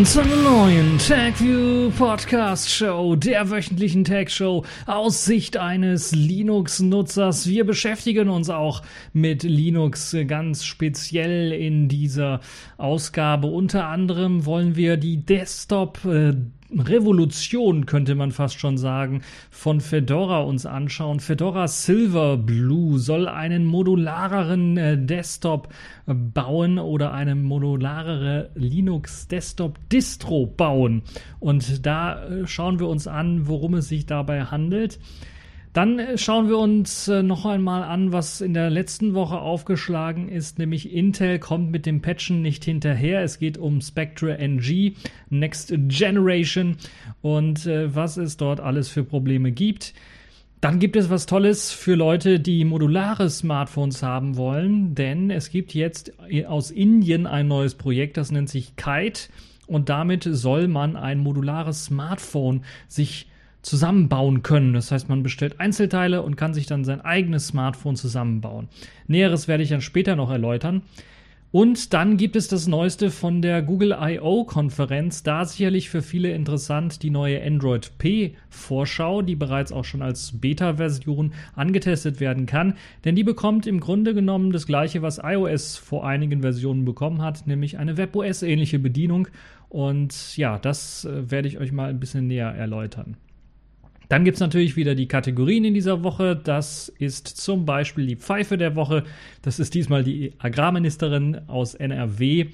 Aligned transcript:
willkommen 0.00 0.06
zu 0.06 0.20
einer 0.22 0.50
neuen 0.50 0.98
TagView 0.98 1.90
Podcast 1.90 2.70
Show, 2.70 3.16
der 3.16 3.50
wöchentlichen 3.50 4.04
Tag 4.04 4.30
Show 4.30 4.64
aus 4.86 5.24
Sicht 5.26 5.58
eines 5.58 6.12
Linux-Nutzers. 6.12 7.46
Wir 7.48 7.64
beschäftigen 7.66 8.30
uns 8.30 8.48
auch 8.48 8.82
mit 9.12 9.42
Linux 9.42 10.16
ganz 10.26 10.64
speziell 10.64 11.52
in 11.52 11.88
dieser 11.88 12.40
Ausgabe. 12.78 13.48
Unter 13.48 13.88
anderem 13.88 14.46
wollen 14.46 14.74
wir 14.74 14.96
die 14.96 15.18
Desktop 15.18 16.02
äh, 16.06 16.34
Revolution, 16.78 17.86
könnte 17.86 18.14
man 18.14 18.30
fast 18.30 18.60
schon 18.60 18.78
sagen, 18.78 19.22
von 19.50 19.80
Fedora 19.80 20.40
uns 20.40 20.66
anschauen. 20.66 21.20
Fedora 21.20 21.66
Silverblue 21.66 22.98
soll 22.98 23.28
einen 23.28 23.64
modulareren 23.64 24.76
äh, 24.76 24.98
Desktop 24.98 25.68
bauen 26.06 26.78
oder 26.78 27.12
eine 27.12 27.34
modularere 27.34 28.50
Linux 28.54 29.28
Desktop 29.28 29.78
Distro 29.90 30.46
bauen. 30.46 31.02
Und 31.40 31.84
da 31.86 32.24
äh, 32.24 32.46
schauen 32.46 32.78
wir 32.78 32.88
uns 32.88 33.06
an, 33.06 33.46
worum 33.48 33.74
es 33.74 33.88
sich 33.88 34.06
dabei 34.06 34.44
handelt. 34.44 34.98
Dann 35.72 35.98
äh, 35.98 36.18
schauen 36.18 36.48
wir 36.48 36.58
uns 36.58 37.08
äh, 37.08 37.22
noch 37.22 37.46
einmal 37.46 37.84
an, 37.84 38.12
was 38.12 38.40
in 38.40 38.54
der 38.54 38.70
letzten 38.70 39.14
Woche 39.14 39.38
aufgeschlagen 39.38 40.28
ist, 40.28 40.58
nämlich 40.58 40.92
Intel 40.92 41.38
kommt 41.38 41.70
mit 41.70 41.86
dem 41.86 42.02
Patchen 42.02 42.42
nicht 42.42 42.64
hinterher. 42.64 43.22
Es 43.22 43.38
geht 43.38 43.56
um 43.56 43.80
Spectre 43.80 44.36
NG, 44.38 44.94
Next 45.28 45.72
Generation 45.88 46.76
und 47.22 47.66
äh, 47.66 47.94
was 47.94 48.16
es 48.16 48.36
dort 48.36 48.60
alles 48.60 48.88
für 48.88 49.04
Probleme 49.04 49.52
gibt. 49.52 49.94
Dann 50.60 50.78
gibt 50.78 50.96
es 50.96 51.08
was 51.08 51.24
Tolles 51.24 51.72
für 51.72 51.94
Leute, 51.94 52.38
die 52.38 52.64
modulare 52.66 53.30
Smartphones 53.30 54.02
haben 54.02 54.36
wollen, 54.36 54.94
denn 54.94 55.30
es 55.30 55.48
gibt 55.48 55.72
jetzt 55.72 56.12
aus 56.46 56.70
Indien 56.70 57.26
ein 57.26 57.48
neues 57.48 57.76
Projekt, 57.76 58.18
das 58.18 58.30
nennt 58.30 58.50
sich 58.50 58.76
Kite 58.76 59.30
und 59.66 59.88
damit 59.88 60.28
soll 60.30 60.68
man 60.68 60.96
ein 60.96 61.18
modulares 61.18 61.86
Smartphone 61.86 62.62
sich 62.88 63.29
zusammenbauen 63.62 64.42
können. 64.42 64.72
Das 64.72 64.90
heißt, 64.90 65.08
man 65.08 65.22
bestellt 65.22 65.60
Einzelteile 65.60 66.22
und 66.22 66.36
kann 66.36 66.54
sich 66.54 66.66
dann 66.66 66.84
sein 66.84 67.00
eigenes 67.00 67.48
Smartphone 67.48 67.96
zusammenbauen. 67.96 68.68
Näheres 69.06 69.48
werde 69.48 69.62
ich 69.62 69.68
dann 69.68 69.80
später 69.80 70.16
noch 70.16 70.30
erläutern. 70.30 70.82
Und 71.52 71.94
dann 71.94 72.16
gibt 72.16 72.36
es 72.36 72.46
das 72.46 72.68
Neueste 72.68 73.10
von 73.10 73.42
der 73.42 73.60
Google 73.60 73.96
I.O. 74.00 74.44
Konferenz. 74.44 75.24
Da 75.24 75.44
sicherlich 75.44 75.90
für 75.90 76.00
viele 76.00 76.32
interessant 76.32 77.02
die 77.02 77.10
neue 77.10 77.44
Android 77.44 77.90
P 77.98 78.36
Vorschau, 78.50 79.20
die 79.22 79.34
bereits 79.34 79.72
auch 79.72 79.84
schon 79.84 80.00
als 80.00 80.38
Beta-Version 80.40 81.32
angetestet 81.56 82.20
werden 82.20 82.46
kann. 82.46 82.74
Denn 83.04 83.16
die 83.16 83.24
bekommt 83.24 83.66
im 83.66 83.80
Grunde 83.80 84.14
genommen 84.14 84.52
das 84.52 84.64
gleiche, 84.64 85.02
was 85.02 85.18
iOS 85.18 85.76
vor 85.76 86.06
einigen 86.06 86.42
Versionen 86.42 86.84
bekommen 86.84 87.20
hat, 87.20 87.48
nämlich 87.48 87.78
eine 87.78 87.96
WebOS 87.96 88.44
ähnliche 88.44 88.78
Bedienung. 88.78 89.26
Und 89.68 90.36
ja, 90.36 90.56
das 90.56 91.04
äh, 91.04 91.32
werde 91.32 91.48
ich 91.48 91.58
euch 91.58 91.72
mal 91.72 91.90
ein 91.90 91.98
bisschen 91.98 92.28
näher 92.28 92.54
erläutern. 92.54 93.16
Dann 94.10 94.24
gibt 94.24 94.34
es 94.34 94.40
natürlich 94.40 94.74
wieder 94.74 94.96
die 94.96 95.06
Kategorien 95.06 95.64
in 95.64 95.72
dieser 95.72 96.02
Woche. 96.02 96.34
Das 96.34 96.88
ist 96.98 97.28
zum 97.28 97.64
Beispiel 97.64 98.08
die 98.08 98.16
Pfeife 98.16 98.58
der 98.58 98.74
Woche. 98.74 99.04
Das 99.40 99.60
ist 99.60 99.72
diesmal 99.72 100.02
die 100.02 100.32
Agrarministerin 100.38 101.42
aus 101.46 101.74
NRW, 101.74 102.46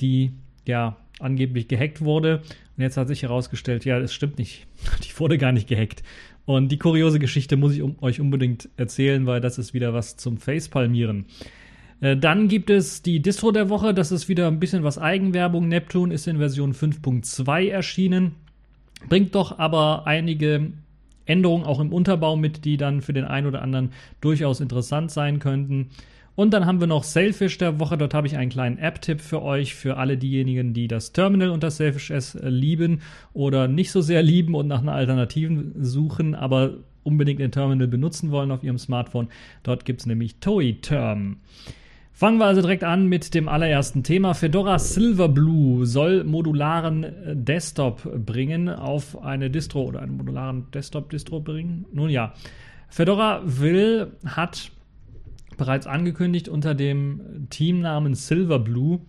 die 0.00 0.30
ja 0.68 0.96
angeblich 1.18 1.66
gehackt 1.66 2.00
wurde. 2.00 2.42
Und 2.76 2.84
jetzt 2.84 2.96
hat 2.96 3.08
sich 3.08 3.24
herausgestellt, 3.24 3.84
ja, 3.84 3.98
das 3.98 4.14
stimmt 4.14 4.38
nicht. 4.38 4.68
Die 5.02 5.18
wurde 5.18 5.36
gar 5.36 5.50
nicht 5.50 5.68
gehackt. 5.68 6.04
Und 6.46 6.70
die 6.70 6.78
kuriose 6.78 7.18
Geschichte 7.18 7.56
muss 7.56 7.74
ich 7.74 7.82
um, 7.82 7.96
euch 8.00 8.20
unbedingt 8.20 8.68
erzählen, 8.76 9.26
weil 9.26 9.40
das 9.40 9.58
ist 9.58 9.74
wieder 9.74 9.92
was 9.92 10.16
zum 10.16 10.38
Facepalmieren. 10.38 11.26
Äh, 12.00 12.16
dann 12.16 12.46
gibt 12.46 12.70
es 12.70 13.02
die 13.02 13.20
Distro 13.20 13.50
der 13.50 13.68
Woche. 13.68 13.94
Das 13.94 14.12
ist 14.12 14.28
wieder 14.28 14.46
ein 14.46 14.60
bisschen 14.60 14.84
was 14.84 14.96
Eigenwerbung. 14.96 15.66
Neptune 15.66 16.14
ist 16.14 16.28
in 16.28 16.38
Version 16.38 16.72
5.2 16.72 17.68
erschienen. 17.68 18.36
Bringt 19.08 19.34
doch 19.34 19.58
aber 19.58 20.06
einige 20.06 20.72
Änderungen 21.30 21.64
auch 21.64 21.80
im 21.80 21.92
Unterbau 21.92 22.36
mit, 22.36 22.64
die 22.64 22.76
dann 22.76 23.00
für 23.00 23.12
den 23.12 23.24
einen 23.24 23.46
oder 23.46 23.62
anderen 23.62 23.92
durchaus 24.20 24.60
interessant 24.60 25.10
sein 25.10 25.38
könnten. 25.38 25.90
Und 26.34 26.54
dann 26.54 26.64
haben 26.64 26.80
wir 26.80 26.86
noch 26.86 27.04
Selfish 27.04 27.58
der 27.58 27.80
Woche. 27.80 27.98
Dort 27.98 28.14
habe 28.14 28.26
ich 28.26 28.36
einen 28.36 28.50
kleinen 28.50 28.78
App-Tipp 28.78 29.20
für 29.20 29.42
euch, 29.42 29.74
für 29.74 29.96
alle 29.96 30.16
diejenigen, 30.16 30.72
die 30.72 30.88
das 30.88 31.12
Terminal 31.12 31.50
unter 31.50 31.70
Selfish 31.70 32.10
S 32.10 32.38
lieben 32.42 33.02
oder 33.32 33.68
nicht 33.68 33.90
so 33.90 34.00
sehr 34.00 34.22
lieben 34.24 34.54
und 34.54 34.66
nach 34.66 34.80
einer 34.80 34.94
Alternativen 34.94 35.72
suchen, 35.82 36.34
aber 36.34 36.74
unbedingt 37.02 37.40
ein 37.40 37.52
Terminal 37.52 37.88
benutzen 37.88 38.30
wollen 38.30 38.50
auf 38.50 38.62
ihrem 38.62 38.78
Smartphone. 38.78 39.28
Dort 39.62 39.84
gibt 39.84 40.00
es 40.00 40.06
nämlich 40.06 40.36
ToeTerm. 40.36 40.80
Term. 40.80 41.36
Fangen 42.20 42.36
wir 42.36 42.44
also 42.44 42.60
direkt 42.60 42.84
an 42.84 43.06
mit 43.06 43.32
dem 43.32 43.48
allerersten 43.48 44.02
Thema. 44.02 44.34
Fedora 44.34 44.78
Silverblue 44.78 45.86
soll 45.86 46.22
modularen 46.22 47.02
äh, 47.02 47.34
Desktop 47.34 48.02
bringen 48.26 48.68
auf 48.68 49.22
eine 49.22 49.48
Distro 49.48 49.84
oder 49.84 50.02
einen 50.02 50.18
modularen 50.18 50.70
Desktop-Distro 50.70 51.40
bringen. 51.40 51.86
Nun 51.94 52.10
ja, 52.10 52.34
Fedora 52.90 53.40
will, 53.46 54.08
hat 54.26 54.70
bereits 55.56 55.86
angekündigt 55.86 56.50
unter 56.50 56.74
dem 56.74 57.46
Teamnamen 57.48 58.14
Silverblue 58.14 59.00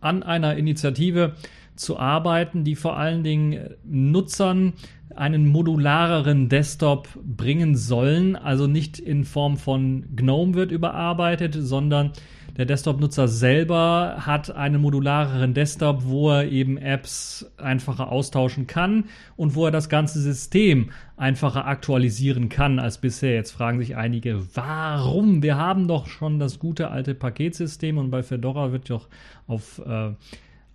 an 0.00 0.24
einer 0.24 0.56
Initiative 0.56 1.34
zu 1.76 1.96
arbeiten, 1.96 2.64
die 2.64 2.74
vor 2.74 2.96
allen 2.96 3.22
Dingen 3.22 3.70
Nutzern 3.84 4.72
einen 5.20 5.48
modulareren 5.48 6.48
Desktop 6.48 7.08
bringen 7.22 7.76
sollen. 7.76 8.36
Also 8.36 8.66
nicht 8.66 8.98
in 8.98 9.24
Form 9.24 9.58
von 9.58 10.16
GNOME 10.16 10.54
wird 10.54 10.72
überarbeitet, 10.72 11.54
sondern 11.58 12.12
der 12.56 12.64
Desktop-Nutzer 12.64 13.28
selber 13.28 14.16
hat 14.20 14.50
einen 14.56 14.80
modulareren 14.80 15.52
Desktop, 15.52 16.04
wo 16.06 16.30
er 16.30 16.50
eben 16.50 16.78
Apps 16.78 17.52
einfacher 17.58 18.10
austauschen 18.10 18.66
kann 18.66 19.04
und 19.36 19.54
wo 19.54 19.66
er 19.66 19.70
das 19.70 19.90
ganze 19.90 20.20
System 20.20 20.90
einfacher 21.18 21.66
aktualisieren 21.66 22.48
kann 22.48 22.78
als 22.78 22.98
bisher. 22.98 23.34
Jetzt 23.34 23.52
fragen 23.52 23.78
sich 23.78 23.96
einige, 23.96 24.40
warum? 24.54 25.42
Wir 25.42 25.58
haben 25.58 25.86
doch 25.86 26.06
schon 26.06 26.38
das 26.38 26.58
gute 26.58 26.90
alte 26.90 27.14
Paketsystem 27.14 27.98
und 27.98 28.10
bei 28.10 28.22
Fedora 28.22 28.72
wird 28.72 28.88
doch 28.88 29.08
auf 29.46 29.80
äh, 29.86 30.12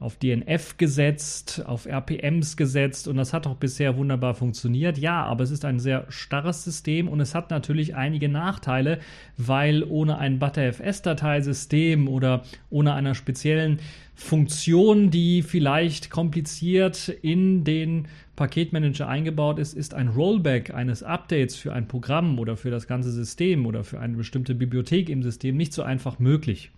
auf 0.06 0.18
DNF 0.18 0.78
gesetzt, 0.78 1.64
auf 1.66 1.88
RPMs 1.88 2.58
gesetzt 2.58 3.08
und 3.08 3.18
das 3.18 3.34
hat 3.34 3.48
auch 3.48 3.56
bisher 3.56 3.98
wunderbar 3.98 4.36
funktioniert. 4.36 5.00
Ja, 5.00 5.24
aber 5.24 5.44
es 5.44 5.50
ist 5.50 5.66
ein 5.66 5.80
sehr 5.80 6.06
starres 6.10 6.64
System 6.64 7.08
und 7.08 7.20
es 7.20 7.34
hat 7.34 7.50
natürlich 7.50 7.96
einige 7.96 8.30
Nachteile, 8.30 9.00
weil 9.38 9.84
ohne 9.84 10.20
ein 10.20 10.38
ButterFS-Dateisystem 10.38 12.08
oder 12.08 12.44
ohne 12.70 12.94
einer 12.94 13.16
speziellen 13.16 13.80
Funktion, 14.14 15.10
die 15.10 15.42
vielleicht 15.42 16.12
kompliziert 16.12 17.10
in 17.10 17.64
den 17.64 18.08
Paketmanager 18.36 19.08
eingebaut 19.08 19.58
ist, 19.58 19.74
ist 19.74 19.96
ein 19.96 20.10
Rollback 20.10 20.74
eines 20.74 21.02
Updates 21.02 21.56
für 21.56 21.74
ein 21.74 21.88
Programm 21.88 22.38
oder 22.38 22.58
für 22.58 22.70
das 22.70 22.88
ganze 22.88 23.12
System 23.12 23.66
oder 23.66 23.84
für 23.84 24.00
eine 24.00 24.18
bestimmte 24.18 24.54
Bibliothek 24.54 25.10
im 25.10 25.24
System 25.24 25.58
nicht 25.58 25.74
so 25.74 25.82
einfach 25.82 26.20
möglich. 26.20 26.72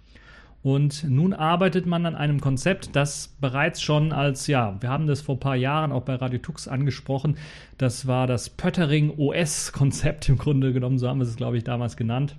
Und 0.63 1.05
nun 1.07 1.33
arbeitet 1.33 1.85
man 1.85 2.05
an 2.05 2.15
einem 2.15 2.41
Konzept, 2.41 2.95
das 2.95 3.35
bereits 3.39 3.81
schon 3.81 4.11
als, 4.11 4.47
ja, 4.47 4.75
wir 4.81 4.89
haben 4.89 5.07
das 5.07 5.21
vor 5.21 5.35
ein 5.35 5.39
paar 5.39 5.55
Jahren 5.55 5.91
auch 5.91 6.03
bei 6.03 6.15
Radio 6.15 6.39
Tux 6.39 6.67
angesprochen, 6.67 7.37
das 7.77 8.07
war 8.07 8.27
das 8.27 8.49
Pöttering 8.49 9.13
OS-Konzept 9.17 10.27
im 10.29 10.37
Grunde 10.37 10.73
genommen, 10.73 10.97
so 10.97 11.07
haben 11.07 11.19
wir 11.19 11.25
es, 11.25 11.35
glaube 11.35 11.57
ich, 11.57 11.63
damals 11.63 11.95
genannt 11.95 12.35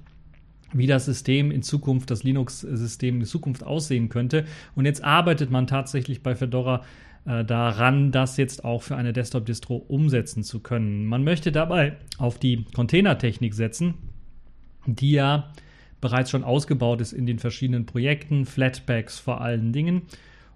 wie 0.72 0.86
das 0.86 1.06
System 1.06 1.50
in 1.50 1.62
Zukunft, 1.62 2.10
das 2.10 2.24
Linux-System 2.24 3.20
in 3.20 3.24
Zukunft 3.24 3.64
aussehen 3.64 4.08
könnte. 4.08 4.44
Und 4.74 4.84
jetzt 4.84 5.02
arbeitet 5.02 5.50
man 5.50 5.66
tatsächlich 5.66 6.22
bei 6.22 6.34
Fedora 6.34 6.82
äh, 7.24 7.44
daran, 7.44 8.12
das 8.12 8.36
jetzt 8.36 8.64
auch 8.64 8.82
für 8.82 8.96
eine 8.96 9.12
Desktop-Distro 9.12 9.76
umsetzen 9.76 10.42
zu 10.42 10.60
können. 10.60 11.06
Man 11.06 11.24
möchte 11.24 11.52
dabei 11.52 11.96
auf 12.18 12.38
die 12.38 12.64
Containertechnik 12.74 13.54
setzen, 13.54 13.94
die 14.86 15.12
ja 15.12 15.50
bereits 16.00 16.30
schon 16.30 16.44
ausgebaut 16.44 17.00
ist 17.00 17.12
in 17.12 17.26
den 17.26 17.38
verschiedenen 17.38 17.86
Projekten, 17.86 18.44
Flatpaks 18.44 19.18
vor 19.18 19.40
allen 19.40 19.72
Dingen. 19.72 20.02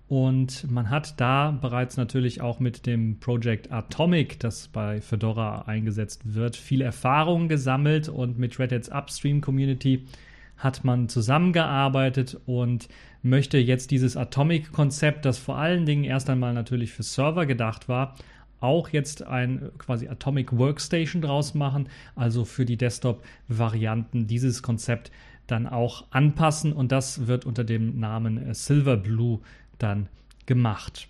Und 0.09 0.71
man 0.71 0.91
hat 0.91 1.19
da 1.21 1.53
bereits 1.53 1.97
natürlich 1.97 2.43
auch 2.43 2.61
mit 2.61 2.85
dem 2.85 3.19
Project 3.19 3.73
Atomic, 3.73 4.39
das 4.41 4.69
bei 4.69 5.01
Fedora 5.01 5.63
eingesetzt 5.63 6.35
wird, 6.35 6.55
viel 6.55 6.83
Erfahrung 6.83 7.49
gesammelt 7.49 8.09
und 8.11 8.39
mit 8.39 8.59
Red 8.59 8.73
Hat's 8.73 8.91
Upstream 8.91 9.41
Community 9.41 10.05
hat 10.59 10.85
man 10.85 11.09
zusammengearbeitet 11.09 12.41
und 12.47 12.89
möchte 13.23 13.59
jetzt 13.59 13.91
dieses 13.91 14.17
Atomic-Konzept, 14.17 15.25
das 15.25 15.39
vor 15.39 15.57
allen 15.57 15.87
Dingen 15.87 16.05
erst 16.05 16.31
einmal 16.31 16.53
natürlich 16.55 16.93
für 16.93 17.03
Server 17.03 17.47
gedacht 17.47 17.89
war, 17.89 18.15
auch 18.61 18.89
jetzt 18.91 19.27
ein 19.27 19.71
quasi 19.79 20.09
Atomic 20.09 20.57
Workstation 20.57 21.21
draus 21.21 21.55
machen, 21.55 21.89
also 22.15 22.45
für 22.45 22.65
die 22.65 22.77
Desktop-Varianten 22.77 24.27
dieses 24.29 24.63
Konzept 24.63 25.11
dann 25.47 25.67
auch 25.67 26.05
anpassen 26.11 26.73
und 26.73 26.93
das 26.93 27.27
wird 27.27 27.45
unter 27.45 27.65
dem 27.65 27.99
Namen 27.99 28.55
Silverblue 28.55 29.41
dann 29.79 30.09
gemacht. 30.47 31.09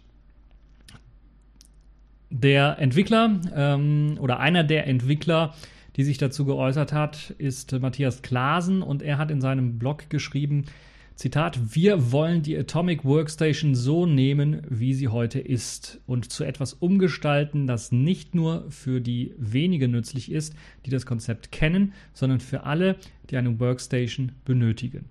Der 2.31 2.79
Entwickler 2.79 3.41
ähm, 3.55 4.17
oder 4.19 4.41
einer 4.41 4.65
der 4.65 4.87
Entwickler, 4.87 5.55
die 5.97 6.05
sich 6.05 6.17
dazu 6.17 6.47
geäußert 6.47 6.93
hat, 6.93 7.31
ist 7.37 7.73
Matthias 7.79 8.23
Klasen 8.23 8.83
und 8.83 9.03
er 9.03 9.19
hat 9.19 9.31
in 9.31 9.43
seinem 9.43 9.79
Blog 9.79 10.09
geschrieben, 10.09 10.65
Zitat, 11.15 11.75
wir 11.75 12.11
wollen 12.11 12.43
die 12.43 12.57
Atomic 12.57 13.05
Workstation 13.05 13.75
so 13.75 14.07
nehmen, 14.07 14.63
wie 14.69 14.95
sie 14.95 15.09
heute 15.09 15.39
ist 15.39 16.01
und 16.07 16.33
zu 16.33 16.43
etwas 16.45 16.73
umgestalten, 16.73 17.67
das 17.67 17.93
nicht 17.93 18.35
nur 18.35 18.71
für 18.71 19.01
die 19.01 19.35
wenigen 19.37 19.91
nützlich 19.91 20.33
ist, 20.33 20.55
die 20.87 20.91
das 20.91 21.07
Konzept 21.07 21.53
kennen, 21.53 21.93
sondern 22.15 22.41
für 22.41 22.65
alle, 22.65 22.97
die 23.31 23.37
eine 23.37 23.61
Workstation 23.61 24.33
benötigen. 24.45 25.05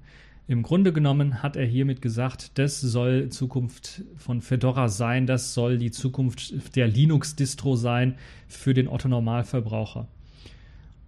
Im 0.47 0.63
Grunde 0.63 0.91
genommen 0.91 1.43
hat 1.43 1.55
er 1.55 1.65
hiermit 1.65 2.01
gesagt, 2.01 2.57
das 2.57 2.81
soll 2.81 3.29
Zukunft 3.29 4.03
von 4.17 4.41
Fedora 4.41 4.89
sein, 4.89 5.27
das 5.27 5.53
soll 5.53 5.77
die 5.77 5.91
Zukunft 5.91 6.75
der 6.75 6.87
Linux-Distro 6.87 7.75
sein 7.75 8.15
für 8.47 8.73
den 8.73 8.87
Otto-Normalverbraucher. 8.87 10.07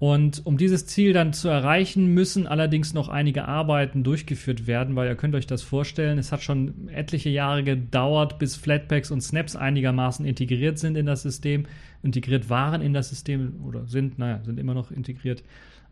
Und 0.03 0.45
um 0.45 0.57
dieses 0.57 0.85
Ziel 0.85 1.13
dann 1.13 1.31
zu 1.31 1.47
erreichen, 1.47 2.07
müssen 2.07 2.45
allerdings 2.45 2.93
noch 2.93 3.07
einige 3.07 3.45
Arbeiten 3.47 4.03
durchgeführt 4.03 4.67
werden, 4.67 4.97
weil 4.97 5.07
ihr 5.07 5.15
könnt 5.15 5.33
euch 5.33 5.47
das 5.47 5.61
vorstellen, 5.61 6.17
es 6.17 6.33
hat 6.33 6.43
schon 6.43 6.89
etliche 6.89 7.29
Jahre 7.29 7.63
gedauert, 7.63 8.37
bis 8.37 8.57
Flatpaks 8.57 9.11
und 9.11 9.21
Snaps 9.21 9.55
einigermaßen 9.55 10.25
integriert 10.25 10.77
sind 10.77 10.97
in 10.97 11.05
das 11.05 11.21
System, 11.21 11.67
integriert 12.01 12.49
waren 12.49 12.81
in 12.81 12.91
das 12.91 13.07
System 13.07 13.61
oder 13.63 13.87
sind, 13.87 14.19
naja, 14.19 14.41
sind 14.43 14.59
immer 14.59 14.73
noch 14.73 14.91
integriert. 14.91 15.41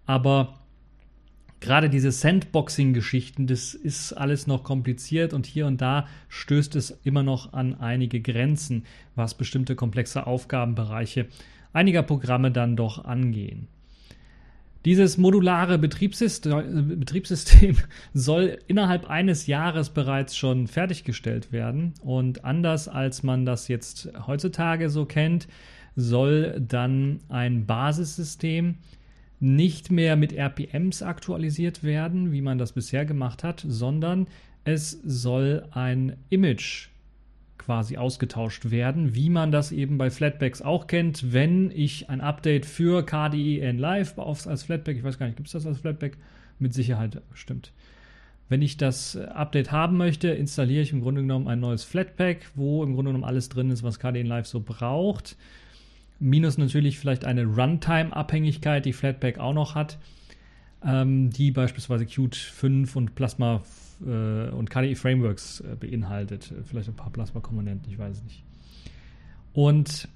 Aber 0.06 0.60
gerade 1.62 1.90
diese 1.90 2.12
Sandboxing-Geschichten, 2.12 3.48
das 3.48 3.74
ist 3.74 4.12
alles 4.12 4.46
noch 4.46 4.66
kompliziert 4.66 5.32
und 5.34 5.46
hier 5.46 5.68
und 5.68 5.80
da 5.80 6.06
stößt 6.28 6.76
es 6.76 7.00
immer 7.06 7.24
noch 7.24 7.54
an 7.54 7.76
einige 7.76 8.20
Grenzen, 8.20 8.84
was 9.16 9.36
bestimmte 9.36 9.76
komplexe 9.78 10.28
Aufgabenbereiche 10.28 11.28
einiger 11.72 12.04
Programme 12.04 12.52
dann 12.52 12.76
doch 12.76 13.06
angehen. 13.06 13.70
Dieses 14.84 15.18
modulare 15.18 15.78
Betriebssystem, 15.78 17.00
Betriebssystem, 17.00 17.78
soll 18.14 18.58
innerhalb 18.68 19.10
eines 19.10 19.46
Jahres 19.46 19.92
bereits 19.92 20.36
schon 20.36 20.68
fertiggestellt 20.68 21.52
werden. 21.52 21.94
Und 22.02 22.46
anders 22.46 22.88
als 22.88 23.22
man 23.22 23.46
das 23.46 23.68
jetzt 23.68 24.10
heutzutage 24.26 24.90
so 24.90 25.06
kennt, 25.06 25.48
soll 25.96 26.60
dann 26.60 27.20
ein 27.30 27.66
Basissystem 27.66 28.76
nicht 29.40 29.92
mehr 29.92 30.16
mit 30.16 30.34
RPMs 30.34 31.02
aktualisiert 31.04 31.84
werden, 31.84 32.32
wie 32.32 32.42
man 32.42 32.58
das 32.58 32.74
bisher 32.74 33.06
gemacht 33.06 33.44
hat, 33.44 33.64
sondern 33.68 34.28
es 34.64 34.92
soll 35.04 35.66
ein 35.72 36.16
Image 36.30 36.91
quasi 37.62 37.96
ausgetauscht 37.98 38.72
werden, 38.72 39.14
wie 39.14 39.30
man 39.30 39.52
das 39.52 39.72
eben 39.72 39.98
bei 40.00 40.10
Flatbacks 40.10 40.64
auch 40.64 40.88
kennt. 40.88 41.32
Wenn 41.32 41.70
ich 41.72 42.10
ein 42.10 42.20
Update 42.20 42.66
für 42.66 43.06
KDE 43.06 43.72
Live 43.72 44.18
als 44.18 44.64
Flatback, 44.64 44.98
ich 44.98 45.04
weiß 45.04 45.20
gar 45.20 45.28
nicht, 45.28 45.36
gibt 45.38 45.48
es 45.48 45.54
das 45.54 45.68
als 45.68 45.80
Flatback? 45.80 46.18
Mit 46.58 46.74
Sicherheit 46.74 47.22
stimmt. 47.34 47.72
Wenn 48.50 48.62
ich 48.62 48.78
das 48.78 49.16
Update 49.16 49.72
haben 49.72 49.96
möchte, 49.96 50.30
installiere 50.30 50.82
ich 50.82 50.92
im 50.92 51.02
Grunde 51.02 51.22
genommen 51.22 51.48
ein 51.48 51.60
neues 51.60 51.84
Flatpak, 51.84 52.38
wo 52.56 52.84
im 52.84 52.96
Grunde 52.96 53.10
genommen 53.10 53.24
alles 53.24 53.48
drin 53.48 53.70
ist, 53.70 53.84
was 53.84 54.00
KDE 54.00 54.24
Live 54.24 54.48
so 54.48 54.60
braucht. 54.60 55.38
Minus 56.20 56.58
natürlich 56.58 57.00
vielleicht 57.00 57.26
eine 57.26 57.46
Runtime-Abhängigkeit, 57.46 58.86
die 58.86 58.94
Flatpak 58.94 59.40
auch 59.40 59.54
noch 59.54 59.76
hat, 59.76 60.00
ähm, 60.84 61.30
die 61.30 61.52
beispielsweise 61.52 62.06
Qt 62.06 62.36
5 62.36 62.96
und 62.96 63.16
Plasma 63.16 63.62
äh, 64.06 64.50
und 64.50 64.70
KDE 64.70 64.96
Frameworks 64.96 65.62
äh, 65.62 65.76
beinhaltet. 65.76 66.54
Vielleicht 66.64 66.90
ein 66.90 66.96
paar 66.96 67.12
Plasma-Komponenten, 67.12 67.92
ich 67.92 67.98
weiß 67.98 68.18
es 68.18 68.24
nicht. 68.24 68.44
Und 69.54 70.08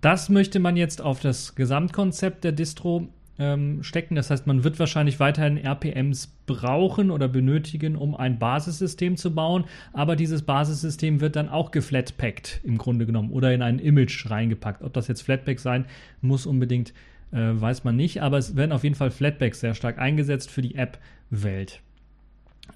das 0.00 0.28
möchte 0.28 0.60
man 0.60 0.76
jetzt 0.76 1.02
auf 1.02 1.20
das 1.20 1.54
Gesamtkonzept 1.54 2.44
der 2.44 2.52
Distro 2.52 3.08
ähm, 3.40 3.82
stecken. 3.82 4.14
Das 4.14 4.30
heißt, 4.30 4.46
man 4.46 4.62
wird 4.62 4.78
wahrscheinlich 4.78 5.18
weiterhin 5.18 5.56
RPMs 5.56 6.28
brauchen 6.46 7.10
oder 7.10 7.26
benötigen, 7.26 7.96
um 7.96 8.14
ein 8.14 8.38
Basissystem 8.38 9.16
zu 9.16 9.34
bauen. 9.34 9.64
Aber 9.92 10.14
dieses 10.14 10.42
Basissystem 10.42 11.20
wird 11.20 11.36
dann 11.36 11.48
auch 11.48 11.70
geflatpackt 11.70 12.60
im 12.62 12.78
Grunde 12.78 13.06
genommen 13.06 13.30
oder 13.30 13.52
in 13.52 13.62
ein 13.62 13.78
Image 13.78 14.30
reingepackt. 14.30 14.82
Ob 14.82 14.92
das 14.92 15.08
jetzt 15.08 15.22
Flatpak 15.22 15.58
sein 15.58 15.86
muss 16.20 16.46
unbedingt, 16.46 16.92
äh, 17.32 17.38
weiß 17.38 17.84
man 17.84 17.96
nicht. 17.96 18.22
Aber 18.22 18.38
es 18.38 18.56
werden 18.56 18.72
auf 18.72 18.84
jeden 18.84 18.94
Fall 18.94 19.10
Flatpaks 19.10 19.60
sehr 19.60 19.74
stark 19.74 19.98
eingesetzt 19.98 20.50
für 20.50 20.62
die 20.62 20.74
App-Welt. 20.76 21.80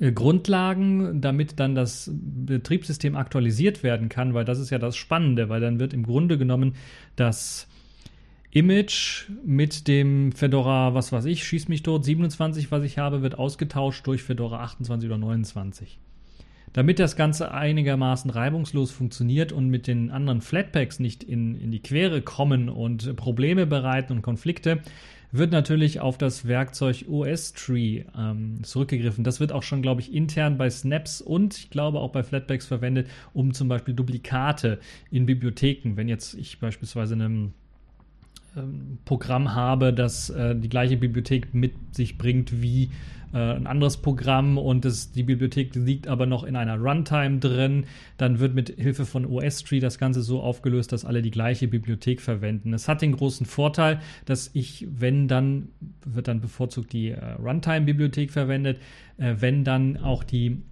Äh, 0.00 0.12
Grundlagen, 0.12 1.20
damit 1.20 1.60
dann 1.60 1.74
das 1.74 2.10
Betriebssystem 2.12 3.16
aktualisiert 3.16 3.82
werden 3.82 4.08
kann, 4.08 4.34
weil 4.34 4.44
das 4.44 4.58
ist 4.58 4.70
ja 4.70 4.78
das 4.78 4.96
Spannende, 4.96 5.48
weil 5.48 5.60
dann 5.60 5.78
wird 5.78 5.94
im 5.94 6.04
Grunde 6.04 6.38
genommen 6.38 6.74
das 7.16 7.68
Image 8.50 9.28
mit 9.44 9.88
dem 9.88 10.30
Fedora, 10.32 10.94
was 10.94 11.10
weiß 11.10 11.24
ich, 11.24 11.44
schieß 11.44 11.68
mich 11.68 11.82
tot, 11.82 12.04
27, 12.04 12.70
was 12.70 12.84
ich 12.84 12.98
habe, 12.98 13.22
wird 13.22 13.36
ausgetauscht 13.36 14.06
durch 14.06 14.22
Fedora 14.22 14.62
28 14.62 15.08
oder 15.08 15.18
29. 15.18 15.98
Damit 16.72 16.98
das 16.98 17.14
Ganze 17.14 17.52
einigermaßen 17.52 18.30
reibungslos 18.30 18.90
funktioniert 18.90 19.52
und 19.52 19.68
mit 19.68 19.86
den 19.86 20.10
anderen 20.10 20.40
Flatpaks 20.40 20.98
nicht 20.98 21.22
in, 21.22 21.54
in 21.54 21.70
die 21.70 21.80
Quere 21.80 22.20
kommen 22.20 22.68
und 22.68 23.14
Probleme 23.16 23.66
bereiten 23.66 24.12
und 24.12 24.22
Konflikte, 24.22 24.80
wird 25.36 25.50
natürlich 25.50 25.98
auf 25.98 26.16
das 26.16 26.46
Werkzeug 26.46 27.06
OS-Tree 27.08 28.04
ähm, 28.16 28.62
zurückgegriffen. 28.62 29.24
Das 29.24 29.40
wird 29.40 29.50
auch 29.50 29.64
schon, 29.64 29.82
glaube 29.82 30.00
ich, 30.00 30.14
intern 30.14 30.56
bei 30.56 30.70
Snaps 30.70 31.20
und 31.20 31.56
ich 31.56 31.70
glaube 31.70 31.98
auch 31.98 32.12
bei 32.12 32.22
Flatpaks 32.22 32.66
verwendet, 32.66 33.08
um 33.32 33.52
zum 33.52 33.66
Beispiel 33.66 33.94
Duplikate 33.94 34.78
in 35.10 35.26
Bibliotheken, 35.26 35.96
wenn 35.96 36.08
jetzt 36.08 36.34
ich 36.34 36.60
beispielsweise 36.60 37.14
einem 37.14 37.52
ähm, 38.56 38.98
Programm 39.04 39.56
habe, 39.56 39.92
das 39.92 40.30
äh, 40.30 40.54
die 40.54 40.68
gleiche 40.68 40.96
Bibliothek 40.96 41.52
mit 41.52 41.72
sich 41.90 42.16
bringt 42.16 42.62
wie 42.62 42.90
äh, 43.34 43.54
ein 43.56 43.66
anderes 43.66 43.96
Programm 43.96 44.56
und 44.56 44.84
das, 44.84 45.10
die 45.10 45.24
Bibliothek 45.24 45.74
liegt 45.74 46.06
aber 46.06 46.24
noch 46.24 46.44
in 46.44 46.54
einer 46.54 46.78
Runtime 46.78 47.40
drin, 47.40 47.86
dann 48.16 48.38
wird 48.38 48.54
mit 48.54 48.70
Hilfe 48.78 49.04
von 49.04 49.26
OS-Tree 49.26 49.80
das 49.80 49.98
Ganze 49.98 50.22
so 50.22 50.40
aufgelöst, 50.40 50.92
dass 50.92 51.04
alle 51.04 51.20
die 51.20 51.32
gleiche 51.32 51.66
Bibliothek 51.66 52.20
verwenden. 52.20 52.72
Es 52.72 52.86
hat 52.86 53.02
den 53.02 53.16
großen 53.16 53.44
Vorteil, 53.44 54.00
dass 54.24 54.50
ich, 54.54 54.86
wenn 54.88 55.26
dann, 55.26 55.68
wird 56.04 56.28
dann 56.28 56.40
bevorzugt 56.40 56.92
die 56.92 57.10
äh, 57.10 57.32
Runtime-Bibliothek 57.32 58.30
verwendet, 58.30 58.78
äh, 59.18 59.34
wenn 59.40 59.64
dann 59.64 59.96
auch 59.96 60.22
die 60.22 60.62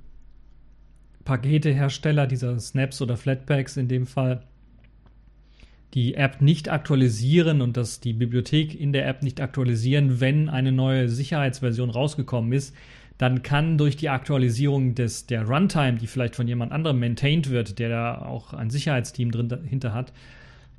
Paketehersteller 1.24 2.26
dieser 2.26 2.58
Snaps 2.60 3.02
oder 3.02 3.16
Flatpaks 3.16 3.76
in 3.76 3.88
dem 3.88 4.06
Fall 4.06 4.42
die 5.94 6.14
App 6.14 6.40
nicht 6.40 6.70
aktualisieren 6.70 7.60
und 7.60 7.76
dass 7.76 8.00
die 8.00 8.12
Bibliothek 8.12 8.78
in 8.78 8.92
der 8.92 9.06
App 9.06 9.22
nicht 9.22 9.40
aktualisieren, 9.40 10.20
wenn 10.20 10.48
eine 10.48 10.72
neue 10.72 11.08
Sicherheitsversion 11.08 11.90
rausgekommen 11.90 12.52
ist, 12.52 12.74
dann 13.18 13.42
kann 13.42 13.78
durch 13.78 13.96
die 13.96 14.08
Aktualisierung 14.08 14.94
des, 14.94 15.26
der 15.26 15.46
Runtime, 15.46 15.98
die 15.98 16.06
vielleicht 16.06 16.34
von 16.34 16.48
jemand 16.48 16.72
anderem 16.72 16.98
maintained 16.98 17.50
wird, 17.50 17.78
der 17.78 17.88
da 17.88 18.22
auch 18.22 18.52
ein 18.54 18.70
Sicherheitsteam 18.70 19.30
drin 19.30 19.48
dahinter 19.48 19.92
hat, 19.92 20.12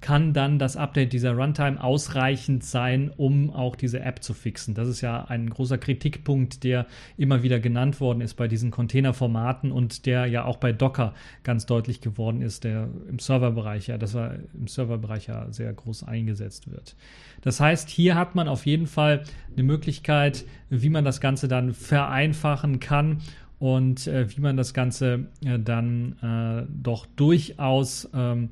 kann 0.03 0.33
dann 0.33 0.59
das 0.59 0.75
Update 0.75 1.13
dieser 1.13 1.31
Runtime 1.31 1.81
ausreichend 1.81 2.65
sein, 2.65 3.09
um 3.15 3.49
auch 3.51 3.77
diese 3.77 4.01
App 4.01 4.21
zu 4.21 4.33
fixen. 4.33 4.75
Das 4.75 4.89
ist 4.89 4.99
ja 4.99 5.23
ein 5.23 5.49
großer 5.49 5.77
Kritikpunkt, 5.77 6.65
der 6.65 6.87
immer 7.15 7.41
wieder 7.41 7.61
genannt 7.61 8.01
worden 8.01 8.19
ist 8.19 8.33
bei 8.33 8.49
diesen 8.49 8.69
Containerformaten 8.69 9.71
und 9.71 10.05
der 10.05 10.25
ja 10.25 10.43
auch 10.43 10.57
bei 10.57 10.73
Docker 10.73 11.13
ganz 11.43 11.65
deutlich 11.65 12.01
geworden 12.01 12.41
ist, 12.41 12.65
der 12.65 12.89
im 13.09 13.17
Serverbereich 13.17 13.87
ja, 13.87 13.97
das 13.97 14.13
war 14.13 14.35
im 14.53 14.67
Serverbereich 14.67 15.27
ja 15.27 15.49
sehr 15.51 15.71
groß 15.71 16.03
eingesetzt 16.03 16.69
wird. 16.69 16.97
Das 17.39 17.61
heißt, 17.61 17.87
hier 17.87 18.15
hat 18.15 18.35
man 18.35 18.49
auf 18.49 18.65
jeden 18.65 18.87
Fall 18.87 19.23
eine 19.53 19.63
Möglichkeit, 19.63 20.43
wie 20.69 20.89
man 20.89 21.05
das 21.05 21.21
Ganze 21.21 21.47
dann 21.47 21.73
vereinfachen 21.73 22.81
kann 22.81 23.21
und 23.57 24.07
äh, 24.07 24.29
wie 24.35 24.41
man 24.41 24.57
das 24.57 24.73
Ganze 24.73 25.27
äh, 25.45 25.57
dann 25.59 26.17
äh, 26.21 26.67
doch 26.69 27.05
durchaus 27.15 28.09
ähm, 28.13 28.49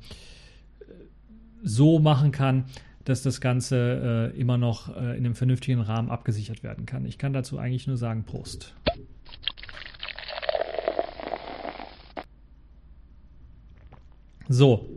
so 1.62 1.98
machen 1.98 2.32
kann, 2.32 2.64
dass 3.04 3.22
das 3.22 3.40
Ganze 3.40 4.32
äh, 4.34 4.40
immer 4.40 4.58
noch 4.58 4.94
äh, 4.94 5.16
in 5.16 5.24
einem 5.24 5.34
vernünftigen 5.34 5.80
Rahmen 5.80 6.10
abgesichert 6.10 6.62
werden 6.62 6.86
kann. 6.86 7.04
Ich 7.04 7.18
kann 7.18 7.32
dazu 7.32 7.58
eigentlich 7.58 7.86
nur 7.86 7.96
sagen, 7.96 8.24
Prost. 8.24 8.74
So, 14.48 14.88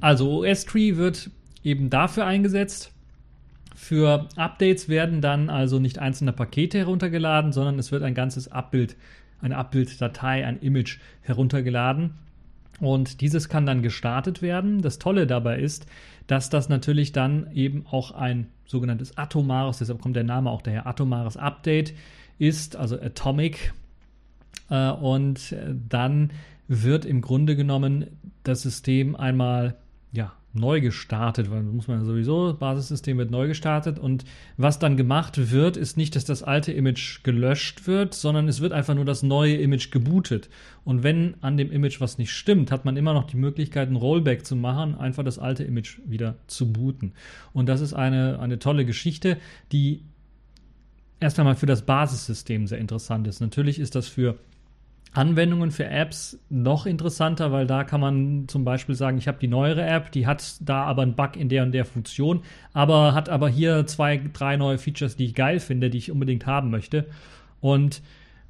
also 0.00 0.44
OS-Tree 0.44 0.96
wird 0.96 1.30
eben 1.62 1.90
dafür 1.90 2.26
eingesetzt. 2.26 2.92
Für 3.74 4.28
Updates 4.36 4.88
werden 4.88 5.20
dann 5.20 5.48
also 5.50 5.78
nicht 5.78 5.98
einzelne 5.98 6.32
Pakete 6.32 6.78
heruntergeladen, 6.78 7.52
sondern 7.52 7.78
es 7.78 7.92
wird 7.92 8.02
ein 8.02 8.14
ganzes 8.14 8.48
Abbild, 8.50 8.96
eine 9.40 9.56
Abbilddatei, 9.56 10.46
ein 10.46 10.60
Image 10.60 10.98
heruntergeladen 11.22 12.14
und 12.80 13.20
dieses 13.20 13.48
kann 13.48 13.66
dann 13.66 13.82
gestartet 13.82 14.42
werden. 14.42 14.82
Das 14.82 14.98
Tolle 14.98 15.26
dabei 15.26 15.58
ist, 15.58 15.86
dass 16.26 16.50
das 16.50 16.68
natürlich 16.68 17.12
dann 17.12 17.50
eben 17.52 17.86
auch 17.90 18.10
ein 18.10 18.48
sogenanntes 18.66 19.16
atomares, 19.18 19.78
deshalb 19.78 20.00
kommt 20.00 20.16
der 20.16 20.24
Name 20.24 20.50
auch 20.50 20.62
daher, 20.62 20.86
atomares 20.86 21.36
Update 21.36 21.94
ist, 22.38 22.76
also 22.76 23.00
Atomic. 23.00 23.74
Äh, 24.70 24.90
und 24.90 25.54
dann 25.88 26.30
wird 26.66 27.04
im 27.04 27.20
Grunde 27.20 27.56
genommen 27.56 28.06
das 28.42 28.62
System 28.62 29.16
einmal 29.16 29.76
ja, 30.12 30.32
neu 30.54 30.80
gestartet, 30.80 31.50
weil 31.50 31.62
muss 31.62 31.88
man 31.88 32.04
sowieso, 32.04 32.50
das 32.50 32.58
Basissystem 32.58 33.18
wird 33.18 33.30
neu 33.30 33.48
gestartet 33.48 33.98
und 33.98 34.24
was 34.56 34.78
dann 34.78 34.96
gemacht 34.96 35.50
wird, 35.50 35.76
ist 35.76 35.96
nicht, 35.96 36.14
dass 36.14 36.24
das 36.24 36.44
alte 36.44 36.72
Image 36.72 37.24
gelöscht 37.24 37.86
wird, 37.86 38.14
sondern 38.14 38.46
es 38.46 38.60
wird 38.60 38.72
einfach 38.72 38.94
nur 38.94 39.04
das 39.04 39.24
neue 39.24 39.56
Image 39.56 39.90
gebootet. 39.90 40.48
Und 40.84 41.02
wenn 41.02 41.34
an 41.40 41.56
dem 41.56 41.72
Image 41.72 42.00
was 42.00 42.18
nicht 42.18 42.32
stimmt, 42.32 42.70
hat 42.70 42.84
man 42.84 42.96
immer 42.96 43.14
noch 43.14 43.24
die 43.24 43.36
Möglichkeit, 43.36 43.88
ein 43.88 43.96
Rollback 43.96 44.46
zu 44.46 44.54
machen, 44.54 44.94
einfach 44.94 45.24
das 45.24 45.40
alte 45.40 45.64
Image 45.64 45.98
wieder 46.06 46.36
zu 46.46 46.72
booten. 46.72 47.12
Und 47.52 47.68
das 47.68 47.80
ist 47.80 47.92
eine, 47.92 48.38
eine 48.38 48.60
tolle 48.60 48.84
Geschichte, 48.84 49.38
die 49.72 50.04
erst 51.18 51.38
einmal 51.38 51.56
für 51.56 51.66
das 51.66 51.82
Basissystem 51.82 52.66
sehr 52.68 52.78
interessant 52.78 53.26
ist. 53.26 53.40
Natürlich 53.40 53.80
ist 53.80 53.96
das 53.96 54.06
für 54.06 54.38
Anwendungen 55.14 55.70
für 55.70 55.86
Apps 55.86 56.38
noch 56.50 56.86
interessanter, 56.86 57.52
weil 57.52 57.66
da 57.66 57.84
kann 57.84 58.00
man 58.00 58.48
zum 58.48 58.64
Beispiel 58.64 58.96
sagen, 58.96 59.16
ich 59.16 59.28
habe 59.28 59.38
die 59.38 59.48
neuere 59.48 59.86
App, 59.86 60.10
die 60.10 60.26
hat 60.26 60.56
da 60.60 60.82
aber 60.82 61.02
einen 61.02 61.14
Bug 61.14 61.36
in 61.36 61.48
der 61.48 61.62
und 61.62 61.72
der 61.72 61.84
Funktion, 61.84 62.42
aber 62.72 63.14
hat 63.14 63.28
aber 63.28 63.48
hier 63.48 63.86
zwei, 63.86 64.20
drei 64.32 64.56
neue 64.56 64.76
Features, 64.76 65.16
die 65.16 65.26
ich 65.26 65.34
geil 65.34 65.60
finde, 65.60 65.88
die 65.88 65.98
ich 65.98 66.10
unbedingt 66.10 66.46
haben 66.46 66.70
möchte. 66.70 67.06
Und 67.60 68.02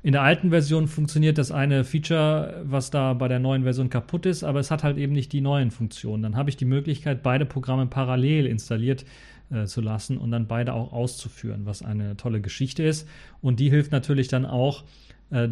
in 0.02 0.12
der 0.12 0.22
alten 0.22 0.50
Version 0.50 0.88
funktioniert 0.88 1.38
das 1.38 1.50
eine 1.50 1.84
Feature, 1.84 2.62
was 2.64 2.90
da 2.90 3.12
bei 3.12 3.28
der 3.28 3.38
neuen 3.38 3.62
Version 3.62 3.90
kaputt 3.90 4.26
ist, 4.26 4.42
aber 4.42 4.60
es 4.60 4.70
hat 4.70 4.84
halt 4.84 4.96
eben 4.96 5.12
nicht 5.12 5.32
die 5.32 5.40
neuen 5.40 5.70
Funktionen. 5.70 6.22
Dann 6.22 6.36
habe 6.36 6.50
ich 6.50 6.56
die 6.56 6.66
Möglichkeit, 6.66 7.22
beide 7.22 7.46
Programme 7.46 7.86
parallel 7.86 8.46
installiert 8.46 9.04
äh, 9.50 9.64
zu 9.64 9.80
lassen 9.80 10.18
und 10.18 10.30
dann 10.30 10.46
beide 10.46 10.72
auch 10.72 10.92
auszuführen, 10.92 11.66
was 11.66 11.82
eine 11.82 12.16
tolle 12.16 12.40
Geschichte 12.40 12.82
ist. 12.82 13.08
Und 13.40 13.60
die 13.60 13.70
hilft 13.70 13.92
natürlich 13.92 14.28
dann 14.28 14.46
auch, 14.46 14.84
äh, 15.30 15.48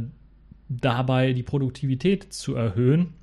dabei 0.69 1.33
die 1.33 1.42
Produktivität 1.42 2.33
zu 2.33 2.54
erhöhen, 2.54 3.14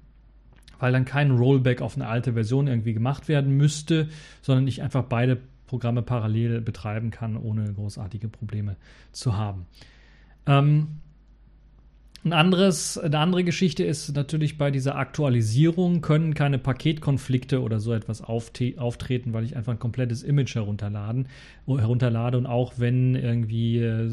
weil 0.79 0.91
dann 0.91 1.05
kein 1.05 1.31
Rollback 1.31 1.81
auf 1.81 1.95
eine 1.95 2.07
alte 2.07 2.33
Version 2.33 2.67
irgendwie 2.67 2.93
gemacht 2.93 3.27
werden 3.27 3.55
müsste, 3.57 4.09
sondern 4.41 4.67
ich 4.67 4.81
einfach 4.81 5.03
beide 5.03 5.37
Programme 5.67 6.01
parallel 6.01 6.61
betreiben 6.61 7.11
kann, 7.11 7.37
ohne 7.37 7.73
großartige 7.73 8.27
Probleme 8.27 8.75
zu 9.11 9.37
haben. 9.37 9.65
Ähm, 10.47 10.99
ein 12.25 12.33
anderes, 12.33 12.97
eine 12.97 13.17
andere 13.17 13.43
Geschichte 13.45 13.85
ist 13.85 14.13
natürlich 14.13 14.57
bei 14.57 14.71
dieser 14.71 14.97
Aktualisierung 14.97 16.01
können 16.01 16.33
keine 16.33 16.57
Paketkonflikte 16.57 17.61
oder 17.61 17.79
so 17.79 17.93
etwas 17.93 18.21
auftreten, 18.21 19.33
weil 19.33 19.45
ich 19.45 19.55
einfach 19.55 19.71
ein 19.71 19.79
komplettes 19.79 20.23
Image 20.23 20.55
herunterladen, 20.55 21.29
herunterlade 21.65 22.37
und 22.37 22.45
auch 22.45 22.73
wenn 22.77 23.15
irgendwie 23.15 23.79
äh, 23.79 24.09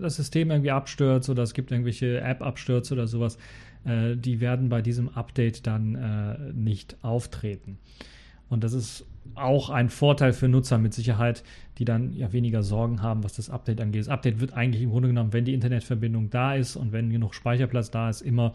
das 0.00 0.16
System 0.16 0.50
irgendwie 0.50 0.70
abstürzt 0.70 1.28
oder 1.30 1.42
es 1.42 1.52
gibt 1.52 1.72
irgendwelche 1.72 2.20
App-Abstürze 2.20 2.94
oder 2.94 3.08
sowas, 3.08 3.38
äh, 3.84 4.16
die 4.16 4.40
werden 4.40 4.68
bei 4.68 4.80
diesem 4.80 5.08
Update 5.08 5.66
dann 5.66 5.96
äh, 5.96 6.52
nicht 6.52 6.96
auftreten. 7.02 7.78
Und 8.48 8.62
das 8.62 8.72
ist 8.72 9.04
auch 9.34 9.70
ein 9.70 9.88
Vorteil 9.88 10.32
für 10.32 10.48
Nutzer 10.48 10.78
mit 10.78 10.94
Sicherheit, 10.94 11.42
die 11.78 11.84
dann 11.84 12.12
ja 12.12 12.32
weniger 12.32 12.62
Sorgen 12.62 13.02
haben, 13.02 13.24
was 13.24 13.34
das 13.34 13.50
Update 13.50 13.80
angeht. 13.80 14.02
Das 14.02 14.08
Update 14.08 14.40
wird 14.40 14.52
eigentlich 14.52 14.82
im 14.82 14.90
Grunde 14.90 15.08
genommen, 15.08 15.32
wenn 15.32 15.44
die 15.44 15.54
Internetverbindung 15.54 16.30
da 16.30 16.54
ist 16.54 16.76
und 16.76 16.92
wenn 16.92 17.10
genug 17.10 17.34
Speicherplatz 17.34 17.90
da 17.90 18.10
ist, 18.10 18.20
immer 18.20 18.52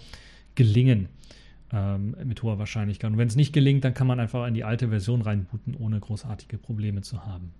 gelingen 0.56 1.10
ähm, 1.72 2.16
mit 2.24 2.44
hoher 2.44 2.60
Wahrscheinlichkeit. 2.60 3.12
Und 3.12 3.18
wenn 3.18 3.28
es 3.28 3.36
nicht 3.36 3.54
gelingt, 3.54 3.84
dann 3.84 3.94
kann 3.94 4.08
man 4.08 4.20
einfach 4.20 4.48
in 4.48 4.54
die 4.54 4.64
alte 4.64 4.90
Version 4.90 5.22
reinbooten, 5.22 5.76
ohne 5.76 6.00
großartige 6.00 6.58
Probleme 6.58 7.02
zu 7.02 7.26
haben. 7.26 7.52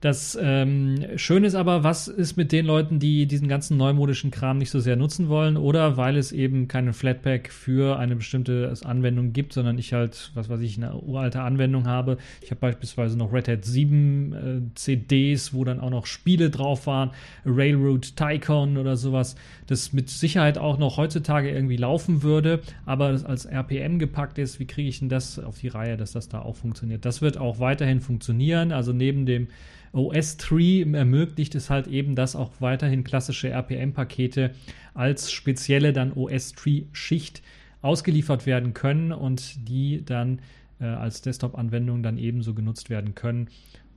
Das 0.00 0.38
ähm, 0.40 1.04
Schöne 1.16 1.48
ist 1.48 1.56
aber, 1.56 1.82
was 1.82 2.06
ist 2.06 2.36
mit 2.36 2.52
den 2.52 2.66
Leuten, 2.66 3.00
die 3.00 3.26
diesen 3.26 3.48
ganzen 3.48 3.76
neumodischen 3.76 4.30
Kram 4.30 4.58
nicht 4.58 4.70
so 4.70 4.78
sehr 4.78 4.94
nutzen 4.94 5.28
wollen 5.28 5.56
oder 5.56 5.96
weil 5.96 6.16
es 6.16 6.30
eben 6.30 6.68
keinen 6.68 6.92
Flatpak 6.92 7.52
für 7.52 7.98
eine 7.98 8.14
bestimmte 8.14 8.72
Anwendung 8.84 9.32
gibt, 9.32 9.52
sondern 9.52 9.76
ich 9.76 9.92
halt, 9.92 10.30
was 10.34 10.48
weiß 10.48 10.60
ich, 10.60 10.76
eine 10.76 10.94
uralte 10.94 11.42
Anwendung 11.42 11.88
habe. 11.88 12.18
Ich 12.42 12.52
habe 12.52 12.60
beispielsweise 12.60 13.18
noch 13.18 13.32
Red 13.32 13.48
Hat 13.48 13.64
7 13.64 14.32
äh, 14.32 14.74
CDs, 14.76 15.52
wo 15.52 15.64
dann 15.64 15.80
auch 15.80 15.90
noch 15.90 16.06
Spiele 16.06 16.50
drauf 16.50 16.86
waren, 16.86 17.10
Railroad 17.44 18.14
Tycoon 18.14 18.76
oder 18.76 18.96
sowas, 18.96 19.34
das 19.66 19.92
mit 19.92 20.10
Sicherheit 20.10 20.58
auch 20.58 20.78
noch 20.78 20.96
heutzutage 20.96 21.50
irgendwie 21.50 21.76
laufen 21.76 22.22
würde, 22.22 22.60
aber 22.86 23.10
das 23.10 23.24
als 23.24 23.46
RPM 23.46 23.98
gepackt 23.98 24.38
ist. 24.38 24.60
Wie 24.60 24.66
kriege 24.66 24.88
ich 24.88 25.00
denn 25.00 25.08
das 25.08 25.40
auf 25.40 25.58
die 25.58 25.68
Reihe, 25.68 25.96
dass 25.96 26.12
das 26.12 26.28
da 26.28 26.40
auch 26.40 26.54
funktioniert? 26.54 27.04
Das 27.04 27.20
wird 27.20 27.36
auch 27.36 27.58
weiterhin 27.58 28.00
funktionieren. 28.00 28.70
Also 28.70 28.92
neben 28.92 29.26
dem 29.26 29.48
OS 29.92 30.36
Tree 30.36 30.82
ermöglicht 30.82 31.54
es 31.54 31.70
halt 31.70 31.86
eben, 31.86 32.14
dass 32.14 32.36
auch 32.36 32.52
weiterhin 32.60 33.04
klassische 33.04 33.50
RPM-Pakete 33.50 34.52
als 34.94 35.32
spezielle 35.32 35.92
dann 35.92 36.12
OS 36.12 36.52
Tree-Schicht 36.52 37.42
ausgeliefert 37.82 38.46
werden 38.46 38.74
können 38.74 39.12
und 39.12 39.68
die 39.68 40.04
dann 40.04 40.40
äh, 40.80 40.84
als 40.84 41.22
Desktop-Anwendung 41.22 42.02
dann 42.02 42.18
ebenso 42.18 42.54
genutzt 42.54 42.90
werden 42.90 43.14
können. 43.14 43.48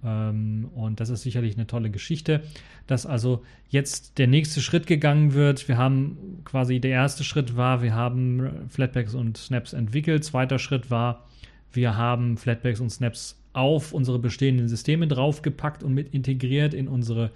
Ähm, 0.04 0.70
und 0.76 1.00
das 1.00 1.10
ist 1.10 1.24
sicherlich 1.24 1.56
eine 1.56 1.68
tolle 1.68 1.90
Geschichte, 1.90 2.42
dass 2.88 3.06
also 3.06 3.44
jetzt 3.70 4.18
der 4.18 4.28
nächste 4.28 4.62
Schritt 4.62 4.88
gegangen 4.88 5.34
wird. 5.34 5.68
Wir 5.68 5.78
haben 5.78 6.42
quasi 6.46 6.80
der 6.80 6.92
erste 6.92 7.24
Schritt 7.24 7.56
war, 7.56 7.82
wir 7.82 7.94
haben 7.94 8.70
Flatpaks 8.70 9.16
und 9.16 9.38
Snaps 9.38 9.74
entwickelt. 9.74 10.24
Zweiter 10.24 10.60
Schritt 10.60 10.90
war, 10.90 11.28
wir 11.72 11.98
haben 11.98 12.38
Flatpaks 12.38 12.80
und 12.80 12.90
Snaps 12.90 13.41
auf 13.54 13.94
unsere 13.94 14.20
bestehenden 14.20 14.68
Systeme 14.68 15.08
draufgepackt 15.08 15.84
und 15.84 15.94
mit 15.94 16.14
integriert 16.14 16.74
in 16.74 16.88
unsere, 16.88 17.32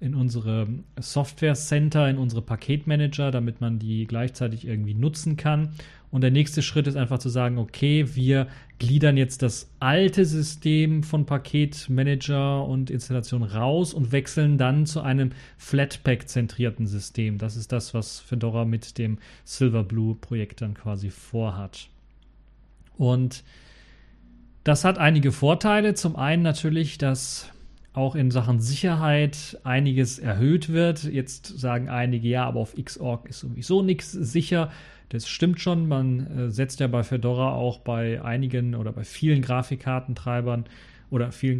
in 0.00 0.14
unsere 0.14 0.68
Software 0.98 1.54
Center, 1.54 2.08
in 2.08 2.18
unsere 2.18 2.42
Paketmanager, 2.42 3.30
damit 3.30 3.60
man 3.60 3.78
die 3.78 4.06
gleichzeitig 4.06 4.66
irgendwie 4.66 4.94
nutzen 4.94 5.36
kann. 5.36 5.70
Und 6.10 6.22
der 6.22 6.32
nächste 6.32 6.62
Schritt 6.62 6.88
ist 6.88 6.96
einfach 6.96 7.18
zu 7.18 7.28
sagen, 7.28 7.58
okay, 7.58 8.14
wir 8.14 8.48
gliedern 8.80 9.16
jetzt 9.16 9.42
das 9.42 9.70
alte 9.78 10.24
System 10.24 11.04
von 11.04 11.24
Paketmanager 11.24 12.66
und 12.66 12.90
Installation 12.90 13.44
raus 13.44 13.94
und 13.94 14.10
wechseln 14.10 14.58
dann 14.58 14.86
zu 14.86 15.02
einem 15.02 15.30
Flatpak-zentrierten 15.58 16.86
System. 16.88 17.38
Das 17.38 17.56
ist 17.56 17.70
das, 17.70 17.94
was 17.94 18.18
Fedora 18.18 18.64
mit 18.64 18.98
dem 18.98 19.18
Silverblue-Projekt 19.44 20.62
dann 20.62 20.74
quasi 20.74 21.10
vorhat. 21.10 21.88
Und 22.96 23.44
das 24.64 24.84
hat 24.84 24.98
einige 24.98 25.32
Vorteile. 25.32 25.94
Zum 25.94 26.16
einen 26.16 26.42
natürlich, 26.42 26.98
dass 26.98 27.50
auch 27.92 28.14
in 28.14 28.30
Sachen 28.30 28.60
Sicherheit 28.60 29.58
einiges 29.64 30.18
erhöht 30.18 30.68
wird. 30.68 31.04
Jetzt 31.04 31.58
sagen 31.58 31.88
einige, 31.88 32.28
ja, 32.28 32.44
aber 32.44 32.60
auf 32.60 32.74
Xorg 32.74 33.28
ist 33.28 33.40
sowieso 33.40 33.82
nichts 33.82 34.12
sicher. 34.12 34.70
Das 35.08 35.28
stimmt 35.28 35.60
schon. 35.60 35.88
Man 35.88 36.26
äh, 36.26 36.50
setzt 36.50 36.80
ja 36.80 36.86
bei 36.86 37.02
Fedora 37.02 37.52
auch 37.52 37.80
bei 37.80 38.22
einigen 38.22 38.74
oder 38.76 38.92
bei 38.92 39.04
vielen 39.04 39.42
Grafikkartentreibern 39.42 40.66
oder 41.10 41.32
vielen 41.32 41.58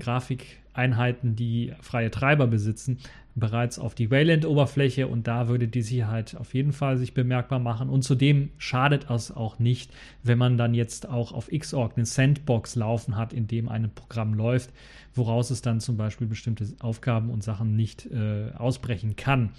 Grafikeinheiten, 0.75 1.37
die 1.37 1.73
freie 1.81 2.11
Treiber 2.11 2.47
besitzen, 2.47 2.99
bereits 3.35 3.79
auf 3.79 3.95
die 3.95 4.11
Wayland-Oberfläche 4.11 5.07
und 5.07 5.27
da 5.27 5.49
würde 5.49 5.69
die 5.69 5.83
Sicherheit 5.83 6.37
auf 6.37 6.53
jeden 6.55 6.73
Fall 6.73 6.99
sich 6.99 7.15
bemerkbar 7.15 7.59
machen. 7.59 7.89
Und 7.89 8.03
zudem 8.03 8.50
schadet 8.59 9.09
es 9.09 9.35
auch 9.35 9.59
nicht, 9.59 9.93
wenn 10.23 10.39
man 10.39 10.57
dann 10.57 10.75
jetzt 10.75 11.09
auch 11.09 11.33
auf 11.33 11.49
Xorg 11.49 11.93
eine 11.97 12.07
Sandbox 12.07 12.75
laufen 12.75 13.17
hat, 13.17 13.33
in 13.33 13.47
dem 13.47 13.69
ein 13.69 13.91
Programm 13.95 14.35
läuft, 14.35 14.71
woraus 15.15 15.50
es 15.50 15.62
dann 15.62 15.81
zum 15.81 15.97
Beispiel 15.97 16.27
bestimmte 16.27 16.67
Aufgaben 16.81 17.31
und 17.31 17.43
Sachen 17.43 17.77
nicht 17.77 18.07
äh, 18.07 18.50
ausbrechen 18.57 19.17
kann 19.17 19.50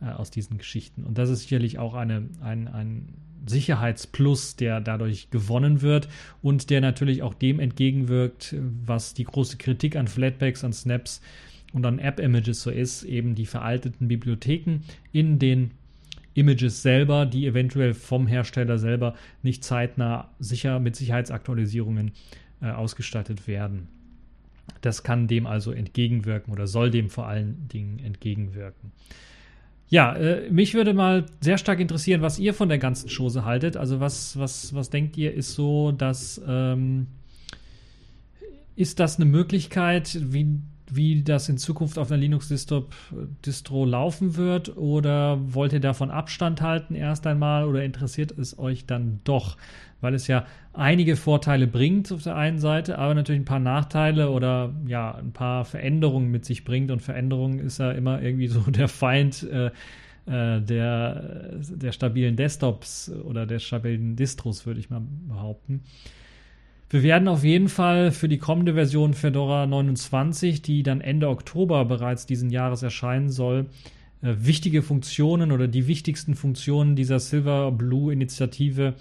äh, 0.00 0.06
aus 0.06 0.30
diesen 0.30 0.58
Geschichten. 0.58 1.04
Und 1.04 1.18
das 1.18 1.28
ist 1.28 1.42
sicherlich 1.42 1.78
auch 1.78 1.94
eine, 1.94 2.28
ein, 2.40 2.68
ein 2.68 3.08
Sicherheitsplus, 3.46 4.56
der 4.56 4.80
dadurch 4.80 5.30
gewonnen 5.30 5.82
wird 5.82 6.08
und 6.42 6.70
der 6.70 6.80
natürlich 6.80 7.22
auch 7.22 7.34
dem 7.34 7.60
entgegenwirkt, 7.60 8.54
was 8.84 9.14
die 9.14 9.24
große 9.24 9.56
Kritik 9.56 9.96
an 9.96 10.08
Flatpaks, 10.08 10.64
an 10.64 10.72
Snaps 10.72 11.20
und 11.72 11.84
an 11.86 11.98
App-Images 11.98 12.62
so 12.62 12.70
ist, 12.70 13.02
eben 13.02 13.34
die 13.34 13.46
veralteten 13.46 14.08
Bibliotheken 14.08 14.80
in 15.12 15.38
den 15.38 15.72
Images 16.34 16.82
selber, 16.82 17.26
die 17.26 17.46
eventuell 17.46 17.94
vom 17.94 18.26
Hersteller 18.26 18.78
selber 18.78 19.14
nicht 19.42 19.64
zeitnah 19.64 20.30
sicher 20.38 20.80
mit 20.80 20.96
Sicherheitsaktualisierungen 20.96 22.12
äh, 22.62 22.70
ausgestattet 22.70 23.46
werden. 23.46 23.88
Das 24.80 25.02
kann 25.02 25.28
dem 25.28 25.46
also 25.46 25.72
entgegenwirken 25.72 26.52
oder 26.52 26.66
soll 26.66 26.90
dem 26.90 27.10
vor 27.10 27.26
allen 27.26 27.68
Dingen 27.68 27.98
entgegenwirken. 27.98 28.92
Ja, 29.92 30.14
äh, 30.16 30.50
mich 30.50 30.72
würde 30.72 30.94
mal 30.94 31.26
sehr 31.42 31.58
stark 31.58 31.78
interessieren, 31.78 32.22
was 32.22 32.38
ihr 32.38 32.54
von 32.54 32.70
der 32.70 32.78
ganzen 32.78 33.10
Chose 33.14 33.44
haltet. 33.44 33.76
Also 33.76 34.00
was, 34.00 34.38
was, 34.38 34.74
was 34.74 34.88
denkt 34.88 35.18
ihr, 35.18 35.34
ist 35.34 35.52
so, 35.52 35.92
dass 35.92 36.40
ähm, 36.48 37.08
ist 38.74 39.00
das 39.00 39.16
eine 39.16 39.26
Möglichkeit, 39.26 40.18
wie 40.32 40.62
wie 40.90 41.22
das 41.22 41.50
in 41.50 41.58
Zukunft 41.58 41.98
auf 41.98 42.10
einer 42.10 42.20
Linux-Distro 42.20 43.84
laufen 43.84 44.36
wird? 44.36 44.78
Oder 44.78 45.38
wollt 45.52 45.74
ihr 45.74 45.80
davon 45.80 46.10
Abstand 46.10 46.62
halten 46.62 46.94
erst 46.94 47.26
einmal 47.26 47.66
oder 47.66 47.84
interessiert 47.84 48.32
es 48.32 48.58
euch 48.58 48.86
dann 48.86 49.20
doch? 49.24 49.58
Weil 50.02 50.14
es 50.14 50.26
ja 50.26 50.44
einige 50.74 51.16
Vorteile 51.16 51.66
bringt 51.66 52.12
auf 52.12 52.22
der 52.24 52.36
einen 52.36 52.58
Seite, 52.58 52.98
aber 52.98 53.14
natürlich 53.14 53.40
ein 53.40 53.46
paar 53.46 53.60
Nachteile 53.60 54.30
oder 54.30 54.74
ja, 54.86 55.14
ein 55.14 55.32
paar 55.32 55.64
Veränderungen 55.64 56.30
mit 56.30 56.44
sich 56.44 56.64
bringt. 56.64 56.90
Und 56.90 57.00
Veränderung 57.00 57.60
ist 57.60 57.78
ja 57.78 57.92
immer 57.92 58.20
irgendwie 58.20 58.48
so 58.48 58.60
der 58.70 58.88
Feind 58.88 59.44
äh, 59.44 59.66
äh 60.26 60.60
der, 60.60 61.54
der 61.60 61.92
stabilen 61.92 62.36
Desktops 62.36 63.10
oder 63.24 63.46
der 63.46 63.60
stabilen 63.60 64.16
Distros, 64.16 64.66
würde 64.66 64.80
ich 64.80 64.90
mal 64.90 65.02
behaupten. 65.28 65.82
Wir 66.90 67.02
werden 67.04 67.28
auf 67.28 67.42
jeden 67.42 67.68
Fall 67.68 68.10
für 68.10 68.28
die 68.28 68.36
kommende 68.36 68.74
Version 68.74 69.14
Fedora 69.14 69.66
29, 69.66 70.60
die 70.60 70.82
dann 70.82 71.00
Ende 71.00 71.28
Oktober 71.28 71.84
bereits 71.86 72.26
diesen 72.26 72.50
Jahres 72.50 72.82
erscheinen 72.82 73.30
soll, 73.30 73.66
äh, 74.20 74.34
wichtige 74.36 74.82
Funktionen 74.82 75.52
oder 75.52 75.68
die 75.68 75.86
wichtigsten 75.86 76.34
Funktionen 76.34 76.94
dieser 76.96 77.18
Silver-Blue-Initiative 77.18 78.88
äh, 78.88 78.92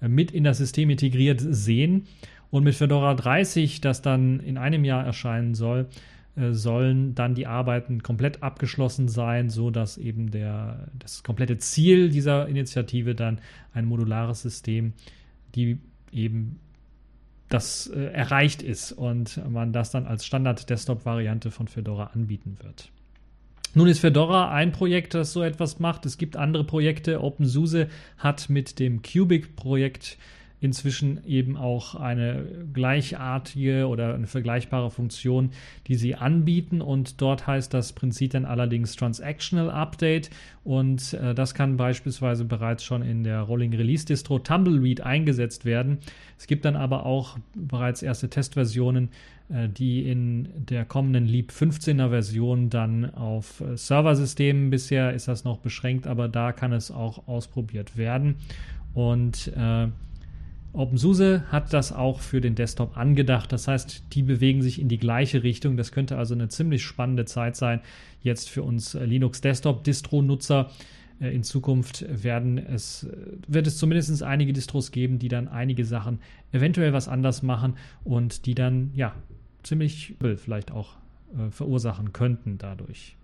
mit 0.00 0.30
in 0.30 0.44
das 0.44 0.58
System 0.58 0.90
integriert 0.90 1.40
sehen. 1.40 2.06
Und 2.50 2.64
mit 2.64 2.74
Fedora 2.74 3.14
30, 3.14 3.80
das 3.80 4.00
dann 4.00 4.40
in 4.40 4.56
einem 4.56 4.84
Jahr 4.84 5.04
erscheinen 5.04 5.54
soll, 5.54 5.86
äh, 6.36 6.52
sollen 6.52 7.14
dann 7.14 7.34
die 7.34 7.46
Arbeiten 7.46 8.02
komplett 8.02 8.42
abgeschlossen 8.42 9.08
sein, 9.08 9.50
so 9.50 9.70
dass 9.70 9.98
eben 9.98 10.30
der, 10.30 10.88
das 10.98 11.22
komplette 11.22 11.58
Ziel 11.58 12.10
dieser 12.10 12.48
Initiative 12.48 13.14
dann 13.14 13.40
ein 13.74 13.84
modulares 13.84 14.42
System, 14.42 14.92
die 15.54 15.78
eben 16.12 16.60
das 17.48 17.86
äh, 17.88 18.12
erreicht 18.12 18.62
ist 18.62 18.92
und 18.92 19.40
man 19.50 19.72
das 19.72 19.90
dann 19.90 20.06
als 20.06 20.24
Standard-Desktop-Variante 20.26 21.50
von 21.50 21.66
Fedora 21.66 22.10
anbieten 22.14 22.56
wird. 22.62 22.90
Nun 23.74 23.88
ist 23.88 24.00
Fedora 24.00 24.50
ein 24.50 24.72
Projekt, 24.72 25.14
das 25.14 25.32
so 25.32 25.42
etwas 25.42 25.78
macht. 25.78 26.06
Es 26.06 26.18
gibt 26.18 26.36
andere 26.36 26.64
Projekte. 26.64 27.22
OpenSUSE 27.22 27.88
hat 28.16 28.48
mit 28.48 28.78
dem 28.78 29.02
Cubic-Projekt 29.02 30.16
inzwischen 30.60 31.24
eben 31.24 31.56
auch 31.56 31.94
eine 31.94 32.44
gleichartige 32.72 33.86
oder 33.86 34.14
eine 34.14 34.26
vergleichbare 34.26 34.90
Funktion, 34.90 35.50
die 35.86 35.94
sie 35.94 36.16
anbieten. 36.16 36.80
Und 36.80 37.20
dort 37.20 37.46
heißt 37.46 37.72
das 37.72 37.92
Prinzip 37.92 38.32
dann 38.32 38.44
allerdings 38.44 38.96
Transactional 38.96 39.70
Update. 39.70 40.30
Und 40.64 41.14
äh, 41.14 41.34
das 41.34 41.54
kann 41.54 41.76
beispielsweise 41.76 42.44
bereits 42.44 42.82
schon 42.82 43.02
in 43.02 43.22
der 43.22 43.42
Rolling 43.42 43.72
Release 43.74 44.04
Distro 44.04 44.38
Tumbleweed 44.38 45.00
eingesetzt 45.00 45.64
werden. 45.64 45.98
Es 46.38 46.46
gibt 46.46 46.64
dann 46.64 46.76
aber 46.76 47.06
auch 47.06 47.38
bereits 47.54 48.02
erste 48.02 48.28
Testversionen, 48.28 49.10
die 49.50 50.08
in 50.08 50.48
der 50.56 50.84
kommenden 50.84 51.24
Leap 51.24 51.52
15er 51.52 52.10
Version 52.10 52.68
dann 52.68 53.14
auf 53.14 53.60
äh, 53.60 53.76
Serversystemen 53.76 54.68
bisher 54.68 55.14
ist 55.14 55.26
das 55.26 55.44
noch 55.44 55.58
beschränkt, 55.58 56.06
aber 56.06 56.28
da 56.28 56.52
kann 56.52 56.72
es 56.72 56.90
auch 56.90 57.26
ausprobiert 57.28 57.96
werden. 57.96 58.36
Und 58.92 59.52
äh, 59.56 59.88
OpenSUSE 60.74 61.44
hat 61.50 61.72
das 61.72 61.92
auch 61.92 62.20
für 62.20 62.40
den 62.40 62.54
Desktop 62.54 62.96
angedacht. 62.98 63.50
Das 63.50 63.68
heißt, 63.68 64.04
die 64.12 64.22
bewegen 64.22 64.60
sich 64.60 64.80
in 64.80 64.88
die 64.88 64.98
gleiche 64.98 65.42
Richtung. 65.42 65.76
Das 65.76 65.92
könnte 65.92 66.18
also 66.18 66.34
eine 66.34 66.48
ziemlich 66.48 66.84
spannende 66.84 67.24
Zeit 67.24 67.56
sein 67.56 67.80
jetzt 68.22 68.50
für 68.50 68.62
uns 68.62 68.94
äh, 68.94 69.04
Linux 69.04 69.40
Desktop 69.40 69.82
Distro-Nutzer. 69.84 70.70
Äh, 71.20 71.34
in 71.34 71.42
Zukunft 71.42 72.04
werden 72.08 72.58
es, 72.58 73.04
äh, 73.04 73.16
wird 73.46 73.66
es 73.66 73.78
zumindest 73.78 74.22
einige 74.22 74.52
Distros 74.52 74.92
geben, 74.92 75.18
die 75.18 75.28
dann 75.28 75.48
einige 75.48 75.84
Sachen 75.84 76.20
eventuell 76.52 76.92
was 76.92 77.08
anders 77.08 77.42
machen 77.42 77.74
und 78.04 78.46
die 78.46 78.54
dann 78.54 78.90
ja 78.94 79.14
ziemlich 79.68 80.14
vielleicht 80.36 80.72
auch 80.72 80.94
äh, 81.36 81.50
verursachen 81.50 82.12
könnten 82.12 82.58
dadurch. 82.58 83.16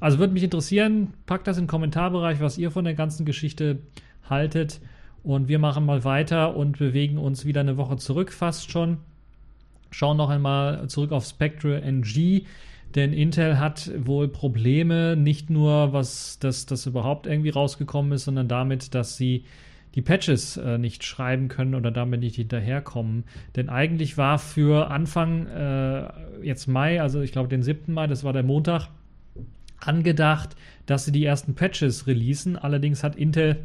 Also 0.00 0.18
würde 0.18 0.32
mich 0.32 0.42
interessieren, 0.42 1.14
packt 1.26 1.46
das 1.46 1.56
in 1.56 1.64
den 1.64 1.68
Kommentarbereich, 1.68 2.40
was 2.40 2.58
ihr 2.58 2.70
von 2.70 2.84
der 2.84 2.94
ganzen 2.94 3.24
Geschichte 3.24 3.78
haltet. 4.28 4.80
Und 5.22 5.48
wir 5.48 5.58
machen 5.58 5.86
mal 5.86 6.04
weiter 6.04 6.56
und 6.56 6.78
bewegen 6.78 7.16
uns 7.16 7.46
wieder 7.46 7.60
eine 7.60 7.76
Woche 7.76 7.96
zurück, 7.96 8.32
fast 8.32 8.70
schon. 8.70 8.98
Schauen 9.90 10.16
noch 10.16 10.28
einmal 10.28 10.88
zurück 10.88 11.12
auf 11.12 11.24
Spectre 11.24 11.80
NG, 11.80 12.42
denn 12.94 13.12
Intel 13.12 13.58
hat 13.58 13.90
wohl 13.96 14.28
Probleme, 14.28 15.16
nicht 15.16 15.50
nur 15.50 15.92
was 15.92 16.38
das, 16.40 16.66
das 16.66 16.84
überhaupt 16.86 17.26
irgendwie 17.26 17.50
rausgekommen 17.50 18.12
ist, 18.12 18.24
sondern 18.24 18.48
damit, 18.48 18.94
dass 18.94 19.16
sie 19.16 19.44
die 19.94 20.02
Patches 20.02 20.56
äh, 20.56 20.78
nicht 20.78 21.04
schreiben 21.04 21.48
können 21.48 21.74
oder 21.74 21.90
damit 21.90 22.20
nicht 22.20 22.36
hinterherkommen. 22.36 23.24
Denn 23.56 23.68
eigentlich 23.68 24.18
war 24.18 24.38
für 24.38 24.90
Anfang 24.90 25.46
äh, 25.46 26.08
jetzt 26.42 26.66
Mai, 26.66 27.00
also 27.00 27.20
ich 27.20 27.32
glaube 27.32 27.48
den 27.48 27.62
7. 27.62 27.92
Mai, 27.92 28.06
das 28.06 28.24
war 28.24 28.32
der 28.32 28.42
Montag, 28.42 28.88
angedacht, 29.78 30.56
dass 30.86 31.04
sie 31.04 31.12
die 31.12 31.24
ersten 31.24 31.54
Patches 31.54 32.06
releasen. 32.06 32.56
Allerdings 32.56 33.04
hat 33.04 33.16
Intel 33.16 33.64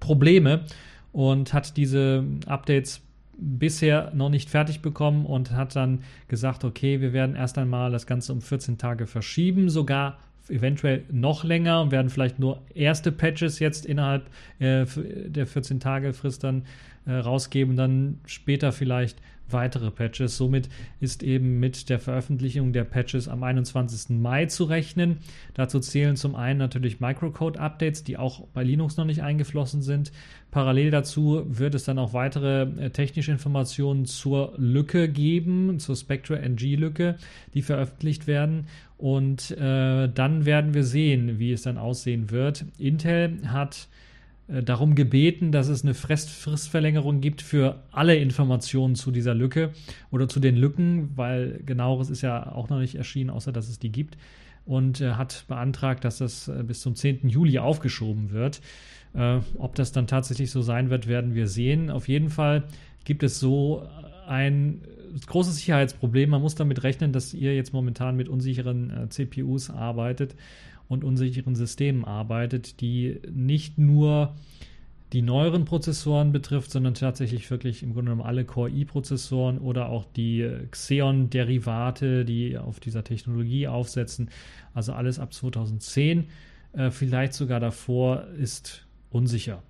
Probleme 0.00 0.64
und 1.12 1.52
hat 1.52 1.76
diese 1.76 2.24
Updates 2.46 3.00
bisher 3.38 4.12
noch 4.14 4.30
nicht 4.30 4.48
fertig 4.48 4.80
bekommen 4.80 5.26
und 5.26 5.50
hat 5.52 5.76
dann 5.76 6.00
gesagt, 6.28 6.64
okay, 6.64 7.00
wir 7.00 7.12
werden 7.12 7.36
erst 7.36 7.58
einmal 7.58 7.90
das 7.90 8.06
Ganze 8.06 8.32
um 8.32 8.40
14 8.40 8.78
Tage 8.78 9.06
verschieben, 9.06 9.68
sogar 9.68 10.18
eventuell 10.48 11.04
noch 11.10 11.44
länger 11.44 11.82
und 11.82 11.90
werden 11.90 12.10
vielleicht 12.10 12.38
nur 12.38 12.62
erste 12.74 13.12
Patches 13.12 13.58
jetzt 13.58 13.86
innerhalb 13.86 14.26
äh, 14.58 14.84
der 15.26 15.46
14 15.46 15.80
Tage 15.80 16.12
Frist 16.12 16.44
dann 16.44 16.64
äh, 17.06 17.12
rausgeben, 17.12 17.76
dann 17.76 18.18
später 18.26 18.72
vielleicht 18.72 19.18
weitere 19.50 19.90
Patches. 19.90 20.36
Somit 20.36 20.68
ist 21.00 21.22
eben 21.22 21.60
mit 21.60 21.88
der 21.88 21.98
Veröffentlichung 21.98 22.72
der 22.72 22.84
Patches 22.84 23.28
am 23.28 23.42
21. 23.42 24.16
Mai 24.18 24.46
zu 24.46 24.64
rechnen. 24.64 25.18
Dazu 25.54 25.80
zählen 25.80 26.16
zum 26.16 26.34
einen 26.34 26.58
natürlich 26.58 27.00
Microcode-Updates, 27.00 28.04
die 28.04 28.16
auch 28.16 28.46
bei 28.54 28.62
Linux 28.62 28.96
noch 28.96 29.04
nicht 29.04 29.22
eingeflossen 29.22 29.82
sind. 29.82 30.12
Parallel 30.50 30.90
dazu 30.90 31.42
wird 31.46 31.74
es 31.74 31.84
dann 31.84 31.98
auch 31.98 32.12
weitere 32.12 32.62
äh, 32.62 32.90
technische 32.90 33.32
Informationen 33.32 34.06
zur 34.06 34.54
Lücke 34.56 35.08
geben, 35.08 35.78
zur 35.78 35.96
Spectre 35.96 36.38
NG-Lücke, 36.40 37.16
die 37.54 37.62
veröffentlicht 37.62 38.26
werden. 38.26 38.66
Und 38.96 39.50
äh, 39.50 40.08
dann 40.08 40.46
werden 40.46 40.72
wir 40.72 40.84
sehen, 40.84 41.38
wie 41.38 41.52
es 41.52 41.62
dann 41.62 41.76
aussehen 41.76 42.30
wird. 42.30 42.64
Intel 42.78 43.38
hat 43.46 43.88
darum 44.48 44.94
gebeten, 44.94 45.50
dass 45.50 45.68
es 45.68 45.82
eine 45.82 45.94
Fristverlängerung 45.94 47.20
gibt 47.20 47.42
für 47.42 47.82
alle 47.90 48.16
Informationen 48.16 48.94
zu 48.94 49.10
dieser 49.10 49.34
Lücke 49.34 49.72
oder 50.12 50.28
zu 50.28 50.38
den 50.38 50.56
Lücken, 50.56 51.10
weil 51.16 51.60
genaueres 51.66 52.10
ist 52.10 52.22
ja 52.22 52.52
auch 52.52 52.68
noch 52.68 52.78
nicht 52.78 52.94
erschienen, 52.94 53.30
außer 53.30 53.50
dass 53.50 53.68
es 53.68 53.78
die 53.78 53.90
gibt. 53.90 54.16
Und 54.64 55.00
äh, 55.00 55.12
hat 55.12 55.44
beantragt, 55.48 56.04
dass 56.04 56.18
das 56.18 56.48
äh, 56.48 56.62
bis 56.64 56.80
zum 56.80 56.94
10. 56.96 57.28
Juli 57.28 57.58
aufgeschoben 57.58 58.30
wird. 58.30 58.60
Äh, 59.14 59.38
ob 59.58 59.74
das 59.74 59.92
dann 59.92 60.06
tatsächlich 60.06 60.50
so 60.50 60.60
sein 60.62 60.90
wird, 60.90 61.06
werden 61.06 61.34
wir 61.34 61.48
sehen. 61.48 61.90
Auf 61.90 62.08
jeden 62.08 62.30
Fall 62.30 62.64
gibt 63.04 63.22
es 63.22 63.40
so 63.40 63.88
ein 64.26 64.82
großes 65.26 65.56
Sicherheitsproblem. 65.56 66.30
Man 66.30 66.42
muss 66.42 66.54
damit 66.56 66.82
rechnen, 66.82 67.12
dass 67.12 67.32
ihr 67.32 67.54
jetzt 67.54 67.72
momentan 67.72 68.16
mit 68.16 68.28
unsicheren 68.28 68.90
äh, 68.90 69.08
CPUs 69.08 69.70
arbeitet 69.70 70.34
und 70.88 71.04
unsicheren 71.04 71.54
Systemen 71.54 72.04
arbeitet, 72.04 72.80
die 72.80 73.20
nicht 73.30 73.78
nur 73.78 74.34
die 75.12 75.22
neueren 75.22 75.64
Prozessoren 75.64 76.32
betrifft, 76.32 76.70
sondern 76.70 76.94
tatsächlich 76.94 77.48
wirklich 77.50 77.82
im 77.82 77.92
Grunde 77.92 78.10
genommen 78.10 78.28
alle 78.28 78.44
Core-i-Prozessoren 78.44 79.58
oder 79.58 79.88
auch 79.88 80.04
die 80.04 80.48
Xeon-Derivate, 80.70 82.24
die 82.24 82.58
auf 82.58 82.80
dieser 82.80 83.04
Technologie 83.04 83.68
aufsetzen. 83.68 84.30
Also 84.74 84.92
alles 84.92 85.20
ab 85.20 85.32
2010, 85.32 86.26
äh, 86.72 86.90
vielleicht 86.90 87.34
sogar 87.34 87.60
davor, 87.60 88.26
ist 88.38 88.84
unsicher. 89.10 89.62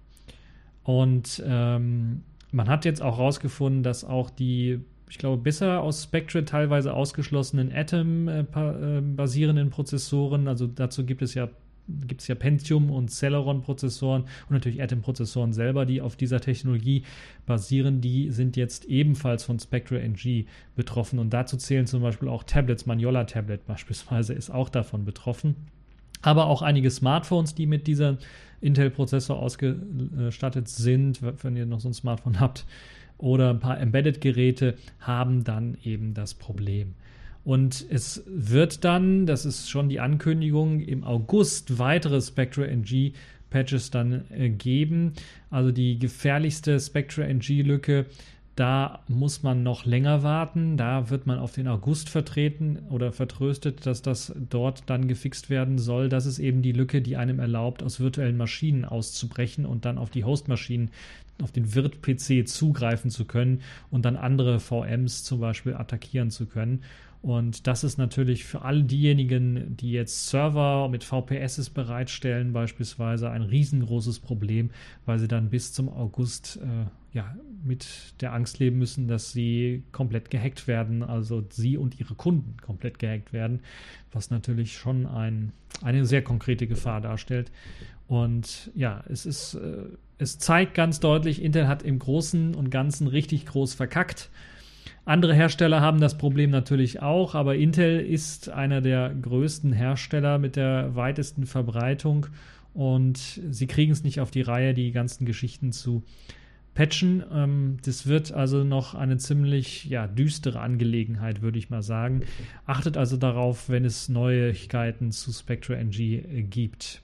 Und 0.85 1.43
ähm, 1.47 2.23
man 2.51 2.69
hat 2.69 2.85
jetzt 2.85 3.03
auch 3.03 3.19
herausgefunden, 3.19 3.83
dass 3.83 4.05
auch 4.05 4.31
die 4.31 4.81
ich 5.09 5.19
glaube, 5.19 5.41
besser 5.41 5.83
aus 5.83 6.03
Spectre 6.05 6.45
teilweise 6.45 6.93
ausgeschlossenen 6.93 7.73
Atom-basierenden 7.73 9.69
äh, 9.69 9.71
Prozessoren. 9.71 10.49
Also 10.49 10.67
dazu 10.67 11.05
gibt 11.05 11.23
es 11.23 11.35
ja 11.35 11.49
gibt 11.89 12.21
es 12.21 12.29
ja 12.29 12.35
Pentium 12.35 12.91
und 12.91 13.11
Celeron-Prozessoren 13.11 14.23
und 14.23 14.51
natürlich 14.51 14.83
Atom-Prozessoren 14.83 15.53
selber, 15.53 15.87
die 15.87 16.01
auf 16.01 16.17
dieser 16.17 16.41
Technologie 16.41 17.05
basieren. 17.47 18.01
Die 18.01 18.31
sind 18.31 18.57
jetzt 18.57 18.87
ebenfalls 18.87 19.45
von 19.45 19.61
Spectre 19.61 20.01
NG 20.01 20.47
betroffen 20.75 21.19
und 21.21 21.31
dazu 21.31 21.57
zählen 21.57 21.87
zum 21.87 22.03
Beispiel 22.03 22.29
auch 22.29 22.43
Tablets. 22.43 22.87
Magnolia 22.87 23.23
Tablet 23.25 23.67
beispielsweise 23.67 24.35
ist 24.35 24.51
auch 24.51 24.69
davon 24.69 25.05
betroffen. 25.05 25.55
Aber 26.23 26.47
auch 26.47 26.63
einige 26.63 26.91
Smartphones, 26.91 27.55
die 27.55 27.67
mit 27.67 27.87
dieser 27.87 28.19
Intel-Prozessor 28.61 29.39
ausgestattet 29.39 30.69
sind, 30.69 31.21
wenn 31.23 31.57
ihr 31.57 31.67
noch 31.67 31.81
so 31.81 31.89
ein 31.89 31.95
Smartphone 31.95 32.41
habt, 32.41 32.65
oder 33.19 33.51
ein 33.51 33.61
paar 33.61 33.81
Embedded-Geräte 33.81 34.75
haben 35.01 35.45
dann 35.45 35.77
eben 35.83 36.15
das 36.15 36.35
Problem. 36.35 36.95
Und 37.45 37.87
es 37.89 38.25
wird 38.27 38.85
dann, 38.85 39.25
das 39.25 39.47
ist 39.47 39.71
schon 39.71 39.89
die 39.89 40.01
Ankündigung, 40.01 40.81
im 40.81 41.05
August 41.05 41.79
weitere 41.79 42.21
Spectre 42.21 42.67
NG 42.67 43.13
Patches 43.51 43.91
dann 43.91 44.25
äh, 44.31 44.51
geben. 44.51 45.13
Also 45.51 45.71
die 45.71 45.99
gefährlichste 45.99 46.79
Spectre 46.81 47.25
NG-Lücke, 47.25 48.07
da 48.57 49.01
muss 49.07 49.43
man 49.43 49.63
noch 49.63 49.85
länger 49.85 50.23
warten. 50.23 50.77
Da 50.77 51.11
wird 51.11 51.27
man 51.27 51.39
auf 51.39 51.53
den 51.53 51.69
August 51.69 52.09
vertreten 52.09 52.79
oder 52.89 53.13
vertröstet, 53.13 53.85
dass 53.87 54.01
das 54.01 54.35
dort 54.51 54.85
dann 54.87 55.09
gefixt 55.09 55.51
werden 55.51 55.79
soll. 55.79 56.09
Das 56.09 56.25
ist 56.25 56.39
eben 56.39 56.63
die 56.63 56.73
Lücke, 56.73 57.03
die 57.03 57.17
einem 57.17 57.39
erlaubt, 57.39 57.83
aus 57.83 58.01
virtuellen 58.01 58.37
Maschinen 58.37 58.87
auszubrechen 58.87 59.67
und 59.67 59.85
dann 59.85 59.99
auf 59.99 60.11
die 60.11 60.25
Hostmaschinen 60.25 60.91
auf 61.43 61.53
den 61.53 61.75
Wirt-PC 61.75 62.49
zugreifen 62.49 63.11
zu 63.11 63.25
können 63.25 63.61
und 63.91 64.05
dann 64.05 64.17
andere 64.17 64.61
VMs 64.61 65.25
zum 65.25 65.41
Beispiel 65.41 65.75
attackieren 65.75 66.31
zu 66.31 66.47
können. 66.47 66.83
Und 67.23 67.67
das 67.67 67.83
ist 67.83 67.99
natürlich 67.99 68.45
für 68.45 68.63
all 68.63 68.85
diejenigen, 68.85 69.77
die 69.77 69.91
jetzt 69.91 70.29
Server 70.29 70.89
mit 70.89 71.03
VPSs 71.03 71.71
bereitstellen, 71.71 72.53
beispielsweise 72.53 73.31
ein 73.31 73.43
riesengroßes 73.43 74.21
Problem, 74.21 74.71
weil 75.07 75.19
sie 75.19 75.27
dann 75.27 75.51
bis 75.51 75.73
zum 75.73 75.89
August 75.89 76.61
äh, 76.63 76.87
ja, 77.17 77.35
mit 77.65 78.15
der 78.21 78.33
Angst 78.33 78.59
leben 78.59 78.79
müssen, 78.79 79.09
dass 79.09 79.33
sie 79.33 79.83
komplett 79.91 80.31
gehackt 80.31 80.69
werden, 80.69 81.03
also 81.03 81.45
sie 81.49 81.77
und 81.77 81.99
ihre 81.99 82.15
Kunden 82.15 82.59
komplett 82.61 82.99
gehackt 82.99 83.33
werden, 83.33 83.61
was 84.13 84.31
natürlich 84.31 84.77
schon 84.77 85.07
ein, 85.07 85.53
eine 85.83 86.07
sehr 86.07 86.23
konkrete 86.23 86.67
Gefahr 86.67 87.01
darstellt. 87.01 87.51
Und 88.09 88.71
ja, 88.75 89.03
es 89.09 89.27
ist, 89.27 89.55
äh, 89.55 89.85
es 90.19 90.39
zeigt 90.39 90.75
ganz 90.75 91.01
deutlich, 91.01 91.43
Intel 91.43 91.69
hat 91.69 91.83
im 91.83 91.99
Großen 91.99 92.55
und 92.55 92.71
Ganzen 92.71 93.07
richtig 93.07 93.47
groß 93.47 93.75
verkackt. 93.75 94.31
Andere 95.05 95.35
Hersteller 95.35 95.81
haben 95.81 96.01
das 96.01 96.19
Problem 96.19 96.51
natürlich 96.51 97.01
auch, 97.01 97.35
aber 97.35 97.55
Intel 97.55 98.01
ist 98.01 98.49
einer 98.49 98.81
der 98.81 99.15
größten 99.15 99.73
Hersteller 99.73 100.39
mit 100.39 100.57
der 100.57 100.97
weitesten 100.97 101.47
Verbreitung 101.47 102.27
und 102.75 103.41
sie 103.51 103.67
kriegen 103.67 103.93
es 103.93 104.03
nicht 104.03 104.21
auf 104.21 104.31
die 104.31 104.43
Reihe, 104.43 104.75
die 104.75 104.91
ganzen 104.91 105.25
Geschichten 105.25 105.73
zu 105.73 106.03
patchen. 106.75 107.25
Ähm, 107.33 107.79
das 107.85 108.07
wird 108.07 108.33
also 108.33 108.65
noch 108.65 108.95
eine 108.95 109.17
ziemlich 109.17 109.87
ja, 109.87 110.07
düstere 110.07 110.61
Angelegenheit, 110.61 111.41
würde 111.41 111.59
ich 111.59 111.71
mal 111.71 111.83
sagen. 111.83 112.23
Achtet 112.67 112.97
also 112.97 113.17
darauf, 113.17 113.69
wenn 113.69 113.85
es 113.85 114.09
Neuigkeiten 114.09 115.11
zu 115.11 115.33
Spectre 115.33 115.77
NG 115.77 116.17
äh, 116.17 116.43
gibt. 116.43 117.03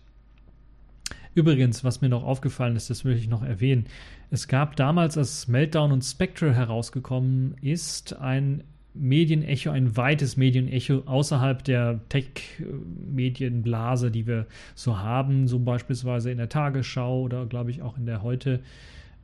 Übrigens, 1.35 1.83
was 1.83 2.01
mir 2.01 2.09
noch 2.09 2.25
aufgefallen 2.25 2.77
ist, 2.77 2.91
das 2.91 3.05
will 3.05 3.17
ich 3.17 3.29
noch 3.29 3.43
erwähnen. 3.43 3.87
Es 4.31 4.49
gab 4.49 4.77
damals, 4.77 5.17
als 5.17 5.49
Meltdown 5.49 5.93
und 5.93 6.03
Spectre 6.03 6.55
herausgekommen 6.55 7.57
ist, 7.63 8.19
ein 8.19 8.65
Medienecho, 8.95 9.71
ein 9.71 9.97
weites 9.97 10.37
Medienecho 10.37 11.03
außerhalb 11.07 11.65
der 11.65 12.01
Tech-Medienblase, 12.11 14.11
die 14.11 14.27
wir 14.27 14.47
so 14.75 14.99
haben, 14.99 15.49
so 15.49 15.59
beispielsweise 15.59 16.31
in 16.31 16.39
der 16.39 16.51
Tagesschau 16.51 17.23
oder 17.23 17.47
glaube 17.47 17.71
ich 17.71 17.81
auch 17.81 17.97
in 17.97 18.05
der 18.05 18.23
Heute 18.23 18.61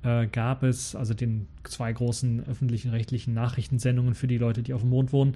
äh, 0.03 0.27
gab 0.27 0.63
es, 0.63 0.95
also 0.95 1.13
den 1.13 1.47
zwei 1.65 1.93
großen 1.93 2.47
öffentlichen 2.47 2.91
rechtlichen 2.91 3.35
Nachrichtensendungen 3.35 4.15
für 4.15 4.27
die 4.27 4.39
Leute, 4.39 4.63
die 4.63 4.73
auf 4.73 4.81
dem 4.81 4.91
Mond 4.91 5.13
wohnen, 5.13 5.35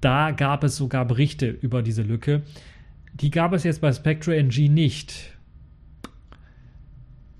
da 0.00 0.30
gab 0.30 0.64
es 0.64 0.76
sogar 0.76 1.04
Berichte 1.04 1.48
über 1.48 1.82
diese 1.82 2.02
Lücke. 2.02 2.42
Die 3.12 3.30
gab 3.30 3.52
es 3.52 3.64
jetzt 3.64 3.82
bei 3.82 3.92
Spectre 3.92 4.36
NG 4.36 4.68
nicht. 4.68 5.36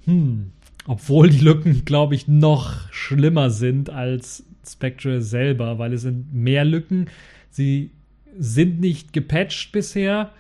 Hm. 0.05 0.53
Obwohl 0.87 1.31
die 1.31 1.41
Lücken, 1.41 1.85
glaube 1.85 2.15
ich, 2.15 2.27
noch 2.27 2.91
schlimmer 2.93 3.51
sind 3.51 3.91
als 3.91 4.45
Spectre 4.67 5.21
selber, 5.21 5.79
weil 5.79 5.93
es 5.93 6.03
sind 6.03 6.33
mehr 6.33 6.65
Lücken. 6.65 7.07
Sie 7.51 7.91
sind 8.39 8.81
nicht 8.81 9.13
gepatcht 9.13 9.73
bisher. 9.73 10.33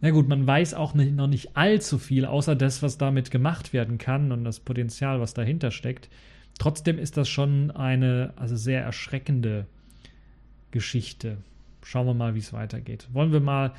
Na 0.00 0.10
gut, 0.10 0.28
man 0.28 0.46
weiß 0.46 0.74
auch 0.74 0.94
nicht, 0.94 1.14
noch 1.14 1.26
nicht 1.26 1.56
allzu 1.56 1.98
viel, 1.98 2.26
außer 2.26 2.54
das, 2.54 2.82
was 2.82 2.98
damit 2.98 3.30
gemacht 3.30 3.72
werden 3.72 3.98
kann 3.98 4.32
und 4.32 4.44
das 4.44 4.60
Potenzial, 4.60 5.20
was 5.20 5.34
dahinter 5.34 5.70
steckt. 5.70 6.08
Trotzdem 6.58 6.98
ist 6.98 7.16
das 7.16 7.28
schon 7.28 7.70
eine 7.70 8.32
also 8.36 8.56
sehr 8.56 8.82
erschreckende 8.82 9.66
Geschichte. 10.70 11.38
Schauen 11.82 12.06
wir 12.06 12.14
mal, 12.14 12.34
wie 12.34 12.40
es 12.40 12.52
weitergeht. 12.52 13.08
Wollen 13.12 13.32
wir 13.32 13.40
mal 13.40 13.72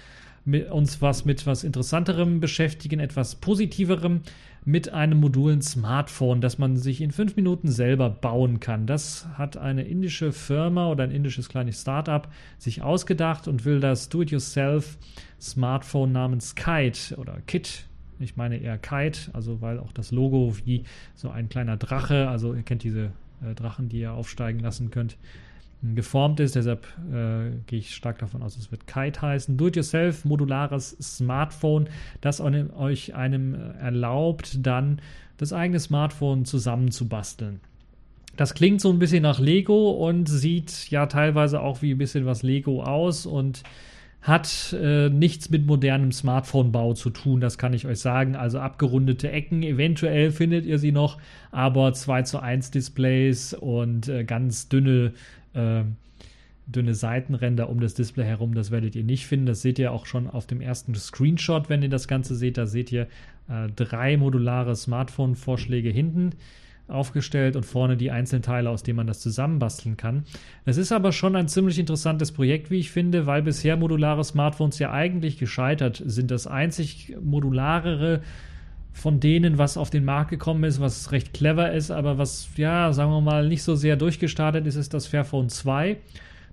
mit 0.46 0.72
uns 0.72 1.02
was 1.02 1.26
mit 1.26 1.46
was 1.46 1.64
Interessanterem 1.64 2.40
beschäftigen, 2.40 3.00
etwas 3.00 3.36
Positiverem 3.36 4.22
mit 4.68 4.94
einem 4.94 5.22
modulen 5.22 5.62
Smartphone, 5.62 6.42
das 6.42 6.58
man 6.58 6.76
sich 6.76 7.00
in 7.00 7.12
fünf 7.12 7.38
Minuten 7.38 7.70
selber 7.70 8.10
bauen 8.10 8.60
kann. 8.60 8.86
Das 8.86 9.26
hat 9.36 9.56
eine 9.56 9.84
indische 9.84 10.34
Firma 10.34 10.92
oder 10.92 11.06
ein 11.06 11.12
indisches 11.12 11.48
kleines 11.48 11.82
Startup 11.82 12.28
sich 12.58 12.82
ausgedacht 12.82 13.48
und 13.48 13.64
will 13.64 13.80
das 13.80 14.10
Do-it-yourself 14.10 14.98
Smartphone 15.40 16.12
namens 16.12 16.56
Kite 16.56 17.16
oder 17.16 17.40
Kit 17.48 17.88
ich 18.20 18.36
meine 18.36 18.58
eher 18.58 18.78
Kite, 18.78 19.30
also 19.34 19.62
weil 19.62 19.80
auch 19.80 19.92
das 19.92 20.12
Logo 20.12 20.56
wie 20.66 20.84
so 21.16 21.30
ein 21.30 21.50
kleiner 21.50 21.78
Drache, 21.78 22.28
also 22.28 22.54
ihr 22.54 22.64
kennt 22.64 22.84
diese 22.84 23.12
äh, 23.46 23.54
Drachen, 23.56 23.90
die 23.90 24.00
ihr 24.00 24.14
aufsteigen 24.14 24.60
lassen 24.60 24.92
könnt, 24.92 25.18
geformt 25.96 26.40
ist. 26.40 26.56
Deshalb 26.56 26.88
äh, 27.12 27.52
gehe 27.68 27.80
ich 27.80 27.96
stark 27.96 28.20
davon 28.20 28.42
aus, 28.42 28.58
es 28.58 28.72
wird 28.72 28.88
Kite 28.88 29.22
heißen. 29.22 29.58
Do-it-yourself, 29.58 30.26
modulares 30.26 30.98
Smartphone, 31.02 31.90
das 32.22 32.42
euch 32.42 33.16
einem 33.16 33.54
erlaubt, 33.54 34.66
dann 34.66 35.02
das 35.38 35.54
eigene 35.54 35.80
Smartphone 35.80 36.46
zusammenzubasteln. 36.46 37.60
Das 38.36 38.54
klingt 38.54 38.82
so 38.82 38.92
ein 38.92 39.00
bisschen 39.00 39.24
nach 39.24 39.40
Lego 39.40 39.92
und 39.92 40.30
sieht 40.30 40.90
ja 40.92 41.08
teilweise 41.08 41.60
auch 41.62 41.82
wie 41.82 41.92
ein 41.92 41.98
bisschen 41.98 42.26
was 42.26 42.44
Lego 42.44 42.84
aus 42.84 43.26
und 43.26 43.64
hat 44.22 44.74
äh, 44.74 45.10
nichts 45.10 45.50
mit 45.50 45.66
modernem 45.66 46.12
Smartphone-Bau 46.12 46.94
zu 46.94 47.10
tun, 47.12 47.40
das 47.40 47.58
kann 47.58 47.74
ich 47.74 47.88
euch 47.88 48.00
sagen. 48.00 48.36
Also 48.36 48.60
abgerundete 48.60 49.32
Ecken, 49.32 49.64
eventuell 49.64 50.32
findet 50.32 50.66
ihr 50.66 50.80
sie 50.80 50.92
noch, 50.92 51.18
aber 51.52 51.94
2 51.94 52.24
zu 52.24 52.40
1 52.40 52.72
Displays 52.72 53.54
und 53.54 54.10
äh, 54.10 54.24
ganz 54.26 54.68
dünne 54.68 55.14
äh, 55.58 55.84
dünne 56.68 56.94
Seitenränder 56.94 57.70
um 57.70 57.80
das 57.80 57.94
Display 57.94 58.26
herum. 58.26 58.54
Das 58.54 58.72
werdet 58.72 58.96
ihr 58.96 59.04
nicht 59.04 59.26
finden. 59.26 59.46
Das 59.46 59.62
seht 59.62 59.80
ihr 59.80 59.92
auch 59.92 60.06
schon 60.06 60.30
auf 60.30 60.46
dem 60.46 60.62
ersten 60.62 60.94
Screenshot, 60.96 61.70
wenn 61.70 61.82
ihr 61.82 61.90
das 61.90 62.08
Ganze 62.08 62.36
seht. 62.36 62.58
Da 62.58 62.66
seht 62.66 62.92
ihr 62.92 63.08
äh, 63.50 63.70
drei 63.76 64.18
modulare 64.18 64.76
Smartphone-Vorschläge 64.76 65.90
hinten 65.90 66.32
aufgestellt 66.88 67.56
und 67.56 67.66
vorne 67.66 67.98
die 67.98 68.12
einzelnen 68.12 68.44
Teile, 68.44 68.70
aus 68.70 68.84
denen 68.84 68.98
man 68.98 69.08
das 69.08 69.20
zusammenbasteln 69.20 69.98
kann. 69.98 70.24
Es 70.66 70.78
ist 70.78 70.92
aber 70.92 71.12
schon 71.12 71.36
ein 71.36 71.48
ziemlich 71.48 71.80
interessantes 71.80 72.32
Projekt, 72.32 72.72
wie 72.72 72.80
ich 72.80 72.92
finde, 72.92 73.26
weil 73.26 73.42
bisher 73.42 73.76
modulare 73.76 74.24
Smartphones 74.24 74.80
ja 74.80 74.92
eigentlich 74.92 75.38
gescheitert 75.38 76.02
sind. 76.06 76.32
Das 76.32 76.48
einzig 76.48 77.16
modularere 77.22 78.22
von 78.98 79.20
denen, 79.20 79.60
was 79.60 79.78
auf 79.78 79.92
den 79.92 80.06
Markt 80.06 80.32
gekommen 80.32 80.64
ist, 80.64 80.82
was 80.82 81.12
recht 81.12 81.32
clever 81.32 81.72
ist, 81.72 81.92
aber 81.92 82.18
was, 82.18 82.50
ja, 82.58 82.92
sagen 82.94 83.12
wir 83.12 83.22
mal, 83.22 83.48
nicht 83.48 83.62
so 83.62 83.76
sehr 83.76 83.96
durchgestartet 83.96 84.66
ist, 84.66 84.76
ist 84.76 84.92
das 84.92 85.06
Fairphone 85.06 85.50
2. 85.50 85.98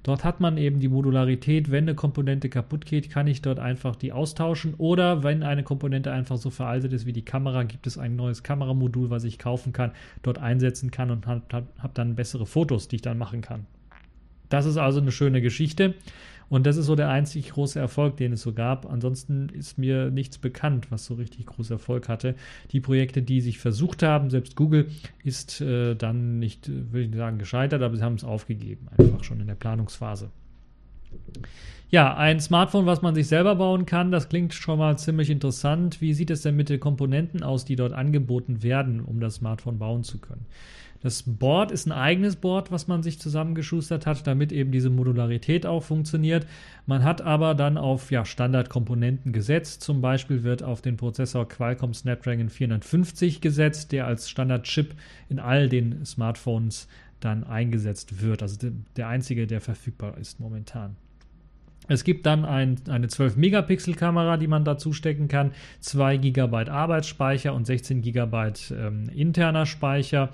Dort 0.03 0.25
hat 0.25 0.41
man 0.41 0.59
eben 0.59 0.79
die 0.79 0.89
Modularität, 0.89 1.71
wenn 1.71 1.85
eine 1.85 1.95
Komponente 1.95 2.51
kaputt 2.51 2.85
geht, 2.85 3.09
kann 3.09 3.27
ich 3.27 3.41
dort 3.41 3.59
einfach 3.59 3.97
die 3.97 4.13
austauschen. 4.13 4.75
Oder 4.77 5.23
wenn 5.23 5.43
eine 5.43 5.63
Komponente 5.63 6.13
einfach 6.13 6.37
so 6.37 6.51
veraltet 6.51 6.93
ist 6.93 7.07
wie 7.07 7.15
die 7.15 7.25
Kamera, 7.25 7.63
gibt 7.63 7.87
es 7.87 7.97
ein 7.97 8.15
neues 8.15 8.43
Kameramodul, 8.43 9.09
was 9.09 9.25
ich 9.25 9.39
kaufen 9.39 9.73
kann, 9.73 9.93
dort 10.23 10.37
einsetzen 10.37 10.91
kann 10.91 11.11
und 11.11 11.27
habe 11.27 11.65
hab 11.79 11.95
dann 11.95 12.15
bessere 12.15 12.45
Fotos, 12.45 12.89
die 12.89 12.97
ich 12.97 13.03
dann 13.03 13.17
machen 13.17 13.41
kann. 13.41 13.65
Das 14.51 14.67
ist 14.67 14.77
also 14.77 15.01
eine 15.01 15.13
schöne 15.13 15.41
Geschichte. 15.41 15.95
Und 16.49 16.67
das 16.67 16.77
ist 16.77 16.87
so 16.87 16.95
der 16.95 17.09
einzig 17.09 17.51
große 17.51 17.79
Erfolg, 17.79 18.17
den 18.17 18.33
es 18.33 18.43
so 18.43 18.53
gab. 18.53 18.91
Ansonsten 18.91 19.49
ist 19.49 19.79
mir 19.79 20.11
nichts 20.11 20.39
bekannt, 20.39 20.91
was 20.91 21.07
so 21.07 21.15
richtig 21.15 21.47
großen 21.47 21.75
Erfolg 21.75 22.09
hatte. 22.09 22.35
Die 22.71 22.81
Projekte, 22.81 23.23
die 23.23 23.41
sich 23.41 23.59
versucht 23.59 24.03
haben, 24.03 24.31
selbst 24.31 24.57
Google, 24.57 24.91
ist 25.23 25.61
äh, 25.61 25.95
dann 25.95 26.39
nicht, 26.39 26.69
will 26.93 27.03
ich 27.03 27.09
nicht 27.09 27.19
sagen, 27.19 27.39
gescheitert, 27.39 27.83
aber 27.83 27.97
sie 27.97 28.03
haben 28.03 28.15
es 28.15 28.25
aufgegeben, 28.25 28.89
einfach 28.97 29.25
schon 29.25 29.41
in 29.41 29.47
der 29.47 29.55
Planungsphase. 29.55 30.31
Ja, 31.91 32.17
ein 32.17 32.41
Smartphone, 32.41 32.87
was 32.87 33.03
man 33.03 33.15
sich 33.15 33.29
selber 33.29 33.55
bauen 33.55 33.87
kann, 33.87 34.11
das 34.11 34.29
klingt 34.29 34.53
schon 34.53 34.79
mal 34.79 34.99
ziemlich 34.99 35.31
interessant. 35.31 36.01
Wie 36.01 36.13
sieht 36.13 36.31
es 36.31 36.43
denn 36.43 36.57
mit 36.57 36.69
den 36.69 36.81
Komponenten 36.81 37.45
aus, 37.45 37.65
die 37.65 37.77
dort 37.77 37.93
angeboten 37.93 38.63
werden, 38.65 39.01
um 39.01 39.21
das 39.21 39.37
Smartphone 39.37 39.79
bauen 39.79 40.03
zu 40.03 40.19
können? 40.19 40.45
Das 41.05 41.23
Board 41.23 41.71
ist 41.71 41.85
ein 41.85 41.93
eigenes 41.93 42.37
Board, 42.37 42.73
was 42.73 42.89
man 42.89 43.03
sich 43.03 43.21
zusammengeschustert 43.21 44.07
hat, 44.07 44.27
damit 44.27 44.53
eben 44.53 44.73
diese 44.73 44.89
Modularität 44.89 45.67
auch 45.67 45.83
funktioniert. 45.83 46.47
Man 46.87 47.05
hat 47.05 47.21
aber 47.21 47.55
dann 47.55 47.77
auf 47.77 48.11
ja, 48.11 48.25
Standardkomponenten 48.25 49.35
gesetzt. 49.35 49.83
Zum 49.83 50.01
Beispiel 50.01 50.45
wird 50.45 50.63
auf 50.63 50.81
den 50.81 50.97
Prozessor 50.97 51.47
Qualcomm 51.47 51.93
Snapdragon 51.93 52.49
450 52.49 53.43
gesetzt, 53.43 53.93
der 53.93 54.07
als 54.07 54.31
Standardchip 54.31 54.95
in 55.29 55.41
all 55.41 55.69
den 55.69 56.07
Smartphones 56.07 56.89
dann 57.21 57.45
eingesetzt 57.45 58.23
wird. 58.23 58.41
Also 58.41 58.71
der 58.97 59.07
einzige, 59.07 59.47
der 59.47 59.61
verfügbar 59.61 60.17
ist 60.17 60.41
momentan. 60.41 60.97
Es 61.87 62.05
gibt 62.05 62.25
dann 62.25 62.47
ein, 62.47 62.77
eine 62.89 63.09
12-Megapixel-Kamera, 63.09 64.39
die 64.39 64.47
man 64.47 64.65
dazu 64.65 64.95
stecken 64.95 65.29
kann, 65.29 65.53
2 65.81 66.17
GB 66.17 66.71
Arbeitsspeicher 66.71 67.53
und 67.53 67.67
16 67.67 68.01
GB 68.01 68.53
ähm, 68.71 69.11
interner 69.15 69.67
Speicher 69.67 70.31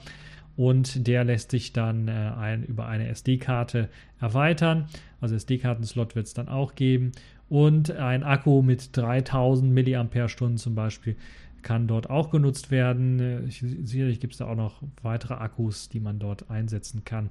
und 0.60 1.06
der 1.06 1.24
lässt 1.24 1.52
sich 1.52 1.72
dann 1.72 2.06
äh, 2.06 2.10
ein, 2.10 2.64
über 2.64 2.86
eine 2.86 3.08
SD-Karte 3.08 3.88
erweitern. 4.20 4.88
Also 5.18 5.34
SD-Kartenslot 5.34 6.14
wird 6.14 6.26
es 6.26 6.34
dann 6.34 6.50
auch 6.50 6.74
geben. 6.74 7.12
Und 7.48 7.90
ein 7.92 8.22
Akku 8.22 8.60
mit 8.60 8.94
3000 8.94 9.72
mAh 9.72 10.56
zum 10.56 10.74
Beispiel 10.74 11.16
kann 11.62 11.86
dort 11.86 12.10
auch 12.10 12.28
genutzt 12.28 12.70
werden. 12.70 13.48
Äh, 13.48 13.50
sicherlich 13.50 14.20
gibt 14.20 14.34
es 14.34 14.38
da 14.40 14.48
auch 14.48 14.54
noch 14.54 14.82
weitere 15.00 15.32
Akkus, 15.32 15.88
die 15.88 15.98
man 15.98 16.18
dort 16.18 16.50
einsetzen 16.50 17.06
kann. 17.06 17.30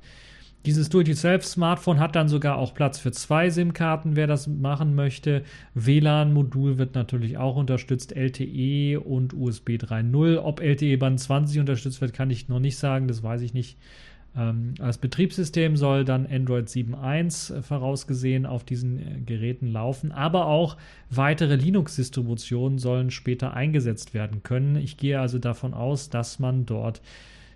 Dieses 0.66 0.90
Do-it-yourself-Smartphone 0.90 2.00
hat 2.00 2.18
dann 2.18 2.28
sogar 2.28 2.58
auch 2.58 2.74
Platz 2.74 3.00
für 3.00 3.12
zwei 3.12 3.50
SIM-Karten, 3.50 4.18
wer 4.18 4.28
das 4.28 4.48
machen 4.48 4.94
möchte. 4.94 5.44
WLAN-Modul 5.74 6.78
wird 6.78 6.96
natürlich 6.96 7.38
auch 7.38 7.56
unterstützt, 7.56 8.14
LTE 8.14 9.00
und 9.00 9.34
USB 9.34 9.72
3.0. 9.72 10.38
Ob 10.38 10.60
LTE 10.60 10.98
Band 10.98 11.20
20 11.20 11.62
unterstützt 11.62 12.02
wird, 12.02 12.12
kann 12.14 12.30
ich 12.30 12.50
noch 12.50 12.60
nicht 12.60 12.78
sagen, 12.78 13.08
das 13.08 13.24
weiß 13.24 13.42
ich 13.42 13.54
nicht. 13.54 13.78
Ähm, 14.36 14.76
als 14.80 14.98
Betriebssystem 14.98 15.76
soll 15.76 16.06
dann 16.06 16.28
Android 16.28 16.68
7.1 16.68 17.56
äh, 17.56 17.62
vorausgesehen 17.62 18.46
auf 18.46 18.64
diesen 18.64 19.00
äh, 19.00 19.20
Geräten 19.22 19.72
laufen, 19.72 20.12
aber 20.12 20.46
auch 20.46 20.78
weitere 21.10 21.56
Linux-Distributionen 21.56 22.78
sollen 22.78 23.12
später 23.12 23.54
eingesetzt 23.54 24.14
werden 24.14 24.44
können. 24.44 24.76
Ich 24.76 24.98
gehe 24.98 25.20
also 25.20 25.40
davon 25.40 25.74
aus, 25.74 26.10
dass 26.10 26.38
man 26.38 26.66
dort 26.66 27.02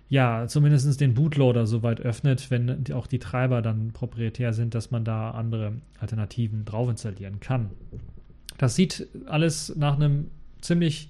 ja, 0.08 0.46
zumindest 0.46 1.00
den 1.00 1.14
Bootloader 1.14 1.66
soweit 1.66 2.00
öffnet, 2.00 2.50
wenn 2.50 2.84
auch 2.92 3.06
die 3.06 3.18
Treiber 3.18 3.62
dann 3.62 3.92
proprietär 3.92 4.52
sind, 4.52 4.74
dass 4.74 4.90
man 4.90 5.04
da 5.04 5.30
andere 5.30 5.72
Alternativen 5.98 6.64
drauf 6.64 6.88
installieren 6.88 7.40
kann. 7.40 7.70
Das 8.58 8.76
sieht 8.76 9.08
alles 9.26 9.74
nach 9.76 9.96
einem 9.96 10.30
ziemlich 10.60 11.08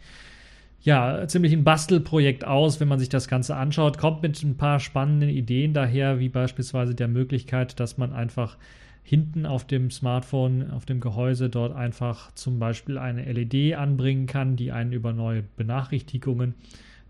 ja, 0.85 1.27
ziemlich 1.27 1.55
ein 1.55 1.65
Bastelprojekt 1.65 2.45
aus, 2.45 2.79
wenn 2.79 2.89
man 2.89 2.99
sich 2.99 3.09
das 3.09 3.27
Ganze 3.27 3.57
anschaut. 3.57 3.97
Kommt 3.97 4.21
mit 4.23 4.43
ein 4.43 4.59
paar 4.59 4.81
spannenden 4.81 5.31
Ideen 5.31 5.73
daher, 5.73 6.19
wie 6.19 6.29
beispielsweise 6.29 6.95
der 6.95 7.09
Möglichkeit, 7.09 7.81
dass 7.81 7.97
man 7.97 8.13
einfach 8.13 8.59
hinten 9.03 9.47
auf 9.47 9.67
dem 9.67 9.91
Smartphone, 9.91 10.71
auf 10.71 10.85
dem 10.85 11.01
Gehäuse 11.01 11.49
dort 11.49 11.75
einfach 11.75 12.33
zum 12.35 12.59
Beispiel 12.59 12.99
eine 12.99 13.25
LED 13.25 13.77
anbringen 13.77 14.27
kann, 14.27 14.57
die 14.57 14.73
einen 14.73 14.93
über 14.93 15.15
neue 15.15 15.43
Benachrichtigungen 15.43 16.55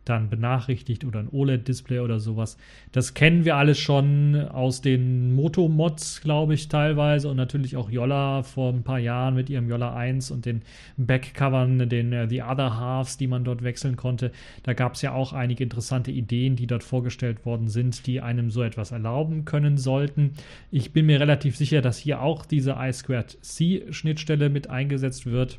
dann 0.05 0.29
benachrichtigt 0.29 1.05
oder 1.05 1.21
ein 1.21 1.29
OLED-Display 1.31 2.01
oder 2.01 2.21
sowas. 2.21 2.57
Das 2.93 3.15
kennen 3.15 3.45
wir 3.45 3.57
alles 3.57 3.79
schon 3.79 4.37
aus 4.37 4.81
den 4.81 5.35
Moto-Mods, 5.35 6.21
glaube 6.21 6.55
ich, 6.55 6.69
teilweise 6.69 7.29
und 7.29 7.37
natürlich 7.37 7.77
auch 7.77 7.91
Yolla 7.91 8.43
vor 8.43 8.73
ein 8.73 8.83
paar 8.83 8.99
Jahren 8.99 9.35
mit 9.35 9.51
ihrem 9.51 9.69
Yolla 9.69 9.95
1 9.95 10.31
und 10.31 10.45
den 10.47 10.63
Backcovern, 10.97 11.89
den 11.89 12.13
uh, 12.13 12.29
The 12.29 12.43
Other 12.43 12.79
Halves, 12.79 13.17
die 13.17 13.27
man 13.27 13.45
dort 13.45 13.63
wechseln 13.63 13.97
konnte. 13.97 14.31
Da 14.63 14.75
gab 14.75 14.95
es 14.95 15.03
ja 15.03 15.13
auch 15.13 15.33
einige 15.33 15.65
interessante 15.65 16.11
Ideen, 16.11 16.57
die 16.57 16.67
dort 16.67 16.83
vorgestellt 16.83 17.45
worden 17.47 17.69
sind, 17.69 18.07
die 18.07 18.21
einem 18.21 18.51
so 18.51 18.63
etwas 18.63 18.93
erlauben 18.93 19.45
können 19.45 19.79
sollten. 19.79 20.33
Ich 20.71 20.93
bin 20.93 21.07
mir 21.07 21.21
relativ 21.21 21.57
sicher, 21.57 21.81
dass 21.81 21.99
hier 21.99 22.21
auch 22.21 22.45
diese 22.45 22.77
I2C-Schnittstelle 22.77 24.49
mit 24.49 24.69
eingesetzt 24.71 25.27
wird, 25.27 25.59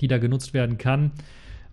die 0.00 0.08
da 0.08 0.18
genutzt 0.18 0.54
werden 0.54 0.78
kann. 0.78 1.10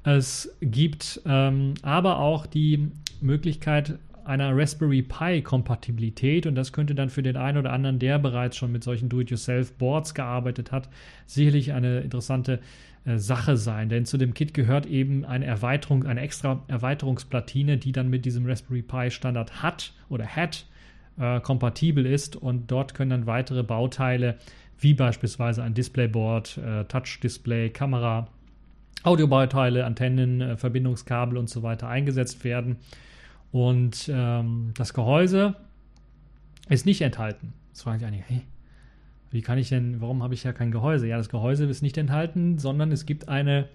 Es 0.06 0.56
gibt 0.62 1.20
ähm, 1.26 1.74
aber 1.82 2.20
auch 2.20 2.46
die 2.46 2.92
Möglichkeit 3.22 3.98
einer 4.24 4.56
Raspberry 4.56 5.02
Pi 5.02 5.42
Kompatibilität 5.42 6.46
und 6.46 6.54
das 6.54 6.72
könnte 6.72 6.94
dann 6.94 7.10
für 7.10 7.24
den 7.24 7.38
einen 7.38 7.58
oder 7.58 7.74
anderen, 7.74 7.98
der 7.98 8.20
bereits 8.20 8.56
schon 8.56 8.72
mit 8.72 8.84
solchen 8.84 9.10
Do-it-yourself-Boards 9.10 10.14
gearbeitet 10.14 10.72
hat, 10.72 10.90
sicherlich 11.26 11.74
eine 11.74 12.02
interessante 12.02 12.60
äh, 13.06 13.18
Sache 13.18 13.58
sein. 13.58 13.90
Denn 13.90 14.06
zu 14.06 14.18
dem 14.18 14.36
Kit 14.36 14.54
gehört 14.54 14.86
eben 14.86 15.26
eine 15.26 15.46
Erweiterung, 15.46 16.06
eine 16.06 16.22
extra 16.22 16.64
Erweiterungsplatine, 16.68 17.78
die 17.78 17.92
dann 17.92 18.10
mit 18.10 18.26
diesem 18.26 18.46
Raspberry 18.46 18.84
Pi 18.84 19.10
Standard 19.10 19.64
hat 19.64 19.92
oder 20.10 20.28
hat 20.28 20.68
äh, 21.18 21.40
kompatibel 21.40 22.06
ist 22.06 22.36
und 22.36 22.70
dort 22.70 22.94
können 22.94 23.10
dann 23.10 23.26
weitere 23.26 23.64
Bauteile 23.64 24.38
wie 24.78 24.94
beispielsweise 24.94 25.64
ein 25.64 25.74
Displayboard, 25.74 26.58
äh, 26.58 26.84
Touch-Display, 26.86 27.70
Kamera, 27.70 28.28
Audiobauteile, 29.06 29.86
Antennen, 29.86 30.42
äh, 30.42 30.58
Verbindungskabel 30.58 31.38
und 31.38 31.50
so 31.50 31.64
weiter 31.64 31.88
eingesetzt 31.88 32.44
werden. 32.44 32.78
Und 33.52 34.10
ähm, 34.14 34.72
das 34.76 34.94
Gehäuse 34.94 35.56
ist 36.70 36.86
nicht 36.86 37.02
enthalten. 37.02 37.54
Jetzt 37.70 37.84
frage 37.84 38.00
ich 38.00 38.06
eigentlich, 38.06 38.24
hey, 38.28 38.42
wie 39.32 39.42
kann 39.42 39.58
ich 39.58 39.70
denn, 39.70 40.02
warum 40.02 40.24
habe 40.24 40.34
ich 40.34 40.44
ja 40.44 40.54
kein 40.54 40.72
Gehäuse? 40.72 41.08
Ja, 41.08 41.18
das 41.18 41.30
Gehäuse 41.30 41.66
ist 41.66 41.82
nicht 41.82 41.98
enthalten, 41.98 42.58
sondern 42.58 42.92
es 42.92 43.06
gibt 43.06 43.30
eine 43.30 43.68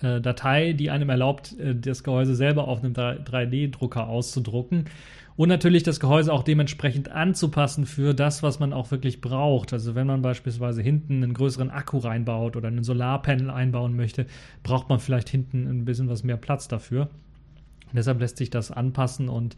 äh, 0.00 0.20
Datei, 0.20 0.72
die 0.72 0.90
einem 0.90 1.10
erlaubt, 1.10 1.58
äh, 1.58 1.74
das 1.74 2.02
Gehäuse 2.02 2.34
selber 2.34 2.68
auf 2.68 2.82
einem 2.82 2.94
3D-Drucker 2.94 4.08
auszudrucken 4.08 4.86
und 5.36 5.48
natürlich 5.48 5.82
das 5.82 5.98
Gehäuse 5.98 6.32
auch 6.32 6.44
dementsprechend 6.44 7.10
anzupassen 7.10 7.86
für 7.86 8.14
das, 8.14 8.42
was 8.42 8.60
man 8.60 8.72
auch 8.72 8.90
wirklich 8.90 9.20
braucht. 9.20 9.72
Also 9.72 9.94
wenn 9.94 10.06
man 10.06 10.22
beispielsweise 10.22 10.80
hinten 10.80 11.22
einen 11.24 11.34
größeren 11.34 11.70
Akku 11.70 11.98
reinbaut 11.98 12.56
oder 12.56 12.68
einen 12.68 12.84
Solarpanel 12.84 13.50
einbauen 13.50 13.96
möchte, 13.96 14.26
braucht 14.62 14.88
man 14.88 15.00
vielleicht 15.00 15.28
hinten 15.28 15.66
ein 15.66 15.84
bisschen 15.84 16.08
was 16.08 16.22
mehr 16.22 16.36
Platz 16.36 16.68
dafür. 16.68 17.08
Und 17.86 17.96
deshalb 17.96 18.20
lässt 18.20 18.36
sich 18.36 18.50
das 18.50 18.70
anpassen 18.70 19.28
und 19.28 19.56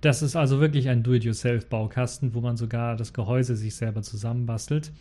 das 0.00 0.22
ist 0.22 0.34
also 0.34 0.60
wirklich 0.60 0.88
ein 0.88 1.02
Do-it-yourself-Baukasten, 1.02 2.34
wo 2.34 2.40
man 2.40 2.56
sogar 2.56 2.96
das 2.96 3.12
Gehäuse 3.12 3.54
sich 3.54 3.74
selber 3.74 4.00
zusammenbastelt. 4.00 4.92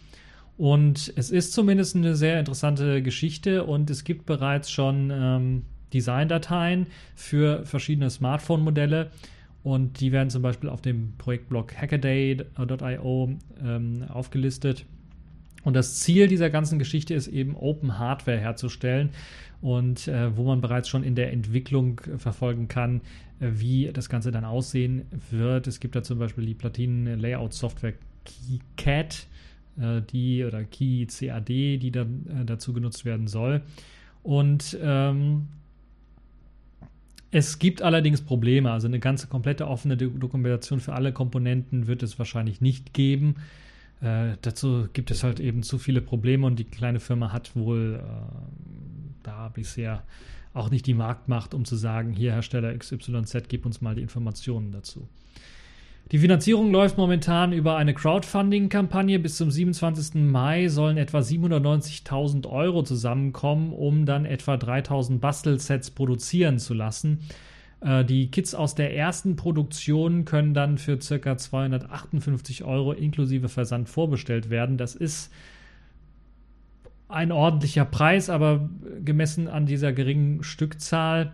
Und 0.57 1.13
es 1.15 1.31
ist 1.31 1.53
zumindest 1.53 1.95
eine 1.95 2.15
sehr 2.15 2.37
interessante 2.37 3.01
Geschichte 3.01 3.63
und 3.63 3.89
es 3.89 4.03
gibt 4.03 4.25
bereits 4.25 4.69
schon 4.69 5.09
ähm, 5.09 5.63
Designdateien 5.93 6.87
für 7.15 7.65
verschiedene 7.65 8.09
Smartphone-Modelle. 8.09 9.09
Und 9.69 9.99
die 9.99 10.11
werden 10.11 10.31
zum 10.31 10.41
Beispiel 10.41 10.67
auf 10.67 10.81
dem 10.81 11.13
Projektblog 11.19 11.75
hackaday.io 11.79 13.37
ähm, 13.63 14.03
aufgelistet. 14.09 14.83
Und 15.63 15.75
das 15.75 15.99
Ziel 15.99 16.27
dieser 16.27 16.49
ganzen 16.49 16.79
Geschichte 16.79 17.13
ist 17.13 17.27
eben 17.27 17.55
Open 17.55 17.99
Hardware 17.99 18.39
herzustellen 18.39 19.11
und 19.61 20.07
äh, 20.07 20.35
wo 20.35 20.43
man 20.43 20.59
bereits 20.59 20.89
schon 20.89 21.03
in 21.03 21.13
der 21.13 21.31
Entwicklung 21.31 22.01
verfolgen 22.17 22.67
kann, 22.67 23.01
äh, 23.39 23.49
wie 23.51 23.91
das 23.93 24.09
Ganze 24.09 24.31
dann 24.31 24.43
aussehen 24.43 25.05
wird. 25.29 25.67
Es 25.67 25.79
gibt 25.79 25.95
da 25.95 26.01
zum 26.01 26.17
Beispiel 26.17 26.47
die 26.47 26.55
Platinen-Layout-Software 26.55 27.93
KeyCAD, 28.25 29.27
äh, 29.79 30.01
die 30.01 30.45
oder 30.45 30.63
KeyCAD, 30.63 31.47
die 31.47 31.91
dann 31.91 32.25
äh, 32.25 32.45
dazu 32.45 32.73
genutzt 32.73 33.05
werden 33.05 33.27
soll. 33.27 33.61
Und 34.23 34.75
ähm, 34.81 35.47
es 37.31 37.59
gibt 37.59 37.81
allerdings 37.81 38.21
Probleme. 38.21 38.71
Also 38.71 38.87
eine 38.87 38.99
ganze 38.99 39.27
komplette 39.27 39.67
offene 39.67 39.97
Dokumentation 39.97 40.79
für 40.79 40.93
alle 40.93 41.13
Komponenten 41.13 41.87
wird 41.87 42.03
es 42.03 42.17
wahrscheinlich 42.17 42.61
nicht 42.61 42.93
geben. 42.93 43.35
Äh, 44.01 44.37
dazu 44.41 44.87
gibt 44.93 45.11
es 45.11 45.23
halt 45.23 45.39
eben 45.39 45.63
zu 45.63 45.77
viele 45.77 46.01
Probleme 46.01 46.47
und 46.47 46.57
die 46.57 46.63
kleine 46.63 46.99
Firma 46.99 47.31
hat 47.31 47.55
wohl 47.55 48.01
äh, 48.01 49.23
da 49.23 49.49
bisher 49.49 50.03
auch 50.53 50.71
nicht 50.71 50.87
die 50.87 50.93
Marktmacht, 50.93 51.53
um 51.53 51.65
zu 51.65 51.75
sagen, 51.75 52.13
hier 52.13 52.33
Hersteller 52.33 52.75
XYZ, 52.75 53.47
gib 53.47 53.65
uns 53.65 53.81
mal 53.81 53.95
die 53.95 54.01
Informationen 54.01 54.71
dazu. 54.71 55.07
Die 56.11 56.17
Finanzierung 56.17 56.71
läuft 56.71 56.97
momentan 56.97 57.53
über 57.53 57.77
eine 57.77 57.93
Crowdfunding-Kampagne. 57.93 59.19
Bis 59.19 59.37
zum 59.37 59.51
27. 59.51 60.15
Mai 60.15 60.67
sollen 60.67 60.97
etwa 60.97 61.19
790.000 61.19 62.49
Euro 62.49 62.81
zusammenkommen, 62.81 63.73
um 63.73 64.07
dann 64.07 64.25
etwa 64.25 64.55
3.000 64.55 65.19
Bastelsets 65.19 65.91
produzieren 65.91 66.57
zu 66.57 66.73
lassen. 66.73 67.19
Äh, 67.81 68.03
die 68.05 68.31
Kits 68.31 68.55
aus 68.55 68.73
der 68.73 68.95
ersten 68.95 69.35
Produktion 69.35 70.25
können 70.25 70.55
dann 70.55 70.79
für 70.79 70.97
ca. 70.97 71.37
258 71.37 72.63
Euro 72.63 72.93
inklusive 72.93 73.47
Versand 73.47 73.87
vorbestellt 73.87 74.49
werden. 74.49 74.77
Das 74.77 74.95
ist 74.95 75.31
ein 77.07 77.31
ordentlicher 77.31 77.85
Preis, 77.85 78.31
aber 78.31 78.67
gemessen 79.05 79.47
an 79.47 79.67
dieser 79.67 79.93
geringen 79.93 80.41
Stückzahl 80.41 81.33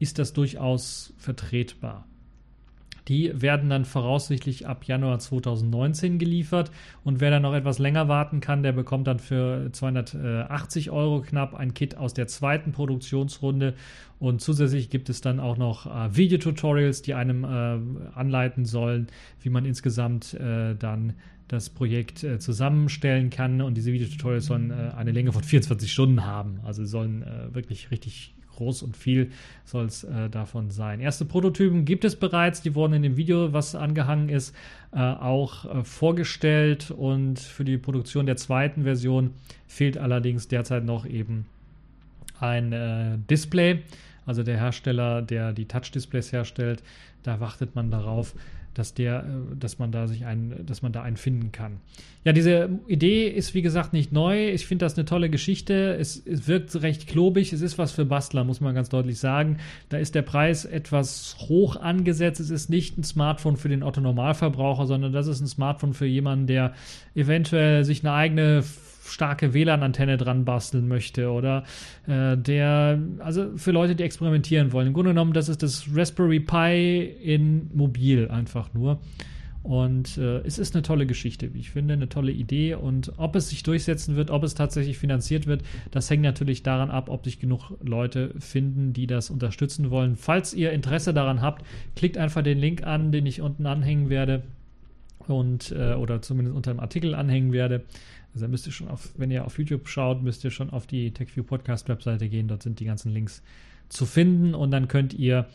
ist 0.00 0.18
das 0.18 0.32
durchaus 0.32 1.14
vertretbar. 1.16 2.06
Die 3.08 3.30
werden 3.40 3.70
dann 3.70 3.84
voraussichtlich 3.84 4.66
ab 4.66 4.84
Januar 4.84 5.18
2019 5.18 6.18
geliefert. 6.18 6.72
Und 7.04 7.20
wer 7.20 7.30
dann 7.30 7.42
noch 7.42 7.54
etwas 7.54 7.78
länger 7.78 8.08
warten 8.08 8.40
kann, 8.40 8.62
der 8.62 8.72
bekommt 8.72 9.06
dann 9.06 9.20
für 9.20 9.70
280 9.70 10.90
Euro 10.90 11.20
knapp 11.20 11.54
ein 11.54 11.72
Kit 11.74 11.96
aus 11.96 12.14
der 12.14 12.26
zweiten 12.26 12.72
Produktionsrunde. 12.72 13.74
Und 14.18 14.40
zusätzlich 14.40 14.90
gibt 14.90 15.08
es 15.08 15.20
dann 15.20 15.38
auch 15.38 15.56
noch 15.56 15.86
äh, 15.86 16.16
Videotutorials, 16.16 17.02
die 17.02 17.14
einem 17.14 17.44
äh, 17.44 18.16
anleiten 18.18 18.64
sollen, 18.64 19.08
wie 19.40 19.50
man 19.50 19.64
insgesamt 19.64 20.34
äh, 20.34 20.74
dann 20.74 21.14
das 21.48 21.70
Projekt 21.70 22.24
äh, 22.24 22.38
zusammenstellen 22.38 23.30
kann. 23.30 23.60
Und 23.60 23.76
diese 23.76 23.92
Videotutorials 23.92 24.46
sollen 24.46 24.70
äh, 24.70 24.92
eine 24.96 25.12
Länge 25.12 25.32
von 25.32 25.42
24 25.42 25.92
Stunden 25.92 26.24
haben. 26.24 26.60
Also 26.64 26.84
sollen 26.84 27.22
äh, 27.22 27.54
wirklich 27.54 27.90
richtig 27.90 28.34
groß 28.56 28.82
und 28.82 28.96
viel 28.96 29.30
soll 29.64 29.86
es 29.86 30.04
äh, 30.04 30.28
davon 30.28 30.70
sein. 30.70 31.00
Erste 31.00 31.24
Prototypen 31.24 31.84
gibt 31.84 32.04
es 32.04 32.16
bereits, 32.16 32.62
die 32.62 32.74
wurden 32.74 32.94
in 32.94 33.02
dem 33.02 33.16
Video, 33.16 33.52
was 33.52 33.74
angehangen 33.74 34.28
ist, 34.28 34.54
äh, 34.92 34.98
auch 34.98 35.64
äh, 35.64 35.84
vorgestellt 35.84 36.90
und 36.90 37.38
für 37.38 37.64
die 37.64 37.78
Produktion 37.78 38.26
der 38.26 38.36
zweiten 38.36 38.82
Version 38.82 39.30
fehlt 39.66 39.98
allerdings 39.98 40.48
derzeit 40.48 40.84
noch 40.84 41.06
eben 41.06 41.46
ein 42.40 42.72
äh, 42.72 43.18
Display. 43.30 43.82
Also 44.26 44.42
der 44.42 44.58
Hersteller, 44.58 45.22
der 45.22 45.52
die 45.52 45.66
Touch-Displays 45.66 46.32
herstellt, 46.32 46.82
da 47.22 47.40
wartet 47.40 47.74
man 47.74 47.90
darauf, 47.90 48.34
dass 48.76 48.94
der, 48.94 49.20
äh, 49.20 49.56
dass 49.56 49.78
man 49.78 49.92
da 49.92 50.06
sich 50.06 50.24
ein, 50.26 50.64
dass 50.66 50.82
man 50.82 50.92
da 50.92 51.02
einen 51.02 51.16
finden 51.16 51.52
kann. 51.52 51.78
Ja, 52.24 52.32
diese 52.32 52.68
Idee 52.88 53.28
ist 53.28 53.54
wie 53.54 53.62
gesagt 53.62 53.92
nicht 53.92 54.12
neu. 54.12 54.50
Ich 54.50 54.66
finde 54.66 54.84
das 54.84 54.96
eine 54.96 55.04
tolle 55.04 55.30
Geschichte. 55.30 55.96
Es, 55.98 56.24
es, 56.26 56.48
wirkt 56.48 56.82
recht 56.82 57.06
klobig. 57.06 57.52
Es 57.52 57.60
ist 57.60 57.78
was 57.78 57.92
für 57.92 58.04
Bastler, 58.04 58.44
muss 58.44 58.60
man 58.60 58.74
ganz 58.74 58.88
deutlich 58.88 59.18
sagen. 59.18 59.58
Da 59.88 59.98
ist 59.98 60.14
der 60.14 60.22
Preis 60.22 60.64
etwas 60.64 61.36
hoch 61.38 61.76
angesetzt. 61.76 62.40
Es 62.40 62.50
ist 62.50 62.68
nicht 62.68 62.98
ein 62.98 63.04
Smartphone 63.04 63.56
für 63.56 63.68
den 63.68 63.82
Otto 63.82 64.00
Normalverbraucher, 64.00 64.86
sondern 64.86 65.12
das 65.12 65.26
ist 65.26 65.40
ein 65.40 65.46
Smartphone 65.46 65.94
für 65.94 66.06
jemanden, 66.06 66.46
der 66.46 66.74
eventuell 67.14 67.84
sich 67.84 68.02
eine 68.04 68.12
eigene 68.12 68.64
starke 69.06 69.54
WLAN-Antenne 69.54 70.16
dran 70.16 70.44
basteln 70.44 70.88
möchte 70.88 71.30
oder 71.30 71.64
äh, 72.06 72.36
der, 72.36 72.98
also 73.18 73.56
für 73.56 73.72
Leute, 73.72 73.94
die 73.94 74.04
experimentieren 74.04 74.72
wollen. 74.72 74.88
Im 74.88 74.92
Grunde 74.92 75.10
genommen, 75.10 75.32
das 75.32 75.48
ist 75.48 75.62
das 75.62 75.86
Raspberry 75.94 76.40
Pi 76.40 77.02
in 77.22 77.70
mobil 77.74 78.28
einfach 78.28 78.72
nur. 78.74 79.00
Und 79.66 80.16
äh, 80.18 80.38
es 80.42 80.60
ist 80.60 80.76
eine 80.76 80.82
tolle 80.82 81.06
Geschichte, 81.06 81.52
wie 81.52 81.58
ich 81.58 81.72
finde, 81.72 81.94
eine 81.94 82.08
tolle 82.08 82.30
Idee. 82.30 82.74
Und 82.74 83.12
ob 83.16 83.34
es 83.34 83.48
sich 83.48 83.64
durchsetzen 83.64 84.14
wird, 84.14 84.30
ob 84.30 84.44
es 84.44 84.54
tatsächlich 84.54 84.96
finanziert 84.96 85.48
wird, 85.48 85.62
das 85.90 86.08
hängt 86.08 86.22
natürlich 86.22 86.62
daran 86.62 86.88
ab, 86.88 87.08
ob 87.08 87.24
sich 87.24 87.40
genug 87.40 87.72
Leute 87.82 88.32
finden, 88.38 88.92
die 88.92 89.08
das 89.08 89.28
unterstützen 89.28 89.90
wollen. 89.90 90.14
Falls 90.14 90.54
ihr 90.54 90.70
Interesse 90.70 91.12
daran 91.12 91.42
habt, 91.42 91.66
klickt 91.96 92.16
einfach 92.16 92.42
den 92.42 92.58
Link 92.58 92.84
an, 92.86 93.10
den 93.10 93.26
ich 93.26 93.40
unten 93.40 93.66
anhängen 93.66 94.08
werde 94.08 94.44
und 95.26 95.72
äh, 95.72 95.94
oder 95.94 96.22
zumindest 96.22 96.56
unter 96.56 96.72
dem 96.72 96.78
Artikel 96.78 97.16
anhängen 97.16 97.52
werde. 97.52 97.82
Also 98.36 98.48
müsst 98.48 98.66
ihr 98.66 98.72
schon 98.72 98.88
auf, 98.88 99.08
wenn 99.16 99.30
ihr 99.30 99.46
auf 99.46 99.58
YouTube 99.58 99.88
schaut, 99.88 100.22
müsst 100.22 100.44
ihr 100.44 100.50
schon 100.50 100.68
auf 100.68 100.86
die 100.86 101.10
TechView 101.10 101.42
Podcast 101.42 101.88
Webseite 101.88 102.28
gehen. 102.28 102.48
Dort 102.48 102.62
sind 102.62 102.80
die 102.80 102.84
ganzen 102.84 103.10
Links 103.10 103.42
zu 103.88 104.04
finden 104.04 104.54
und 104.54 104.72
dann 104.72 104.88
könnt 104.88 105.14
ihr 105.14 105.46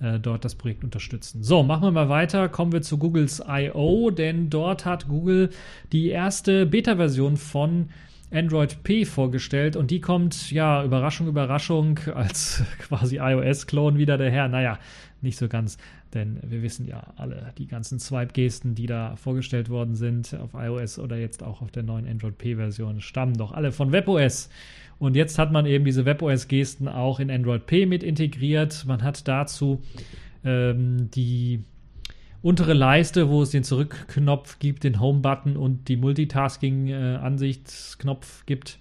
äh, 0.00 0.18
dort 0.18 0.44
das 0.44 0.56
Projekt 0.56 0.82
unterstützen. 0.82 1.44
So, 1.44 1.62
machen 1.62 1.84
wir 1.84 1.92
mal 1.92 2.08
weiter. 2.08 2.48
Kommen 2.48 2.72
wir 2.72 2.82
zu 2.82 2.98
Googles 2.98 3.40
I.O., 3.48 4.10
denn 4.10 4.50
dort 4.50 4.84
hat 4.84 5.06
Google 5.06 5.50
die 5.92 6.08
erste 6.08 6.66
Beta-Version 6.66 7.36
von 7.36 7.90
Android 8.32 8.82
P 8.82 9.04
vorgestellt 9.04 9.76
und 9.76 9.90
die 9.90 10.00
kommt, 10.00 10.50
ja, 10.50 10.84
Überraschung, 10.84 11.28
Überraschung, 11.28 12.00
als 12.14 12.62
quasi 12.78 13.18
iOS-Clone 13.18 13.98
wieder 13.98 14.18
daher. 14.18 14.48
Naja, 14.48 14.78
nicht 15.22 15.38
so 15.38 15.48
ganz, 15.48 15.78
denn 16.14 16.38
wir 16.42 16.62
wissen 16.62 16.86
ja 16.86 17.14
alle, 17.16 17.52
die 17.58 17.66
ganzen 17.66 17.98
Swipe-Gesten, 17.98 18.74
die 18.74 18.86
da 18.86 19.16
vorgestellt 19.16 19.68
worden 19.68 19.94
sind 19.94 20.34
auf 20.34 20.54
iOS 20.54 20.98
oder 20.98 21.16
jetzt 21.16 21.42
auch 21.42 21.62
auf 21.62 21.70
der 21.70 21.82
neuen 21.82 22.06
Android 22.06 22.36
P-Version, 22.38 23.00
stammen 23.00 23.36
doch 23.36 23.52
alle 23.52 23.72
von 23.72 23.92
WebOS. 23.92 24.48
Und 24.98 25.14
jetzt 25.14 25.38
hat 25.38 25.52
man 25.52 25.66
eben 25.66 25.84
diese 25.84 26.04
WebOS-Gesten 26.04 26.88
auch 26.88 27.20
in 27.20 27.30
Android 27.30 27.66
P 27.66 27.86
mit 27.86 28.02
integriert. 28.02 28.84
Man 28.86 29.02
hat 29.02 29.28
dazu 29.28 29.82
ähm, 30.44 31.10
die 31.10 31.64
untere 32.42 32.74
Leiste, 32.74 33.28
wo 33.28 33.42
es 33.42 33.50
den 33.50 33.64
Zurückknopf 33.64 34.58
gibt, 34.58 34.84
den 34.84 35.00
Home-Button 35.00 35.56
und 35.56 35.88
die 35.88 35.96
Multitasking-Ansichtsknopf 35.96 38.46
gibt, 38.46 38.78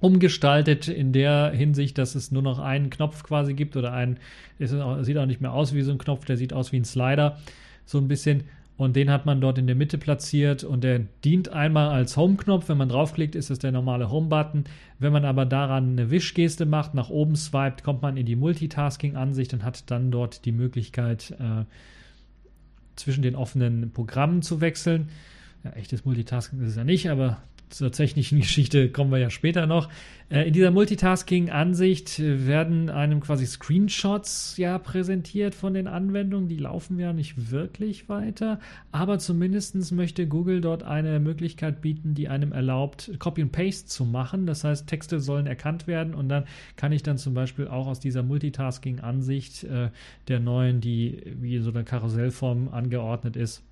umgestaltet 0.00 0.88
in 0.88 1.12
der 1.12 1.52
Hinsicht, 1.52 1.96
dass 1.96 2.16
es 2.16 2.32
nur 2.32 2.42
noch 2.42 2.58
einen 2.58 2.90
Knopf 2.90 3.22
quasi 3.22 3.54
gibt 3.54 3.76
oder 3.76 3.92
ein, 3.92 4.18
es 4.58 4.70
sieht 4.70 5.16
auch 5.16 5.26
nicht 5.26 5.40
mehr 5.40 5.52
aus 5.52 5.74
wie 5.74 5.82
so 5.82 5.92
ein 5.92 5.98
Knopf, 5.98 6.24
der 6.24 6.36
sieht 6.36 6.52
aus 6.52 6.72
wie 6.72 6.78
ein 6.78 6.84
Slider, 6.84 7.38
so 7.84 7.98
ein 7.98 8.08
bisschen. 8.08 8.42
Und 8.78 8.96
den 8.96 9.10
hat 9.10 9.26
man 9.26 9.38
dort 9.40 9.58
in 9.58 9.68
der 9.68 9.76
Mitte 9.76 9.98
platziert 9.98 10.64
und 10.64 10.82
der 10.82 11.02
dient 11.24 11.50
einmal 11.50 11.90
als 11.90 12.16
Home-Knopf. 12.16 12.68
Wenn 12.68 12.78
man 12.78 12.88
draufklickt, 12.88 13.36
ist 13.36 13.50
das 13.50 13.60
der 13.60 13.70
normale 13.70 14.10
Home-Button. 14.10 14.64
Wenn 14.98 15.12
man 15.12 15.24
aber 15.24 15.44
daran 15.44 15.92
eine 15.92 16.10
Wischgeste 16.10 16.66
macht, 16.66 16.94
nach 16.94 17.10
oben 17.10 17.36
swiped, 17.36 17.84
kommt 17.84 18.02
man 18.02 18.16
in 18.16 18.26
die 18.26 18.34
Multitasking-Ansicht 18.34 19.54
und 19.54 19.62
hat 19.62 19.88
dann 19.90 20.10
dort 20.10 20.44
die 20.46 20.52
Möglichkeit, 20.52 21.32
äh, 21.38 21.64
zwischen 23.02 23.22
den 23.22 23.36
offenen 23.36 23.90
Programmen 23.92 24.42
zu 24.42 24.60
wechseln. 24.60 25.08
Ja, 25.64 25.72
echtes 25.72 26.04
Multitasking 26.04 26.60
ist 26.60 26.70
es 26.70 26.76
ja 26.76 26.84
nicht, 26.84 27.10
aber 27.10 27.42
zur 27.72 27.90
technischen 27.92 28.40
Geschichte 28.40 28.90
kommen 28.90 29.10
wir 29.10 29.18
ja 29.18 29.30
später 29.30 29.66
noch. 29.66 29.88
Äh, 30.28 30.48
in 30.48 30.52
dieser 30.52 30.70
Multitasking-Ansicht 30.70 32.20
werden 32.20 32.88
einem 32.88 33.20
quasi 33.20 33.46
Screenshots 33.46 34.56
ja 34.56 34.78
präsentiert 34.78 35.54
von 35.54 35.74
den 35.74 35.86
Anwendungen. 35.86 36.48
Die 36.48 36.56
laufen 36.56 36.98
ja 36.98 37.12
nicht 37.12 37.50
wirklich 37.50 38.08
weiter, 38.08 38.60
aber 38.92 39.18
zumindest 39.18 39.92
möchte 39.92 40.26
Google 40.26 40.60
dort 40.60 40.82
eine 40.82 41.20
Möglichkeit 41.20 41.80
bieten, 41.80 42.14
die 42.14 42.28
einem 42.28 42.52
erlaubt, 42.52 43.12
Copy 43.18 43.42
and 43.42 43.52
Paste 43.52 43.86
zu 43.86 44.04
machen. 44.04 44.46
Das 44.46 44.64
heißt, 44.64 44.86
Texte 44.86 45.20
sollen 45.20 45.46
erkannt 45.46 45.86
werden 45.86 46.14
und 46.14 46.28
dann 46.28 46.44
kann 46.76 46.92
ich 46.92 47.02
dann 47.02 47.18
zum 47.18 47.34
Beispiel 47.34 47.68
auch 47.68 47.86
aus 47.86 48.00
dieser 48.00 48.22
Multitasking-Ansicht 48.22 49.64
äh, 49.64 49.90
der 50.28 50.40
neuen, 50.40 50.80
die 50.80 51.22
wie 51.40 51.58
so 51.58 51.70
eine 51.70 51.84
Karussellform 51.84 52.68
angeordnet 52.70 53.36
ist, 53.36 53.62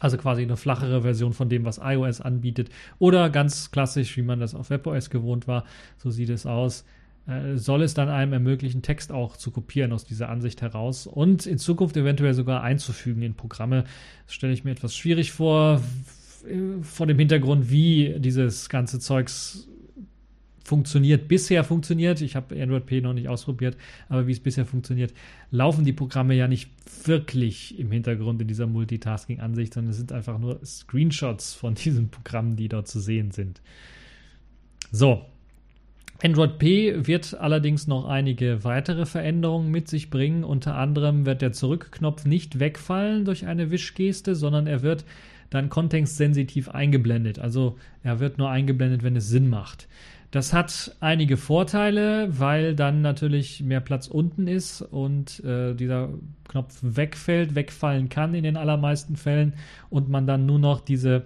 also 0.00 0.16
quasi 0.16 0.42
eine 0.42 0.56
flachere 0.56 1.02
Version 1.02 1.32
von 1.32 1.48
dem, 1.48 1.64
was 1.64 1.80
iOS 1.82 2.20
anbietet. 2.20 2.70
Oder 2.98 3.30
ganz 3.30 3.70
klassisch, 3.70 4.16
wie 4.16 4.22
man 4.22 4.40
das 4.40 4.54
auf 4.54 4.70
WebOS 4.70 5.10
gewohnt 5.10 5.48
war, 5.48 5.64
so 5.96 6.10
sieht 6.10 6.30
es 6.30 6.46
aus. 6.46 6.84
Äh, 7.26 7.56
soll 7.56 7.82
es 7.82 7.94
dann 7.94 8.08
einem 8.08 8.32
ermöglichen, 8.32 8.82
Text 8.82 9.12
auch 9.12 9.36
zu 9.36 9.50
kopieren 9.50 9.92
aus 9.92 10.04
dieser 10.04 10.30
Ansicht 10.30 10.62
heraus 10.62 11.06
und 11.06 11.46
in 11.46 11.58
Zukunft 11.58 11.96
eventuell 11.96 12.34
sogar 12.34 12.62
einzufügen 12.62 13.22
in 13.22 13.34
Programme. 13.34 13.84
Das 14.26 14.34
stelle 14.34 14.52
ich 14.52 14.64
mir 14.64 14.70
etwas 14.70 14.96
schwierig 14.96 15.32
vor, 15.32 15.82
vor 16.82 17.06
dem 17.06 17.18
Hintergrund, 17.18 17.70
wie 17.70 18.16
dieses 18.18 18.68
ganze 18.68 18.98
Zeugs 18.98 19.67
funktioniert, 20.68 21.28
bisher 21.28 21.64
funktioniert, 21.64 22.20
ich 22.20 22.36
habe 22.36 22.60
Android 22.60 22.84
P 22.84 23.00
noch 23.00 23.14
nicht 23.14 23.28
ausprobiert, 23.28 23.76
aber 24.10 24.26
wie 24.26 24.32
es 24.32 24.40
bisher 24.40 24.66
funktioniert, 24.66 25.14
laufen 25.50 25.84
die 25.84 25.94
Programme 25.94 26.34
ja 26.34 26.46
nicht 26.46 26.70
wirklich 27.06 27.78
im 27.78 27.90
Hintergrund 27.90 28.42
in 28.42 28.48
dieser 28.48 28.66
Multitasking-Ansicht, 28.66 29.72
sondern 29.72 29.90
es 29.90 29.96
sind 29.96 30.12
einfach 30.12 30.38
nur 30.38 30.60
Screenshots 30.64 31.54
von 31.54 31.74
diesen 31.84 32.10
Programmen, 32.10 32.56
die 32.56 32.68
dort 32.68 32.86
zu 32.86 33.00
sehen 33.00 33.30
sind. 33.30 33.62
So. 34.92 35.24
Android 36.22 36.58
P 36.58 37.06
wird 37.06 37.38
allerdings 37.38 37.86
noch 37.86 38.04
einige 38.06 38.64
weitere 38.64 39.06
Veränderungen 39.06 39.70
mit 39.70 39.86
sich 39.88 40.10
bringen. 40.10 40.42
Unter 40.42 40.74
anderem 40.74 41.26
wird 41.26 41.42
der 41.42 41.52
Zurückknopf 41.52 42.24
nicht 42.24 42.58
wegfallen 42.58 43.24
durch 43.24 43.46
eine 43.46 43.70
Wischgeste, 43.70 44.34
sondern 44.34 44.66
er 44.66 44.82
wird 44.82 45.04
dann 45.50 45.68
kontextsensitiv 45.68 46.68
eingeblendet. 46.68 47.38
Also 47.38 47.78
er 48.02 48.18
wird 48.18 48.36
nur 48.36 48.50
eingeblendet, 48.50 49.04
wenn 49.04 49.14
es 49.14 49.28
Sinn 49.28 49.48
macht. 49.48 49.86
Das 50.30 50.52
hat 50.52 50.94
einige 51.00 51.38
Vorteile, 51.38 52.28
weil 52.38 52.74
dann 52.74 53.00
natürlich 53.00 53.62
mehr 53.62 53.80
Platz 53.80 54.08
unten 54.08 54.46
ist 54.46 54.82
und 54.82 55.42
äh, 55.42 55.74
dieser 55.74 56.10
Knopf 56.48 56.78
wegfällt, 56.82 57.54
wegfallen 57.54 58.10
kann 58.10 58.34
in 58.34 58.42
den 58.42 58.58
allermeisten 58.58 59.16
Fällen 59.16 59.54
und 59.88 60.10
man 60.10 60.26
dann 60.26 60.44
nur 60.44 60.58
noch 60.58 60.80
diese 60.80 61.24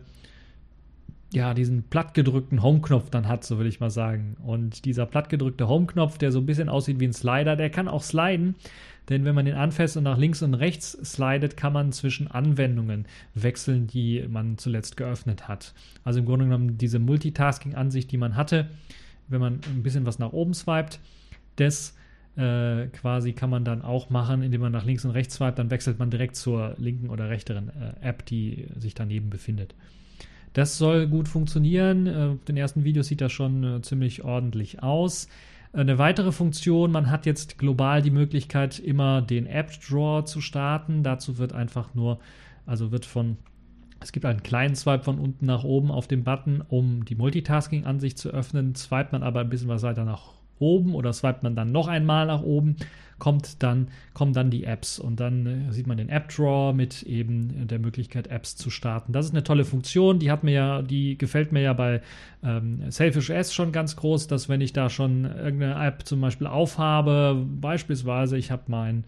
ja, 1.32 1.54
diesen 1.54 1.84
plattgedrückten 1.84 2.62
Home-Knopf 2.62 3.08
dann 3.10 3.26
hat, 3.26 3.44
so 3.44 3.58
will 3.58 3.66
ich 3.66 3.80
mal 3.80 3.90
sagen. 3.90 4.36
Und 4.44 4.84
dieser 4.84 5.06
plattgedrückte 5.06 5.66
Home-Knopf, 5.66 6.18
der 6.18 6.30
so 6.30 6.40
ein 6.40 6.46
bisschen 6.46 6.68
aussieht 6.68 7.00
wie 7.00 7.06
ein 7.06 7.14
Slider, 7.14 7.56
der 7.56 7.70
kann 7.70 7.88
auch 7.88 8.02
sliden. 8.02 8.54
Denn 9.08 9.24
wenn 9.24 9.34
man 9.34 9.44
den 9.44 9.54
anfasst 9.54 9.96
und 9.96 10.04
nach 10.04 10.18
links 10.18 10.42
und 10.42 10.54
rechts 10.54 10.92
slidet, 11.04 11.56
kann 11.56 11.72
man 11.72 11.92
zwischen 11.92 12.28
Anwendungen 12.28 13.06
wechseln, 13.34 13.86
die 13.86 14.24
man 14.28 14.58
zuletzt 14.58 14.96
geöffnet 14.96 15.48
hat. 15.48 15.74
Also 16.04 16.20
im 16.20 16.26
Grunde 16.26 16.44
genommen 16.44 16.78
diese 16.78 16.98
Multitasking-Ansicht, 16.98 18.10
die 18.12 18.16
man 18.16 18.36
hatte, 18.36 18.68
wenn 19.28 19.40
man 19.40 19.60
ein 19.68 19.82
bisschen 19.82 20.06
was 20.06 20.18
nach 20.18 20.32
oben 20.32 20.54
swiped, 20.54 21.00
das 21.56 21.96
äh, 22.36 22.86
quasi 22.88 23.32
kann 23.32 23.50
man 23.50 23.64
dann 23.64 23.82
auch 23.82 24.08
machen, 24.08 24.42
indem 24.42 24.62
man 24.62 24.72
nach 24.72 24.84
links 24.84 25.04
und 25.04 25.10
rechts 25.10 25.34
swiped, 25.34 25.58
dann 25.58 25.70
wechselt 25.70 25.98
man 25.98 26.10
direkt 26.10 26.36
zur 26.36 26.74
linken 26.78 27.10
oder 27.10 27.28
rechteren 27.28 27.68
äh, 27.68 28.08
App, 28.08 28.24
die 28.24 28.68
sich 28.78 28.94
daneben 28.94 29.30
befindet. 29.30 29.74
Das 30.52 30.78
soll 30.78 31.06
gut 31.06 31.28
funktionieren. 31.28 32.08
Auf 32.14 32.44
den 32.44 32.56
ersten 32.56 32.84
Videos 32.84 33.08
sieht 33.08 33.20
das 33.20 33.32
schon 33.32 33.64
äh, 33.64 33.82
ziemlich 33.82 34.22
ordentlich 34.22 34.82
aus. 34.82 35.28
Eine 35.74 35.96
weitere 35.96 36.32
Funktion, 36.32 36.92
man 36.92 37.10
hat 37.10 37.24
jetzt 37.24 37.56
global 37.56 38.02
die 38.02 38.10
Möglichkeit, 38.10 38.78
immer 38.78 39.22
den 39.22 39.46
App-Drawer 39.46 40.26
zu 40.26 40.42
starten. 40.42 41.02
Dazu 41.02 41.38
wird 41.38 41.54
einfach 41.54 41.94
nur, 41.94 42.18
also 42.66 42.92
wird 42.92 43.06
von, 43.06 43.38
es 44.00 44.12
gibt 44.12 44.26
einen 44.26 44.42
kleinen 44.42 44.74
Swipe 44.74 45.04
von 45.04 45.18
unten 45.18 45.46
nach 45.46 45.64
oben 45.64 45.90
auf 45.90 46.06
dem 46.08 46.24
Button, 46.24 46.62
um 46.68 47.06
die 47.06 47.14
Multitasking-Ansicht 47.14 48.18
zu 48.18 48.28
öffnen. 48.28 48.74
Swipet 48.74 49.12
man 49.12 49.22
aber 49.22 49.40
ein 49.40 49.48
bisschen 49.48 49.68
was 49.68 49.82
weiter 49.82 50.04
nach 50.04 50.34
oben 50.58 50.94
oder 50.94 51.10
swipet 51.14 51.42
man 51.42 51.56
dann 51.56 51.72
noch 51.72 51.88
einmal 51.88 52.26
nach 52.26 52.42
oben, 52.42 52.76
kommt 53.22 53.62
dann, 53.62 53.86
kommen 54.14 54.32
dann 54.32 54.50
die 54.50 54.64
Apps 54.64 54.98
und 54.98 55.20
dann 55.20 55.46
äh, 55.46 55.72
sieht 55.72 55.86
man 55.86 55.96
den 55.96 56.08
App 56.08 56.28
Drawer 56.28 56.72
mit 56.72 57.04
eben 57.04 57.68
der 57.68 57.78
Möglichkeit, 57.78 58.26
Apps 58.26 58.56
zu 58.56 58.68
starten. 58.68 59.12
Das 59.12 59.26
ist 59.26 59.30
eine 59.30 59.44
tolle 59.44 59.64
Funktion, 59.64 60.18
die 60.18 60.28
hat 60.32 60.42
mir 60.42 60.50
ja, 60.50 60.82
die 60.82 61.16
gefällt 61.16 61.52
mir 61.52 61.62
ja 61.62 61.72
bei 61.72 62.02
ähm, 62.42 62.90
Selfish 62.90 63.30
S 63.30 63.54
schon 63.54 63.70
ganz 63.70 63.94
groß, 63.94 64.26
dass 64.26 64.48
wenn 64.48 64.60
ich 64.60 64.72
da 64.72 64.90
schon 64.90 65.24
irgendeine 65.24 65.76
App 65.86 66.04
zum 66.04 66.20
Beispiel 66.20 66.48
aufhabe, 66.48 67.46
beispielsweise 67.60 68.36
ich 68.36 68.50
habe 68.50 68.64
mein 68.66 69.04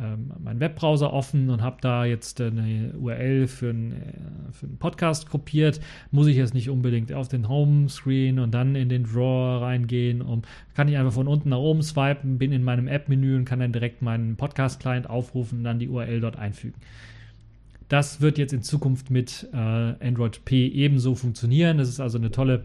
ähm, 0.00 0.32
meinen 0.42 0.60
Webbrowser 0.60 1.12
offen 1.12 1.50
und 1.50 1.62
habe 1.62 1.76
da 1.80 2.04
jetzt 2.04 2.40
eine 2.40 2.94
URL 2.98 3.46
für, 3.46 3.70
ein, 3.70 3.92
äh, 3.92 4.52
für 4.52 4.66
einen 4.66 4.78
Podcast 4.78 5.28
kopiert, 5.28 5.80
muss 6.10 6.26
ich 6.26 6.36
jetzt 6.36 6.54
nicht 6.54 6.70
unbedingt 6.70 7.12
auf 7.12 7.28
den 7.28 7.48
Homescreen 7.48 8.38
und 8.38 8.52
dann 8.52 8.76
in 8.76 8.88
den 8.88 9.04
Drawer 9.04 9.62
reingehen. 9.62 10.22
Um, 10.22 10.42
kann 10.74 10.88
ich 10.88 10.96
einfach 10.96 11.12
von 11.12 11.28
unten 11.28 11.50
nach 11.50 11.58
oben 11.58 11.82
swipen, 11.82 12.38
bin 12.38 12.52
in 12.52 12.64
meinem 12.64 12.88
App-Menü 12.88 13.36
und 13.36 13.44
kann 13.44 13.60
dann 13.60 13.72
direkt 13.72 14.00
meinen 14.00 14.36
Podcast-Client 14.36 15.08
aufrufen 15.10 15.58
und 15.58 15.64
dann 15.64 15.78
die 15.78 15.88
URL 15.88 16.20
dort 16.20 16.36
einfügen. 16.36 16.80
Das 17.88 18.20
wird 18.20 18.38
jetzt 18.38 18.52
in 18.52 18.62
Zukunft 18.62 19.10
mit 19.10 19.48
äh, 19.52 19.56
Android 19.56 20.44
P 20.44 20.68
ebenso 20.68 21.14
funktionieren. 21.14 21.78
Das 21.78 21.88
ist 21.88 22.00
also 22.00 22.18
eine 22.18 22.30
tolle 22.30 22.62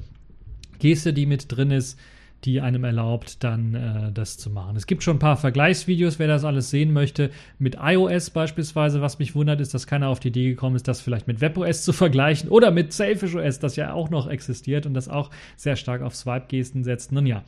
Geste, 0.79 1.13
die 1.13 1.25
mit 1.25 1.51
drin 1.51 1.71
ist. 1.71 1.99
Die 2.43 2.61
einem 2.61 2.83
erlaubt, 2.83 3.43
dann 3.43 3.73
äh, 3.73 4.11
das 4.11 4.37
zu 4.37 4.49
machen. 4.49 4.75
Es 4.75 4.85
gibt 4.85 5.03
schon 5.03 5.15
ein 5.15 5.19
paar 5.19 5.37
Vergleichsvideos, 5.37 6.19
wer 6.19 6.27
das 6.27 6.43
alles 6.43 6.69
sehen 6.69 6.93
möchte, 6.93 7.31
mit 7.57 7.77
iOS 7.81 8.29
beispielsweise. 8.29 9.01
Was 9.01 9.19
mich 9.19 9.33
wundert, 9.33 9.61
ist, 9.61 9.73
dass 9.73 9.87
keiner 9.87 10.09
auf 10.09 10.19
die 10.19 10.27
Idee 10.27 10.49
gekommen 10.49 10.75
ist, 10.75 10.87
das 10.87 11.01
vielleicht 11.01 11.27
mit 11.27 11.41
WebOS 11.41 11.83
zu 11.83 11.93
vergleichen 11.93 12.49
oder 12.49 12.71
mit 12.71 12.93
Selfish 12.93 13.35
OS, 13.35 13.59
das 13.59 13.75
ja 13.75 13.93
auch 13.93 14.09
noch 14.09 14.27
existiert 14.27 14.85
und 14.85 14.93
das 14.93 15.09
auch 15.09 15.31
sehr 15.55 15.75
stark 15.75 16.01
auf 16.01 16.15
Swipe-Gesten 16.15 16.83
setzt. 16.83 17.11
Nun 17.11 17.25
ja, 17.25 17.43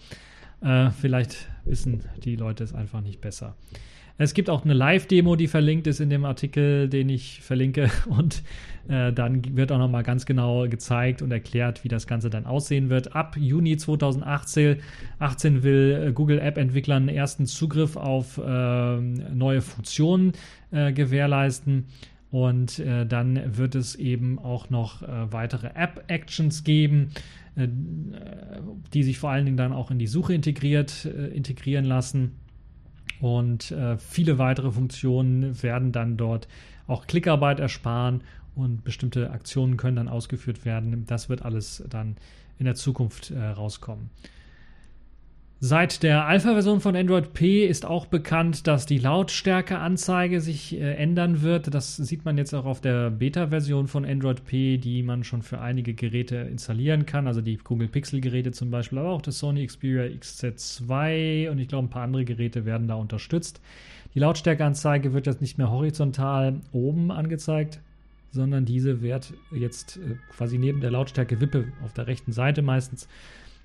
äh, 0.62 0.90
vielleicht 0.90 1.48
wissen 1.66 2.04
die 2.24 2.36
Leute 2.36 2.64
es 2.64 2.74
einfach 2.74 3.02
nicht 3.02 3.22
besser. 3.22 3.56
Es 4.20 4.34
gibt 4.34 4.50
auch 4.50 4.66
eine 4.66 4.74
Live-Demo, 4.74 5.36
die 5.36 5.48
verlinkt 5.48 5.86
ist 5.86 6.00
in 6.00 6.10
dem 6.10 6.26
Artikel, 6.26 6.90
den 6.90 7.10
ich 7.10 7.42
verlinke. 7.42 7.92
Und 8.10 8.44
äh, 8.88 9.14
dann 9.14 9.56
wird 9.56 9.72
auch 9.72 9.78
nochmal 9.78 10.04
ganz 10.04 10.26
genau 10.26 10.68
gezeigt 10.68 11.22
und 11.22 11.32
erklärt, 11.32 11.84
wie 11.84 11.90
das 11.90 12.08
Ganze 12.08 12.30
dann 12.30 12.46
aussehen 12.46 12.90
wird. 12.90 13.16
Ab 13.16 13.36
Juni 13.38 13.76
2018 13.78 14.78
18 15.20 15.64
will 15.64 16.08
äh, 16.08 16.12
Google 16.14 16.40
App-Entwicklern 16.40 17.10
ersten 17.10 17.46
Zugriff 17.46 17.96
auf 17.96 18.38
äh, 18.38 18.98
neue 19.00 19.62
Funktionen 19.62 20.34
äh, 20.72 20.94
gewährleisten. 20.94 21.86
Und 22.32 22.80
äh, 22.80 23.06
dann 23.06 23.58
wird 23.58 23.76
es 23.76 23.96
eben 23.96 24.40
auch 24.40 24.70
noch 24.70 25.02
äh, 25.02 25.32
weitere 25.32 25.68
App-Actions 25.76 26.64
geben, 26.64 27.10
äh, 27.56 27.68
die 28.94 29.04
sich 29.04 29.18
vor 29.18 29.32
allen 29.32 29.46
Dingen 29.46 29.58
dann 29.58 29.74
auch 29.74 29.92
in 29.92 30.00
die 30.00 30.08
Suche 30.08 30.34
integriert, 30.34 31.06
äh, 31.06 31.28
integrieren 31.28 31.86
lassen. 31.86 32.32
Und 33.20 33.72
äh, 33.72 33.98
viele 33.98 34.38
weitere 34.38 34.72
Funktionen 34.72 35.62
werden 35.64 35.92
dann 35.92 36.18
dort 36.18 36.48
auch 36.88 37.08
Klickarbeit 37.08 37.60
ersparen 37.60 38.22
und 38.56 38.84
bestimmte 38.84 39.32
Aktionen 39.32 39.78
können 39.78 39.98
dann 39.98 40.08
ausgeführt 40.08 40.66
werden. 40.66 41.06
Das 41.08 41.30
wird 41.30 41.44
alles 41.44 41.84
dann 41.90 42.18
in 42.60 42.66
der 42.66 42.76
Zukunft 42.76 43.32
äh, 43.32 43.40
rauskommen. 43.40 44.10
Seit 45.60 46.04
der 46.04 46.28
Alpha-Version 46.28 46.82
von 46.82 46.96
Android 46.96 47.34
P 47.34 47.66
ist 47.66 47.84
auch 47.84 48.06
bekannt, 48.06 48.68
dass 48.68 48.86
die 48.86 49.00
Lautstärkeanzeige 49.00 50.40
sich 50.40 50.76
äh, 50.76 50.94
ändern 50.94 51.42
wird. 51.42 51.74
Das 51.74 51.96
sieht 51.96 52.26
man 52.26 52.38
jetzt 52.38 52.54
auch 52.54 52.66
auf 52.66 52.80
der 52.80 53.10
Beta-Version 53.10 53.88
von 53.88 54.06
Android 54.06 54.46
P, 54.46 54.78
die 54.78 55.02
man 55.02 55.24
schon 55.24 55.42
für 55.42 55.60
einige 55.60 55.96
Geräte 55.96 56.36
installieren 56.36 57.08
kann. 57.08 57.26
Also 57.26 57.42
die 57.42 57.58
Google 57.58 57.88
Pixel-Geräte 57.88 58.52
zum 58.52 58.70
Beispiel, 58.70 59.00
aber 59.00 59.10
auch 59.10 59.22
das 59.24 59.40
Sony 59.40 59.66
Xperia 59.66 60.04
XZ2 60.04 61.50
und 61.50 61.58
ich 61.58 61.68
glaube 61.68 61.88
ein 61.88 61.90
paar 61.90 62.04
andere 62.04 62.24
Geräte 62.24 62.66
werden 62.66 62.88
da 62.88 62.94
unterstützt. 62.94 63.60
Die 64.14 64.20
Lautstärkeanzeige 64.20 65.14
wird 65.14 65.26
jetzt 65.26 65.42
nicht 65.42 65.58
mehr 65.58 65.72
horizontal 65.72 66.62
oben 66.72 67.10
angezeigt, 67.10 67.80
sondern 68.32 68.66
diese 68.66 69.02
wird 69.02 69.34
jetzt 69.52 69.98
äh, 69.98 70.18
quasi 70.36 70.60
neben 70.60 70.82
der 70.82 70.92
Lautstärke-Wippe 70.92 71.66
auf 71.84 71.94
der 71.94 72.06
rechten 72.06 72.32
Seite 72.32 72.62
meistens 72.62 73.08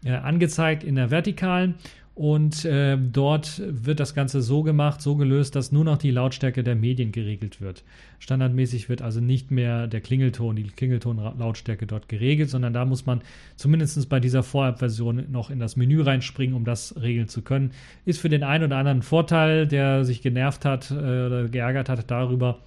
äh, 0.04 0.12
angezeigt 0.12 0.84
in 0.84 0.94
der 0.94 1.10
vertikalen 1.10 1.74
und 2.14 2.66
äh, 2.66 2.98
dort 2.98 3.62
wird 3.64 3.98
das 3.98 4.14
Ganze 4.14 4.42
so 4.42 4.62
gemacht, 4.62 5.00
so 5.00 5.16
gelöst, 5.16 5.56
dass 5.56 5.72
nur 5.72 5.84
noch 5.84 5.96
die 5.96 6.10
Lautstärke 6.10 6.62
der 6.62 6.74
Medien 6.74 7.10
geregelt 7.10 7.62
wird. 7.62 7.84
Standardmäßig 8.18 8.90
wird 8.90 9.00
also 9.00 9.20
nicht 9.20 9.50
mehr 9.50 9.86
der 9.86 10.02
Klingelton, 10.02 10.56
die 10.56 10.64
Klingeltonlautstärke 10.64 11.86
dort 11.86 12.10
geregelt, 12.10 12.50
sondern 12.50 12.74
da 12.74 12.84
muss 12.84 13.06
man 13.06 13.22
zumindest 13.56 14.06
bei 14.10 14.20
dieser 14.20 14.42
Vorab-Version 14.42 15.24
noch 15.30 15.48
in 15.48 15.58
das 15.58 15.76
Menü 15.76 16.02
reinspringen, 16.02 16.54
um 16.54 16.66
das 16.66 17.00
regeln 17.00 17.28
zu 17.28 17.40
können. 17.40 17.72
Ist 18.04 18.20
für 18.20 18.28
den 18.28 18.42
einen 18.42 18.64
oder 18.64 18.76
anderen 18.76 19.00
Vorteil, 19.00 19.66
der 19.66 20.04
sich 20.04 20.20
genervt 20.20 20.66
hat 20.66 20.90
äh, 20.90 20.94
oder 20.94 21.48
geärgert 21.48 21.88
hat 21.88 22.10
darüber, 22.10 22.58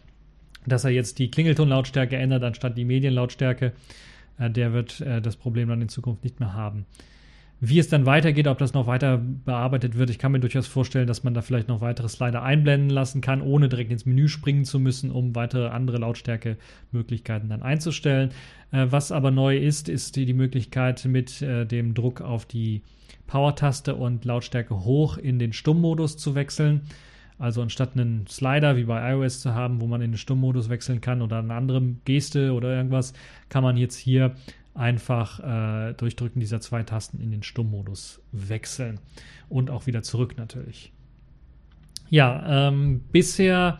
dass 0.65 0.85
er 0.85 0.91
jetzt 0.91 1.19
die 1.19 1.29
Klingeltonlautstärke 1.29 2.17
ändert 2.17 2.43
anstatt 2.43 2.75
die 2.79 2.85
Medienlautstärke. 2.85 3.73
Äh, 4.39 4.49
der 4.49 4.73
wird 4.73 5.01
äh, 5.01 5.21
das 5.21 5.35
Problem 5.35 5.69
dann 5.69 5.83
in 5.83 5.89
Zukunft 5.89 6.23
nicht 6.23 6.39
mehr 6.39 6.53
haben. 6.53 6.87
Wie 7.67 7.79
es 7.79 7.87
dann 7.87 8.05
weitergeht, 8.05 8.47
ob 8.47 8.59
das 8.59 8.75
noch 8.75 8.85
weiter 8.85 9.17
bearbeitet 9.17 9.97
wird, 9.97 10.11
ich 10.11 10.19
kann 10.19 10.31
mir 10.31 10.39
durchaus 10.39 10.67
vorstellen, 10.67 11.07
dass 11.07 11.23
man 11.23 11.33
da 11.33 11.41
vielleicht 11.41 11.67
noch 11.67 11.81
weitere 11.81 12.07
Slider 12.07 12.43
einblenden 12.43 12.91
lassen 12.91 13.21
kann, 13.21 13.41
ohne 13.41 13.69
direkt 13.69 13.91
ins 13.91 14.05
Menü 14.05 14.27
springen 14.27 14.65
zu 14.65 14.79
müssen, 14.79 15.09
um 15.09 15.33
weitere 15.33 15.69
andere 15.69 15.97
Lautstärke-Möglichkeiten 15.97 17.49
dann 17.49 17.63
einzustellen. 17.63 18.29
Äh, 18.71 18.85
was 18.91 19.11
aber 19.11 19.31
neu 19.31 19.57
ist, 19.57 19.89
ist 19.89 20.15
die, 20.15 20.25
die 20.25 20.33
Möglichkeit 20.33 21.05
mit 21.05 21.41
äh, 21.41 21.65
dem 21.65 21.95
Druck 21.95 22.21
auf 22.21 22.45
die 22.45 22.83
Power-Taste 23.25 23.95
und 23.95 24.25
Lautstärke 24.25 24.83
hoch 24.83 25.17
in 25.17 25.39
den 25.39 25.51
Stummmodus 25.51 26.17
zu 26.17 26.35
wechseln. 26.35 26.81
Also 27.39 27.63
anstatt 27.63 27.93
einen 27.97 28.27
Slider 28.27 28.77
wie 28.77 28.83
bei 28.83 29.11
iOS 29.11 29.41
zu 29.41 29.55
haben, 29.55 29.81
wo 29.81 29.87
man 29.87 30.01
in 30.01 30.11
den 30.11 30.17
Stummmodus 30.17 30.69
wechseln 30.69 31.01
kann 31.01 31.23
oder 31.23 31.39
eine 31.39 31.55
andere 31.55 31.81
Geste 32.05 32.53
oder 32.53 32.75
irgendwas, 32.75 33.13
kann 33.49 33.63
man 33.63 33.75
jetzt 33.75 33.97
hier 33.97 34.35
einfach 34.75 35.39
äh, 35.39 35.93
durch 35.93 36.15
Drücken 36.15 36.39
dieser 36.39 36.61
zwei 36.61 36.83
Tasten 36.83 37.19
in 37.19 37.31
den 37.31 37.43
Stummmodus 37.43 38.21
wechseln. 38.31 38.99
Und 39.49 39.69
auch 39.69 39.87
wieder 39.87 40.03
zurück 40.03 40.35
natürlich. 40.37 40.91
Ja, 42.09 42.67
ähm, 42.67 43.01
bisher 43.11 43.79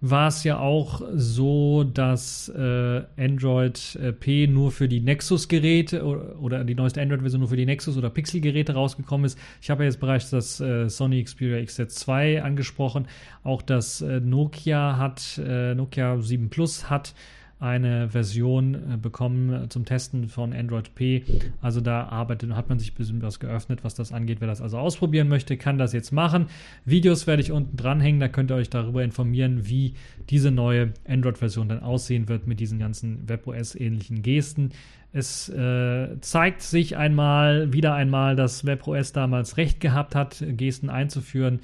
war 0.00 0.28
es 0.28 0.44
ja 0.44 0.58
auch 0.58 1.02
so, 1.12 1.82
dass 1.82 2.48
äh, 2.50 3.02
Android 3.16 3.96
äh, 3.96 4.12
P 4.12 4.46
nur 4.46 4.70
für 4.70 4.88
die 4.88 5.00
Nexus-Geräte 5.00 6.04
oder, 6.04 6.40
oder, 6.40 6.64
die 6.64 6.76
neueste 6.76 7.02
Android-Version 7.02 7.40
nur 7.40 7.48
für 7.48 7.56
die 7.56 7.66
Nexus- 7.66 7.96
oder 7.96 8.10
Pixel-Geräte 8.10 8.74
rausgekommen 8.74 9.24
ist. 9.24 9.38
Ich 9.60 9.70
habe 9.70 9.82
ja 9.82 9.88
jetzt 9.88 9.98
bereits 9.98 10.30
das 10.30 10.60
äh, 10.60 10.88
Sony 10.88 11.24
Xperia 11.24 11.58
XZ2 11.58 12.42
angesprochen. 12.42 13.08
Auch 13.42 13.60
das 13.60 14.00
äh, 14.00 14.20
Nokia 14.20 14.98
hat, 14.98 15.40
äh, 15.44 15.74
Nokia 15.74 16.20
7 16.20 16.48
Plus 16.48 16.88
hat 16.88 17.14
eine 17.60 18.08
Version 18.08 18.74
äh, 18.74 18.96
bekommen 18.96 19.64
äh, 19.64 19.68
zum 19.68 19.84
Testen 19.84 20.28
von 20.28 20.52
Android 20.52 20.94
P. 20.94 21.24
Also 21.60 21.80
da 21.80 22.04
arbeitet, 22.04 22.52
hat 22.52 22.68
man 22.68 22.78
sich 22.78 22.92
ein 22.92 22.96
bisschen 22.96 23.22
was 23.22 23.40
geöffnet, 23.40 23.82
was 23.82 23.94
das 23.94 24.12
angeht. 24.12 24.40
Wer 24.40 24.46
das 24.46 24.62
also 24.62 24.78
ausprobieren 24.78 25.28
möchte, 25.28 25.56
kann 25.56 25.76
das 25.76 25.92
jetzt 25.92 26.12
machen. 26.12 26.46
Videos 26.84 27.26
werde 27.26 27.42
ich 27.42 27.50
unten 27.50 27.76
dranhängen, 27.76 28.20
da 28.20 28.28
könnt 28.28 28.52
ihr 28.52 28.54
euch 28.54 28.70
darüber 28.70 29.02
informieren, 29.02 29.68
wie 29.68 29.94
diese 30.30 30.50
neue 30.52 30.92
Android-Version 31.06 31.68
dann 31.68 31.82
aussehen 31.82 32.28
wird 32.28 32.46
mit 32.46 32.60
diesen 32.60 32.78
ganzen 32.78 33.28
WebOS-ähnlichen 33.28 34.22
Gesten. 34.22 34.70
Es 35.12 35.48
äh, 35.48 36.20
zeigt 36.20 36.62
sich 36.62 36.96
einmal, 36.96 37.72
wieder 37.72 37.94
einmal, 37.94 38.36
dass 38.36 38.66
WebOS 38.66 39.12
damals 39.12 39.56
recht 39.56 39.80
gehabt 39.80 40.14
hat, 40.14 40.44
Gesten 40.46 40.90
einzuführen, 40.90 41.60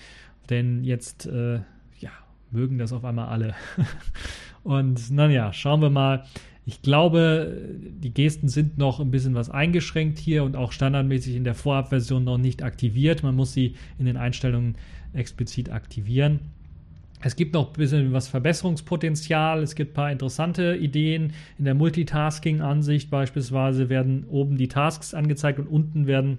denn 0.50 0.82
jetzt 0.82 1.26
äh, 1.26 1.60
mögen 2.54 2.78
das 2.78 2.92
auf 2.92 3.04
einmal 3.04 3.26
alle. 3.26 3.54
Und 4.62 5.10
naja, 5.10 5.52
schauen 5.52 5.82
wir 5.82 5.90
mal. 5.90 6.24
Ich 6.66 6.80
glaube, 6.80 7.60
die 7.78 8.14
Gesten 8.14 8.48
sind 8.48 8.78
noch 8.78 8.98
ein 8.98 9.10
bisschen 9.10 9.34
was 9.34 9.50
eingeschränkt 9.50 10.18
hier 10.18 10.44
und 10.44 10.56
auch 10.56 10.72
standardmäßig 10.72 11.36
in 11.36 11.44
der 11.44 11.54
Vorabversion 11.54 12.24
noch 12.24 12.38
nicht 12.38 12.62
aktiviert. 12.62 13.22
Man 13.22 13.36
muss 13.36 13.52
sie 13.52 13.74
in 13.98 14.06
den 14.06 14.16
Einstellungen 14.16 14.76
explizit 15.12 15.70
aktivieren. 15.70 16.40
Es 17.20 17.36
gibt 17.36 17.52
noch 17.52 17.68
ein 17.68 17.72
bisschen 17.74 18.14
was 18.14 18.28
Verbesserungspotenzial. 18.28 19.62
Es 19.62 19.74
gibt 19.74 19.92
ein 19.92 19.94
paar 19.94 20.10
interessante 20.10 20.76
Ideen. 20.76 21.34
In 21.58 21.66
der 21.66 21.74
Multitasking-Ansicht 21.74 23.10
beispielsweise 23.10 23.90
werden 23.90 24.24
oben 24.30 24.56
die 24.56 24.68
Tasks 24.68 25.12
angezeigt 25.12 25.58
und 25.58 25.66
unten 25.66 26.06
werden 26.06 26.38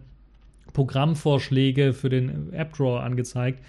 Programmvorschläge 0.74 1.93
für 1.93 2.09
den 2.09 2.51
App 2.51 2.74
Drawer 2.74 3.03
angezeigt 3.03 3.63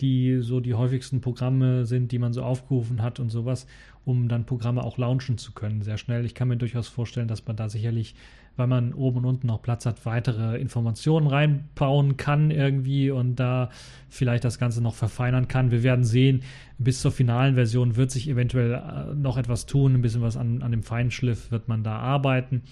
die 0.00 0.38
so 0.40 0.60
die 0.60 0.74
häufigsten 0.74 1.20
Programme 1.20 1.86
sind, 1.86 2.12
die 2.12 2.18
man 2.18 2.32
so 2.32 2.42
aufgerufen 2.42 3.02
hat 3.02 3.20
und 3.20 3.30
sowas, 3.30 3.66
um 4.04 4.28
dann 4.28 4.44
Programme 4.44 4.82
auch 4.82 4.98
launchen 4.98 5.38
zu 5.38 5.52
können, 5.52 5.82
sehr 5.82 5.98
schnell. 5.98 6.24
Ich 6.24 6.34
kann 6.34 6.48
mir 6.48 6.56
durchaus 6.56 6.88
vorstellen, 6.88 7.28
dass 7.28 7.46
man 7.46 7.56
da 7.56 7.68
sicherlich, 7.68 8.14
weil 8.56 8.66
man 8.66 8.92
oben 8.92 9.18
und 9.18 9.24
unten 9.24 9.46
noch 9.46 9.62
Platz 9.62 9.86
hat, 9.86 10.04
weitere 10.04 10.58
Informationen 10.58 11.26
reinbauen 11.26 12.16
kann 12.16 12.50
irgendwie 12.50 13.10
und 13.10 13.36
da 13.36 13.70
vielleicht 14.08 14.44
das 14.44 14.58
Ganze 14.58 14.82
noch 14.82 14.94
verfeinern 14.94 15.48
kann. 15.48 15.70
Wir 15.70 15.82
werden 15.82 16.04
sehen, 16.04 16.42
bis 16.78 17.00
zur 17.00 17.12
finalen 17.12 17.54
Version 17.54 17.96
wird 17.96 18.10
sich 18.10 18.28
eventuell 18.28 18.74
äh, 18.74 19.14
noch 19.14 19.38
etwas 19.38 19.66
tun, 19.66 19.94
ein 19.94 20.02
bisschen 20.02 20.22
was 20.22 20.36
an, 20.36 20.62
an 20.62 20.70
dem 20.70 20.82
Feinschliff 20.82 21.50
wird 21.50 21.68
man 21.68 21.82
da 21.82 21.96
arbeiten. 21.98 22.62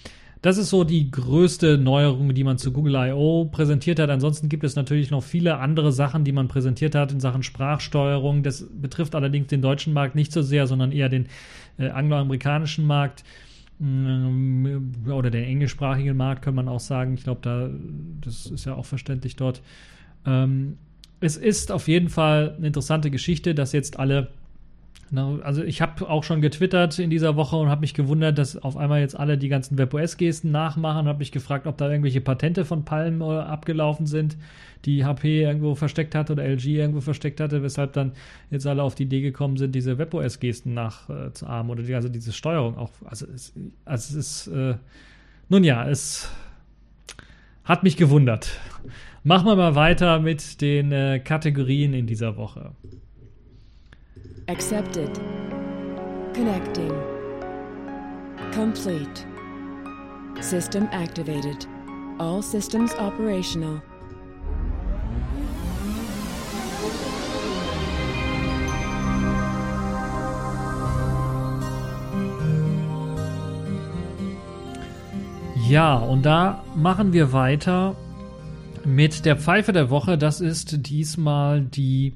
Das 0.43 0.57
ist 0.57 0.71
so 0.71 0.83
die 0.83 1.09
größte 1.09 1.77
Neuerung, 1.77 2.33
die 2.33 2.43
man 2.43 2.57
zu 2.57 2.73
Google 2.73 2.95
I.O. 2.95 3.45
präsentiert 3.45 3.97
hat. 3.97 4.09
Ansonsten 4.09 4.49
gibt 4.49 4.65
es 4.65 4.75
natürlich 4.75 5.09
noch 5.09 5.23
viele 5.23 5.59
andere 5.59 5.93
Sachen, 5.93 6.25
die 6.25 6.33
man 6.33 6.49
präsentiert 6.49 6.95
hat 6.95 7.13
in 7.13 7.21
Sachen 7.21 7.43
Sprachsteuerung. 7.43 8.43
Das 8.43 8.67
betrifft 8.69 9.15
allerdings 9.15 9.47
den 9.47 9.61
deutschen 9.61 9.93
Markt 9.93 10.15
nicht 10.15 10.33
so 10.33 10.41
sehr, 10.41 10.67
sondern 10.67 10.91
eher 10.91 11.07
den 11.07 11.27
äh, 11.79 11.87
angloamerikanischen 11.87 12.85
Markt 12.85 13.23
ähm, 13.79 14.91
oder 15.09 15.31
den 15.31 15.45
englischsprachigen 15.45 16.17
Markt, 16.17 16.41
kann 16.41 16.55
man 16.55 16.67
auch 16.67 16.81
sagen. 16.81 17.13
Ich 17.13 17.23
glaube, 17.23 17.39
da 17.41 17.69
das 18.19 18.47
ist 18.47 18.65
ja 18.65 18.75
auch 18.75 18.85
verständlich 18.85 19.37
dort. 19.37 19.61
Ähm, 20.25 20.77
es 21.21 21.37
ist 21.37 21.71
auf 21.71 21.87
jeden 21.87 22.09
Fall 22.09 22.55
eine 22.57 22.67
interessante 22.67 23.11
Geschichte, 23.11 23.55
dass 23.55 23.71
jetzt 23.71 23.97
alle 23.97 24.27
also 25.15 25.63
ich 25.63 25.81
habe 25.81 26.09
auch 26.09 26.23
schon 26.23 26.41
getwittert 26.41 26.97
in 26.97 27.09
dieser 27.11 27.35
Woche 27.35 27.55
und 27.55 27.69
habe 27.69 27.81
mich 27.81 27.93
gewundert, 27.93 28.37
dass 28.37 28.57
auf 28.57 28.77
einmal 28.77 28.99
jetzt 28.99 29.17
alle 29.17 29.37
die 29.37 29.47
ganzen 29.47 29.77
WebOS-Gesten 29.77 30.49
nachmachen. 30.51 31.07
Habe 31.07 31.19
mich 31.19 31.31
gefragt, 31.31 31.67
ob 31.67 31.77
da 31.77 31.89
irgendwelche 31.89 32.21
Patente 32.21 32.65
von 32.65 32.83
Palm 32.83 33.21
äh, 33.21 33.25
abgelaufen 33.25 34.07
sind, 34.07 34.37
die 34.85 35.05
HP 35.05 35.43
irgendwo 35.43 35.75
versteckt 35.75 36.15
hatte 36.15 36.33
oder 36.33 36.43
LG 36.43 36.65
irgendwo 36.65 37.01
versteckt 37.01 37.39
hatte, 37.39 37.61
weshalb 37.61 37.93
dann 37.93 38.13
jetzt 38.49 38.65
alle 38.65 38.81
auf 38.81 38.95
die 38.95 39.03
Idee 39.03 39.21
gekommen 39.21 39.57
sind, 39.57 39.75
diese 39.75 39.99
WebOS-Gesten 39.99 40.73
nachzuahmen 40.73 41.71
oder 41.71 41.83
die, 41.83 41.93
also 41.93 42.09
diese 42.09 42.33
Steuerung 42.33 42.77
auch. 42.77 42.91
Also 43.05 43.27
es, 43.27 43.53
also 43.85 44.17
es 44.19 44.47
ist, 44.47 44.47
äh, 44.47 44.75
nun 45.47 45.63
ja, 45.63 45.87
es 45.87 46.31
hat 47.63 47.83
mich 47.83 47.97
gewundert. 47.97 48.59
Machen 49.23 49.45
wir 49.45 49.55
mal 49.55 49.75
weiter 49.75 50.19
mit 50.19 50.59
den 50.59 50.91
äh, 50.91 51.19
Kategorien 51.19 51.93
in 51.93 52.07
dieser 52.07 52.35
Woche. 52.35 52.71
Accepted. 54.49 55.09
Connecting. 56.33 56.91
Complete. 58.51 59.25
System 60.41 60.89
activated. 60.91 61.65
All 62.19 62.41
systems 62.41 62.93
operational. 62.95 63.81
Ja, 75.69 75.95
und 75.95 76.23
da 76.23 76.65
machen 76.75 77.13
wir 77.13 77.31
weiter 77.31 77.95
mit 78.83 79.23
der 79.23 79.37
Pfeife 79.37 79.71
der 79.71 79.89
Woche. 79.89 80.17
Das 80.17 80.41
ist 80.41 80.85
diesmal 80.85 81.61
die 81.61 82.13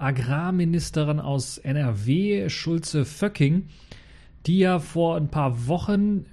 Agrarministerin 0.00 1.20
aus 1.20 1.58
NRW, 1.58 2.48
Schulze 2.48 3.04
Vöcking, 3.04 3.68
die 4.46 4.58
ja 4.58 4.78
vor 4.78 5.16
ein 5.16 5.28
paar 5.28 5.66
Wochen 5.66 6.26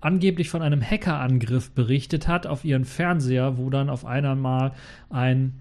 angeblich 0.00 0.48
von 0.48 0.62
einem 0.62 0.82
Hackerangriff 0.82 1.70
berichtet 1.70 2.26
hat 2.26 2.46
auf 2.46 2.64
ihren 2.64 2.84
Fernseher, 2.84 3.56
wo 3.56 3.70
dann 3.70 3.88
auf 3.88 4.04
einmal 4.04 4.72
ein 5.10 5.54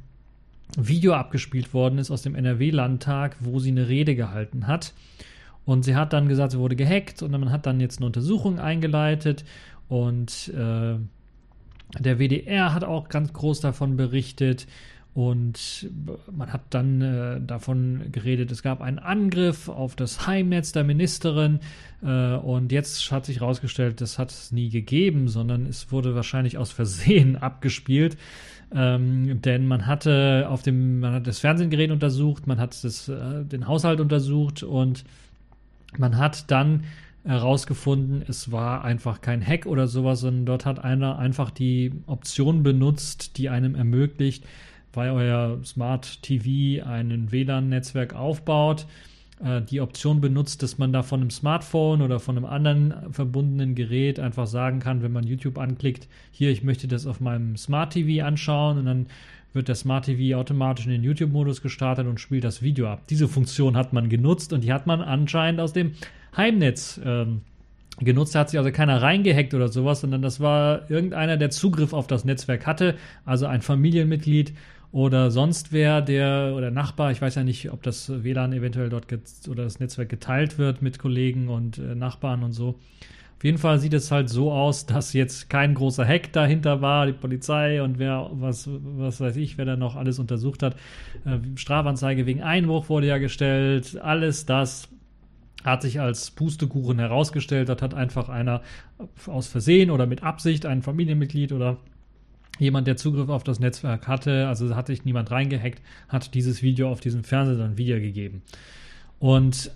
Video 0.78 1.14
abgespielt 1.14 1.74
worden 1.74 1.99
ist 1.99 2.12
aus 2.12 2.22
dem 2.22 2.36
NRW-Landtag, 2.36 3.36
wo 3.41 3.60
sie 3.60 3.72
eine 3.72 3.88
Rede 3.88 4.16
gehalten 4.16 4.68
hat. 4.68 4.93
Und 5.66 5.84
sie 5.84 5.95
hat 5.95 6.14
dann 6.14 6.28
gesagt, 6.28 6.54
sie 6.54 6.60
wurde 6.60 6.76
gehackt 6.76 7.22
und 7.22 7.32
man 7.32 7.52
hat 7.52 7.66
dann 7.66 7.80
jetzt 7.80 7.99
eine 7.99 8.08
Untersuchung 8.08 8.60
eingeleitet 8.60 9.45
und 9.89 10.52
äh, 10.56 10.95
der 11.99 12.20
WDR 12.20 12.74
hat 12.74 12.84
auch 12.84 13.10
ganz 13.10 13.34
groß 13.34 13.60
davon 13.60 13.97
berichtet. 13.97 14.66
Und 15.14 15.89
man 16.32 16.53
hat 16.53 16.62
dann 16.70 17.01
äh, 17.01 17.41
davon 17.41 18.03
geredet, 18.14 18.49
es 18.49 18.64
gab 18.64 18.80
einen 18.80 18.97
Angriff 18.97 19.68
auf 19.68 19.97
das 19.97 20.26
Heimnetz 20.26 20.72
der 20.72 20.86
Ministerin. 20.86 21.59
Äh, 22.01 22.36
und 22.36 22.72
jetzt 22.72 23.12
hat 23.12 23.26
sich 23.26 23.41
herausgestellt, 23.41 23.99
das 23.99 24.18
hat 24.18 24.32
es 24.32 24.53
nie 24.53 24.70
gegeben, 24.70 25.28
sondern 25.28 25.66
es 25.66 25.91
wurde 25.91 26.16
wahrscheinlich 26.16 26.57
aus 26.57 26.72
Versehen 26.72 27.36
abgespielt. 27.41 28.18
Ähm, 28.74 29.41
denn 29.41 29.68
man 29.68 29.86
hatte 29.86 30.47
auf 30.49 30.62
dem, 30.62 31.01
man 31.01 31.16
hat 31.16 31.28
das 31.28 31.39
Fernsehgerät 31.39 31.91
untersucht, 31.91 32.47
man 32.47 32.57
hat 32.57 32.82
das, 32.86 33.09
äh, 33.09 33.43
den 33.43 33.68
Haushalt 33.68 33.99
untersucht 33.99 34.64
und 34.64 35.03
man 35.97 36.18
hat 36.18 36.49
dann 36.49 36.86
herausgefunden, 37.26 38.24
es 38.28 38.51
war 38.51 38.86
einfach 38.86 39.20
kein 39.20 39.45
Hack 39.45 39.66
oder 39.66 39.88
sowas, 39.88 40.22
sondern 40.22 40.45
dort 40.45 40.66
hat 40.66 40.80
einer 40.80 41.20
einfach 41.20 41.51
die 41.51 41.91
Option 42.07 42.64
benutzt, 42.64 43.38
die 43.38 43.49
einem 43.49 43.76
ermöglicht, 43.76 44.45
weil 44.94 45.12
euer 45.12 45.60
Smart 45.64 46.22
TV 46.22 46.86
ein 46.86 47.32
WLAN-Netzwerk 47.32 48.14
aufbaut, 48.14 48.86
äh, 49.44 49.62
die 49.62 49.82
Option 49.82 50.22
benutzt, 50.22 50.64
dass 50.64 50.78
man 50.78 50.94
da 50.94 51.04
von 51.04 51.22
einem 51.22 51.30
Smartphone 51.30 52.02
oder 52.02 52.20
von 52.20 52.38
einem 52.38 52.46
anderen 52.46 52.94
verbundenen 53.12 53.76
Gerät 53.76 54.20
einfach 54.20 54.48
sagen 54.48 54.80
kann, 54.80 55.02
wenn 55.02 55.12
man 55.12 55.26
YouTube 55.26 55.58
anklickt, 55.58 56.08
hier, 56.32 56.52
ich 56.52 56.64
möchte 56.64 56.88
das 56.88 57.08
auf 57.08 57.20
meinem 57.20 57.58
Smart 57.58 57.94
TV 57.94 58.26
anschauen 58.26 58.78
und 58.78 58.86
dann 58.86 59.08
wird 59.54 59.68
der 59.68 59.76
Smart 59.76 60.06
TV 60.06 60.38
automatisch 60.38 60.86
in 60.86 60.92
den 60.92 61.04
YouTube-Modus 61.04 61.62
gestartet 61.62 62.08
und 62.08 62.20
spielt 62.20 62.44
das 62.44 62.62
Video 62.62 62.88
ab. 62.88 63.02
Diese 63.10 63.28
Funktion 63.28 63.76
hat 63.76 63.92
man 63.94 64.10
genutzt 64.10 64.54
und 64.54 64.64
die 64.64 64.72
hat 64.72 64.88
man 64.88 65.02
anscheinend 65.02 65.60
aus 65.60 65.74
dem 65.74 65.94
Heimnetz 66.38 67.02
ähm, 67.04 67.42
genutzt. 68.00 68.34
Da 68.34 68.39
hat 68.39 68.50
sich 68.50 68.60
also 68.60 68.72
keiner 68.72 69.02
reingehackt 69.02 69.54
oder 69.54 69.68
sowas, 69.68 70.02
sondern 70.02 70.22
das 70.22 70.39
war 70.39 70.89
irgendeiner, 70.89 71.36
der 71.36 71.50
Zugriff 71.50 71.92
auf 71.94 72.08
das 72.08 72.24
Netzwerk 72.24 72.66
hatte, 72.66 72.96
also 73.26 73.46
ein 73.46 73.62
Familienmitglied 73.62 74.54
oder 74.92 75.32
sonst 75.32 75.72
wer, 75.72 76.02
der 76.02 76.54
oder 76.56 76.70
Nachbar, 76.70 77.12
ich 77.12 77.22
weiß 77.22 77.36
ja 77.36 77.44
nicht, 77.44 77.72
ob 77.72 77.82
das 77.84 78.24
WLAN 78.24 78.52
eventuell 78.52 78.89
dort 78.89 79.08
oder 79.50 79.64
das 79.64 79.80
Netzwerk 79.80 80.10
geteilt 80.10 80.58
wird 80.58 80.82
mit 80.82 81.00
Kollegen 81.00 81.48
und 81.48 81.78
äh, 81.78 81.96
Nachbarn 81.96 82.44
und 82.44 82.52
so. 82.52 82.76
Auf 83.38 83.46
jeden 83.46 83.58
Fall 83.58 83.80
sieht 83.80 83.94
es 83.94 84.12
halt 84.12 84.30
so 84.30 84.52
aus, 84.52 84.86
dass 84.88 85.14
jetzt 85.14 85.50
kein 85.50 85.74
großer 85.76 86.06
Hack 86.06 86.34
dahinter 86.34 86.82
war, 86.82 87.06
die 87.06 87.14
Polizei 87.14 87.82
und 87.82 88.00
wer, 88.00 88.30
was, 88.34 88.70
was 88.70 89.22
weiß 89.22 89.38
ich, 89.38 89.58
wer 89.58 89.66
da 89.66 89.78
noch 89.78 89.96
alles 89.96 90.20
untersucht 90.20 90.62
hat. 90.62 90.76
Äh, 91.26 91.39
Strafanzeige 91.56 92.26
wegen 92.26 92.44
Einbruch 92.44 92.89
wurde 92.89 93.08
ja 93.08 93.18
gestellt. 93.18 93.98
Alles 94.02 94.46
das 94.46 94.89
hat 95.64 95.84
sich 95.84 96.02
als 96.02 96.32
Pustekuchen 96.32 97.00
herausgestellt. 97.00 97.70
Das 97.70 97.82
hat 97.82 97.94
einfach 97.94 98.30
einer 98.30 98.62
aus 99.26 99.48
Versehen 99.48 99.89
oder 99.89 100.06
mit 100.06 100.22
Absicht, 100.22 100.66
ein 100.66 100.82
Familienmitglied 100.82 101.54
oder 101.54 101.78
jemand, 102.62 102.88
der 102.88 102.95
Zugriff 102.95 103.30
auf 103.30 103.43
das 103.43 103.59
Netzwerk 103.59 104.07
hatte, 104.07 104.47
also 104.47 104.76
hat 104.76 104.88
sich 104.88 105.03
niemand 105.03 105.32
reingehackt, 105.32 105.82
hat 106.07 106.34
dieses 106.34 106.62
Video 106.62 106.89
auf 106.89 106.99
diesem 106.99 107.24
Fernseher 107.24 107.57
dann 107.57 107.78
wiedergegeben. 107.78 108.43
Und 109.20 109.72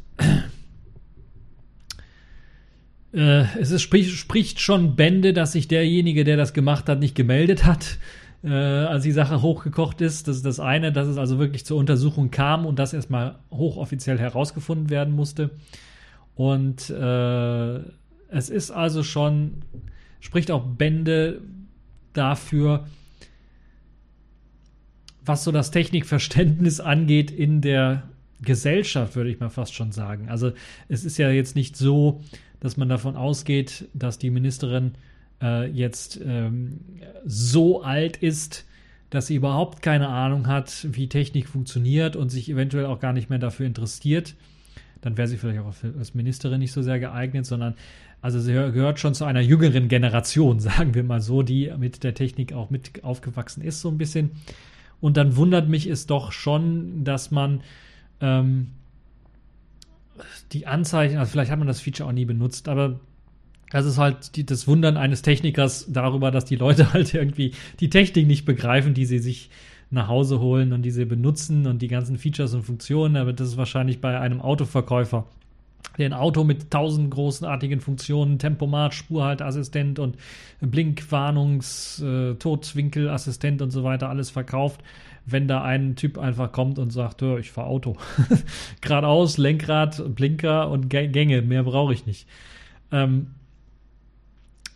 äh, 3.14 3.46
es 3.60 3.72
ist, 3.72 3.82
spricht, 3.82 4.12
spricht 4.12 4.60
schon 4.60 4.96
Bände, 4.96 5.34
dass 5.34 5.52
sich 5.54 5.68
derjenige, 5.68 6.24
der 6.24 6.38
das 6.38 6.54
gemacht 6.54 6.88
hat, 6.88 7.00
nicht 7.00 7.16
gemeldet 7.16 7.66
hat 7.66 7.98
äh, 8.44 8.50
als 8.50 9.04
die 9.04 9.12
Sache 9.12 9.42
hochgekocht 9.42 10.02
ist. 10.02 10.28
Das 10.28 10.38
ist 10.38 10.46
das 10.46 10.60
eine, 10.60 10.92
dass 10.92 11.08
es 11.08 11.18
also 11.18 11.40
wirklich 11.40 11.66
zur 11.66 11.78
Untersuchung 11.78 12.30
kam 12.30 12.66
und 12.66 12.78
das 12.78 12.94
erstmal 12.94 13.40
hochoffiziell 13.52 14.20
herausgefunden 14.20 14.90
werden 14.90 15.14
musste. 15.14 15.50
Und 16.36 16.90
äh, 16.90 17.76
es 18.30 18.50
ist 18.50 18.72
also 18.72 19.02
schon, 19.04 19.64
spricht 20.20 20.52
auch 20.52 20.66
Bände 20.66 21.42
dafür, 22.18 22.88
was 25.24 25.44
so 25.44 25.52
das 25.52 25.72
Technikverständnis 25.72 26.80
angeht 26.80 27.32
in 27.32 27.62
der 27.62 28.04
Gesellschaft, 28.42 29.16
würde 29.16 29.30
ich 29.30 29.40
mal 29.40 29.50
fast 29.50 29.74
schon 29.74 29.92
sagen. 29.92 30.30
Also 30.30 30.52
es 30.88 31.04
ist 31.04 31.18
ja 31.18 31.30
jetzt 31.32 31.56
nicht 31.56 31.76
so, 31.76 32.22
dass 32.60 32.78
man 32.78 32.90
davon 32.90 33.16
ausgeht, 33.16 33.90
dass 33.94 34.18
die 34.18 34.30
Ministerin 34.30 34.94
äh, 35.42 35.70
jetzt 35.70 36.20
ähm, 36.24 36.80
so 37.26 37.82
alt 37.82 38.18
ist, 38.18 38.66
dass 39.10 39.28
sie 39.28 39.36
überhaupt 39.36 39.82
keine 39.82 40.10
Ahnung 40.10 40.48
hat, 40.48 40.88
wie 40.92 41.08
Technik 41.08 41.48
funktioniert 41.48 42.16
und 42.16 42.30
sich 42.30 42.50
eventuell 42.50 42.86
auch 42.86 43.00
gar 43.00 43.14
nicht 43.14 43.30
mehr 43.30 43.40
dafür 43.40 43.66
interessiert, 43.66 44.36
dann 45.02 45.18
wäre 45.18 45.28
sie 45.28 45.38
vielleicht 45.38 45.60
auch 45.60 45.74
als 45.98 46.16
Ministerin 46.16 46.60
nicht 46.60 46.72
so 46.72 46.82
sehr 46.82 47.00
geeignet, 47.00 47.46
sondern 47.46 47.76
also 48.22 48.40
sie 48.40 48.54
gehört 48.54 49.00
schon 49.00 49.14
zu 49.14 49.26
einer 49.26 49.42
jüngeren 49.42 49.88
Generation, 49.88 50.60
sagen 50.62 50.94
wir 50.94 51.04
mal 51.04 51.22
so, 51.22 51.44
die 51.44 51.72
mit 51.78 52.04
der 52.04 52.14
Technik 52.14 52.54
auch 52.54 52.70
mit 52.70 53.04
aufgewachsen 53.04 53.62
ist, 53.62 53.82
so 53.82 53.90
ein 53.90 53.98
bisschen. 53.98 54.32
Und 55.02 55.18
dann 55.18 55.36
wundert 55.36 55.70
mich 55.70 55.88
es 55.88 56.08
doch 56.08 56.32
schon, 56.32 57.04
dass 57.04 57.30
man 57.32 57.62
ähm, 58.22 58.68
die 60.52 60.68
Anzeichen, 60.68 61.18
also 61.18 61.32
vielleicht 61.32 61.52
hat 61.52 61.60
man 61.60 61.68
das 61.68 61.82
Feature 61.82 62.10
auch 62.10 62.14
nie 62.14 62.26
benutzt, 62.26 62.68
aber 62.70 63.00
das 63.72 63.86
ist 63.86 63.98
halt 63.98 64.36
die, 64.36 64.46
das 64.46 64.68
Wundern 64.68 64.96
eines 64.96 65.22
Technikers 65.22 65.86
darüber, 65.90 66.32
dass 66.32 66.46
die 66.46 66.56
Leute 66.56 66.94
halt 66.94 67.14
irgendwie 67.14 67.52
die 67.80 67.90
Technik 67.90 68.28
nicht 68.28 68.46
begreifen, 68.46 68.94
die 68.94 69.06
sie 69.06 69.20
sich 69.20 69.50
nach 69.92 70.08
Hause 70.08 70.40
holen 70.40 70.74
und 70.74 70.82
die 70.82 70.92
sie 70.92 71.06
benutzen 71.06 71.68
und 71.68 71.82
die 71.82 71.88
ganzen 71.88 72.18
Features 72.18 72.54
und 72.54 72.64
Funktionen. 72.64 73.18
Aber 73.18 73.34
das 73.34 73.50
ist 73.50 73.58
wahrscheinlich 73.58 74.02
bei 74.02 74.20
einem 74.20 74.42
Autoverkäufer, 74.42 75.28
ein 75.98 76.14
Auto 76.14 76.44
mit 76.44 76.72
tausend 76.72 77.12
großartigen 77.12 77.80
Funktionen, 77.80 78.40
Tempomat, 78.40 78.94
Spurhaltassistent 78.94 80.00
und 80.00 80.18
Blinkwarnungs-, 80.62 82.04
äh, 82.04 82.36
Totwinkelassistent 82.36 83.62
und 83.62 83.72
so 83.72 83.84
weiter 83.84 84.10
alles 84.10 84.30
verkauft. 84.30 84.82
Wenn 85.26 85.48
da 85.48 85.64
ein 85.64 85.96
Typ 85.96 86.18
einfach 86.18 86.52
kommt 86.52 86.78
und 86.78 86.92
sagt, 86.92 87.22
ich 87.24 87.52
fahre 87.52 87.68
Auto. 87.68 87.98
Geradeaus, 88.82 89.38
Lenkrad, 89.38 90.16
Blinker 90.16 90.70
und 90.70 90.90
Gänge, 90.90 91.42
mehr 91.42 91.64
brauche 91.64 91.94
ich 91.94 92.06
nicht. 92.06 92.28
Ähm, 92.92 93.28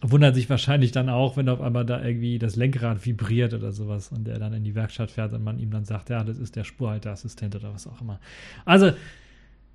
wundert 0.02 0.36
sich 0.36 0.50
wahrscheinlich 0.50 0.92
dann 0.92 1.10
auch, 1.10 1.36
wenn 1.38 1.50
auf 1.50 1.62
einmal 1.62 1.86
da 1.86 2.02
irgendwie 2.04 2.40
das 2.40 2.56
Lenkrad 2.56 3.06
vibriert 3.06 3.54
oder 3.54 3.72
sowas 3.72 4.12
und 4.12 4.28
er 4.28 4.40
dann 4.40 4.54
in 4.54 4.64
die 4.64 4.76
Werkstatt 4.76 5.12
fährt 5.12 5.34
und 5.34 5.44
man 5.44 5.60
ihm 5.60 5.72
dann 5.72 5.86
sagt, 5.86 6.10
ja, 6.10 6.24
das 6.24 6.40
ist 6.40 6.56
der 6.56 6.64
Spurhalteassistent 6.64 7.56
oder 7.56 7.74
was 7.74 7.86
auch 7.86 8.00
immer. 8.02 8.20
Also, 8.66 8.92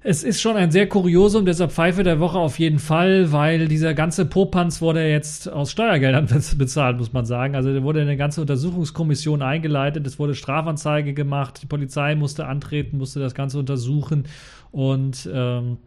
es 0.07 0.23
ist 0.23 0.43
schon 0.43 0.57
ein 0.57 0.71
sehr 0.71 0.87
Kuriosum, 0.87 1.47
deshalb 1.47 1.73
Pfeife 1.73 2.03
der 2.03 2.21
Woche 2.21 2.39
auf 2.39 2.59
jeden 2.59 2.79
Fall, 2.79 3.33
weil 3.33 3.69
dieser 3.69 3.95
ganze 3.95 4.27
Popanz 4.27 4.83
wurde 4.83 5.09
jetzt 5.09 5.51
aus 5.51 5.71
Steuergeldern 5.71 6.29
bezahlt, 6.59 6.99
muss 6.99 7.15
man 7.15 7.25
sagen. 7.25 7.57
Also 7.57 7.73
da 7.73 7.83
wurde 7.83 8.03
eine 8.03 8.19
ganze 8.19 8.43
Untersuchungskommission 8.43 9.41
eingeleitet, 9.41 10.07
es 10.07 10.19
wurde 10.19 10.35
Strafanzeige 10.35 11.15
gemacht, 11.15 11.63
die 11.63 11.67
Polizei 11.67 12.17
musste 12.17 12.45
antreten, 12.45 12.99
musste 12.99 13.19
das 13.19 13.35
Ganze 13.35 13.59
untersuchen 13.59 14.27
und 14.73 15.27
ähm, 15.33 15.79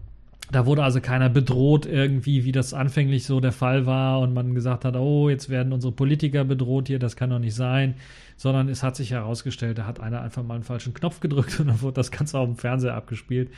da 0.51 0.65
wurde 0.65 0.83
also 0.83 0.99
keiner 0.99 1.29
bedroht 1.29 1.85
irgendwie, 1.85 2.43
wie 2.43 2.51
das 2.51 2.73
anfänglich 2.73 3.25
so 3.25 3.39
der 3.39 3.51
Fall 3.51 3.85
war 3.85 4.19
und 4.21 4.33
man 4.33 4.55
gesagt 4.55 4.83
hat, 4.83 4.95
oh, 4.95 5.29
jetzt 5.29 5.49
werden 5.49 5.73
unsere 5.73 5.93
Politiker 5.93 6.43
bedroht 6.43 6.87
hier, 6.87 6.97
das 6.97 7.17
kann 7.17 7.29
doch 7.29 7.39
nicht 7.39 7.55
sein, 7.55 7.93
sondern 8.37 8.69
es 8.69 8.83
hat 8.83 8.95
sich 8.95 9.11
herausgestellt, 9.11 9.79
da 9.79 9.85
hat 9.85 9.99
einer 9.99 10.21
einfach 10.21 10.43
mal 10.43 10.53
einen 10.53 10.63
falschen 10.63 10.93
Knopf 10.93 11.19
gedrückt 11.19 11.59
und 11.59 11.67
dann 11.67 11.81
wurde 11.81 11.95
das 11.95 12.11
Ganze 12.11 12.37
auf 12.37 12.47
dem 12.47 12.55
Fernseher 12.55 12.93
abgespielt. 12.93 13.49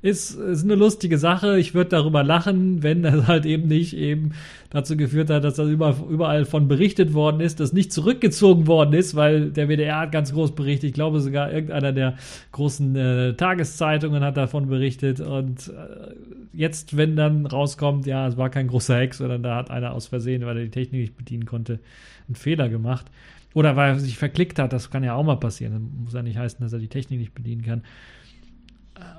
ist, 0.00 0.30
ist 0.36 0.62
eine 0.62 0.76
lustige 0.76 1.18
Sache. 1.18 1.58
Ich 1.58 1.74
würde 1.74 1.90
darüber 1.90 2.22
lachen, 2.22 2.84
wenn 2.84 3.02
das 3.02 3.26
halt 3.26 3.46
eben 3.46 3.66
nicht 3.66 3.96
eben 3.96 4.30
dazu 4.70 4.96
geführt 4.96 5.28
hat, 5.28 5.42
dass 5.42 5.56
das 5.56 5.68
überall 5.68 6.44
von 6.44 6.68
berichtet 6.68 7.14
worden 7.14 7.40
ist, 7.40 7.58
dass 7.58 7.72
nicht 7.72 7.92
zurückgezogen 7.92 8.68
worden 8.68 8.92
ist, 8.92 9.16
weil 9.16 9.50
der 9.50 9.68
WDR 9.68 9.98
hat 9.98 10.12
ganz 10.12 10.32
groß 10.32 10.54
berichtet. 10.54 10.90
Ich 10.90 10.94
glaube 10.94 11.18
sogar 11.18 11.52
irgendeiner 11.52 11.92
der 11.92 12.16
großen 12.52 12.94
äh, 12.94 13.34
Tageszeitungen 13.34 14.22
hat 14.22 14.36
davon 14.36 14.68
berichtet. 14.68 15.20
Und 15.20 15.66
äh, 15.66 16.14
jetzt, 16.52 16.96
wenn 16.96 17.16
dann 17.16 17.44
rauskommt, 17.44 18.06
ja, 18.06 18.28
es 18.28 18.36
war 18.36 18.50
kein 18.50 18.68
großer 18.68 18.96
Hack, 18.96 19.14
sondern 19.14 19.42
da 19.42 19.56
hat 19.56 19.72
einer 19.72 19.94
aus 19.94 20.06
Versehen, 20.06 20.46
weil 20.46 20.58
er 20.58 20.64
die 20.64 20.70
Technik 20.70 21.00
nicht 21.00 21.16
bedienen 21.16 21.44
konnte, 21.44 21.80
einen 22.28 22.36
Fehler 22.36 22.68
gemacht. 22.68 23.06
Oder 23.54 23.76
weil 23.76 23.92
er 23.92 23.98
sich 23.98 24.18
verklickt 24.18 24.58
hat, 24.58 24.72
das 24.72 24.90
kann 24.90 25.02
ja 25.02 25.14
auch 25.14 25.24
mal 25.24 25.36
passieren. 25.36 25.72
Das 25.72 26.04
muss 26.04 26.12
ja 26.14 26.22
nicht 26.22 26.38
heißen, 26.38 26.60
dass 26.60 26.72
er 26.72 26.78
die 26.78 26.88
Technik 26.88 27.18
nicht 27.18 27.34
bedienen 27.34 27.62
kann. 27.62 27.82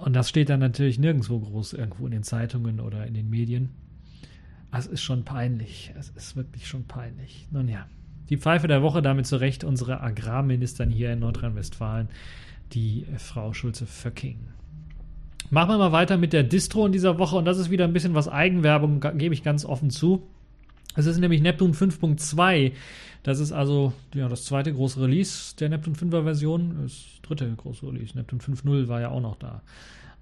Und 0.01 0.15
das 0.15 0.29
steht 0.29 0.49
dann 0.49 0.59
natürlich 0.59 0.99
nirgendwo 0.99 1.39
groß 1.39 1.73
irgendwo 1.73 2.05
in 2.05 2.11
den 2.11 2.23
Zeitungen 2.23 2.79
oder 2.79 3.05
in 3.07 3.13
den 3.13 3.29
Medien. 3.29 3.69
Es 4.71 4.85
ist 4.87 5.01
schon 5.01 5.23
peinlich. 5.23 5.93
Es 5.97 6.09
ist 6.09 6.35
wirklich 6.35 6.67
schon 6.67 6.85
peinlich. 6.85 7.47
Nun 7.51 7.67
ja, 7.67 7.87
die 8.29 8.37
Pfeife 8.37 8.67
der 8.67 8.83
Woche 8.83 9.01
damit 9.01 9.25
zurecht 9.25 9.63
unsere 9.63 10.01
Agrarministerin 10.01 10.91
hier 10.91 11.11
in 11.11 11.19
Nordrhein-Westfalen, 11.19 12.09
die 12.73 13.05
Frau 13.17 13.53
Schulze-Vöcking. 13.53 14.37
Machen 15.49 15.69
wir 15.69 15.77
mal 15.79 15.91
weiter 15.91 16.17
mit 16.17 16.33
der 16.33 16.43
Distro 16.43 16.85
in 16.85 16.91
dieser 16.91 17.17
Woche 17.17 17.35
und 17.35 17.45
das 17.45 17.57
ist 17.57 17.71
wieder 17.71 17.85
ein 17.85 17.93
bisschen 17.93 18.13
was 18.13 18.27
Eigenwerbung, 18.27 18.99
gebe 19.17 19.33
ich 19.33 19.43
ganz 19.43 19.65
offen 19.65 19.89
zu. 19.89 20.27
Es 20.95 21.05
ist 21.05 21.19
nämlich 21.19 21.41
Neptun 21.41 21.73
5.2. 21.73 22.73
Das 23.23 23.39
ist 23.39 23.51
also 23.51 23.93
ja, 24.13 24.27
das 24.27 24.45
zweite 24.45 24.73
große 24.73 25.01
Release 25.01 25.55
der 25.57 25.69
Neptun 25.69 25.95
5er 25.95 26.23
Version. 26.23 26.79
Das 26.83 27.05
dritte 27.21 27.49
große 27.55 27.85
Release. 27.85 28.17
Neptun 28.17 28.39
5.0 28.39 28.87
war 28.87 29.01
ja 29.01 29.09
auch 29.09 29.21
noch 29.21 29.37
da. 29.37 29.61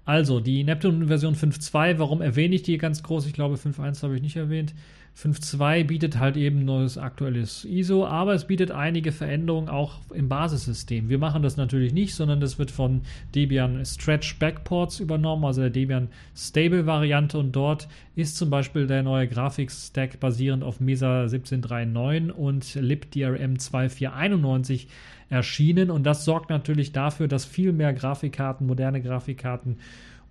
Also, 0.04 0.40
die 0.40 0.64
Neptun 0.64 1.08
Version 1.08 1.34
5.2, 1.34 1.98
warum 1.98 2.22
erwähne 2.22 2.54
ich 2.54 2.62
die 2.62 2.78
ganz 2.78 3.02
groß? 3.02 3.26
Ich 3.26 3.34
glaube, 3.34 3.56
5.1 3.56 4.02
habe 4.02 4.16
ich 4.16 4.22
nicht 4.22 4.36
erwähnt. 4.36 4.74
5.2 5.20 5.82
bietet 5.82 6.20
halt 6.20 6.36
eben 6.36 6.64
neues 6.64 6.96
aktuelles 6.96 7.64
ISO, 7.64 8.06
aber 8.06 8.34
es 8.34 8.44
bietet 8.44 8.70
einige 8.70 9.10
Veränderungen 9.10 9.68
auch 9.68 9.98
im 10.14 10.28
Basissystem. 10.28 11.08
Wir 11.08 11.18
machen 11.18 11.42
das 11.42 11.56
natürlich 11.56 11.92
nicht, 11.92 12.14
sondern 12.14 12.38
das 12.38 12.60
wird 12.60 12.70
von 12.70 13.00
Debian 13.34 13.84
Stretch 13.84 14.38
Backports 14.38 15.00
übernommen, 15.00 15.44
also 15.44 15.62
der 15.62 15.70
Debian 15.70 16.06
Stable 16.36 16.86
Variante 16.86 17.36
und 17.36 17.50
dort 17.50 17.88
ist 18.14 18.36
zum 18.36 18.48
Beispiel 18.48 18.86
der 18.86 19.02
neue 19.02 19.26
Grafikstack 19.26 20.20
basierend 20.20 20.62
auf 20.62 20.78
Mesa 20.78 21.22
1739 21.22 22.38
und 22.38 22.74
libdrm 22.76 23.58
2491 23.58 24.86
erschienen 25.30 25.90
und 25.90 26.04
das 26.04 26.24
sorgt 26.24 26.48
natürlich 26.48 26.92
dafür, 26.92 27.26
dass 27.26 27.44
viel 27.44 27.72
mehr 27.72 27.92
Grafikkarten, 27.92 28.68
moderne 28.68 29.02
Grafikkarten 29.02 29.78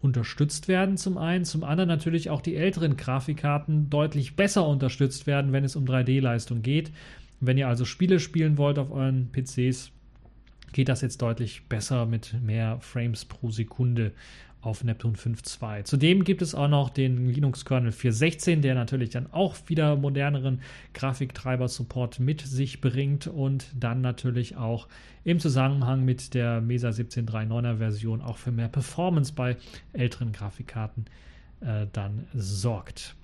unterstützt 0.02 0.68
werden 0.68 0.98
zum 0.98 1.18
einen, 1.18 1.46
zum 1.46 1.64
anderen 1.64 1.88
natürlich 1.88 2.30
auch 2.30 2.42
die 2.42 2.56
älteren 2.56 2.98
Grafikkarten 2.98 3.90
deutlich 3.90 4.36
besser 4.36 4.68
unterstützt 4.68 5.28
werden, 5.28 5.52
wenn 5.52 5.64
es 5.64 5.76
um 5.76 5.86
3D-Leistung 5.86 6.62
geht. 6.62 6.92
Wenn 7.40 7.58
ihr 7.58 7.68
also 7.68 7.86
Spiele 7.86 8.20
spielen 8.20 8.58
wollt 8.58 8.80
auf 8.80 8.92
euren 8.92 9.32
PCs, 9.32 9.92
geht 10.74 10.90
das 10.90 11.02
jetzt 11.02 11.22
deutlich 11.22 11.68
besser 11.68 12.06
mit 12.06 12.36
mehr 12.42 12.80
Frames 12.82 13.26
pro 13.26 13.50
Sekunde 13.50 14.12
auf 14.62 14.84
Neptun 14.84 15.16
5.2. 15.16 15.84
Zudem 15.84 16.24
gibt 16.24 16.42
es 16.42 16.56
auch 16.56 16.68
noch 16.68 16.90
den 16.90 17.30
Linux-Kernel 17.30 17.92
4.16, 17.92 18.62
der 18.62 18.76
natürlich 18.76 19.12
dann 19.12 19.32
auch 19.32 19.56
wieder 19.68 19.96
moderneren 19.96 20.62
Grafiktreiber-Support 20.94 22.20
mit 22.20 22.42
sich 22.42 22.82
bringt 22.82 23.28
und 23.28 23.68
dann 23.80 24.02
natürlich 24.02 24.58
auch 24.58 24.88
im 25.24 25.40
Zusammenhang 25.40 26.06
mit 26.06 26.34
der 26.34 26.62
Mesa 26.62 26.90
17.3.9er 26.90 27.78
Version 27.78 28.22
auch 28.22 28.38
für 28.38 28.52
mehr 28.52 28.70
Performance 28.70 29.34
bei 29.34 29.58
älteren 29.94 30.32
Grafikkarten 30.32 31.06
äh, 31.62 31.86
dann 31.94 32.28
sorgt. 32.34 33.16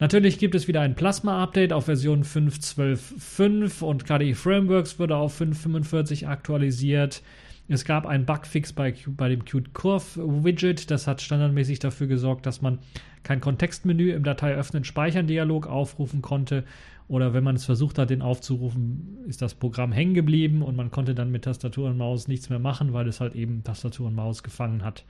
Natürlich 0.00 0.38
gibt 0.38 0.54
es 0.54 0.66
wieder 0.66 0.80
ein 0.80 0.96
Plasma-Update 0.96 1.72
auf 1.72 1.84
Version 1.84 2.24
5.12.5 2.24 3.84
und 3.84 4.04
KDE 4.04 4.34
Frameworks 4.34 4.98
wurde 4.98 5.16
auf 5.16 5.40
5.45 5.40 6.26
aktualisiert. 6.26 7.22
Es 7.66 7.84
gab 7.84 8.04
einen 8.04 8.26
Bugfix 8.26 8.72
bei, 8.72 8.94
bei 9.06 9.30
dem 9.30 9.44
Qt 9.44 9.72
Curve 9.72 10.44
Widget. 10.44 10.90
Das 10.90 11.06
hat 11.06 11.22
standardmäßig 11.22 11.78
dafür 11.78 12.06
gesorgt, 12.06 12.44
dass 12.44 12.60
man 12.60 12.78
kein 13.22 13.40
Kontextmenü 13.40 14.12
im 14.12 14.22
Datei 14.22 14.54
öffnen, 14.54 14.84
speichern 14.84 15.26
Dialog 15.26 15.66
aufrufen 15.66 16.20
konnte. 16.20 16.64
Oder 17.08 17.34
wenn 17.34 17.44
man 17.44 17.56
es 17.56 17.64
versucht 17.64 17.98
hat, 17.98 18.10
den 18.10 18.22
aufzurufen, 18.22 19.18
ist 19.26 19.42
das 19.42 19.54
Programm 19.54 19.92
hängen 19.92 20.14
geblieben 20.14 20.62
und 20.62 20.74
man 20.76 20.90
konnte 20.90 21.14
dann 21.14 21.30
mit 21.30 21.44
Tastatur 21.44 21.88
und 21.88 21.98
Maus 21.98 22.28
nichts 22.28 22.48
mehr 22.48 22.58
machen, 22.58 22.92
weil 22.92 23.06
es 23.08 23.20
halt 23.20 23.34
eben 23.34 23.62
Tastatur 23.62 24.06
und 24.06 24.14
Maus 24.14 24.42
gefangen 24.42 24.82
hat. 24.84 25.04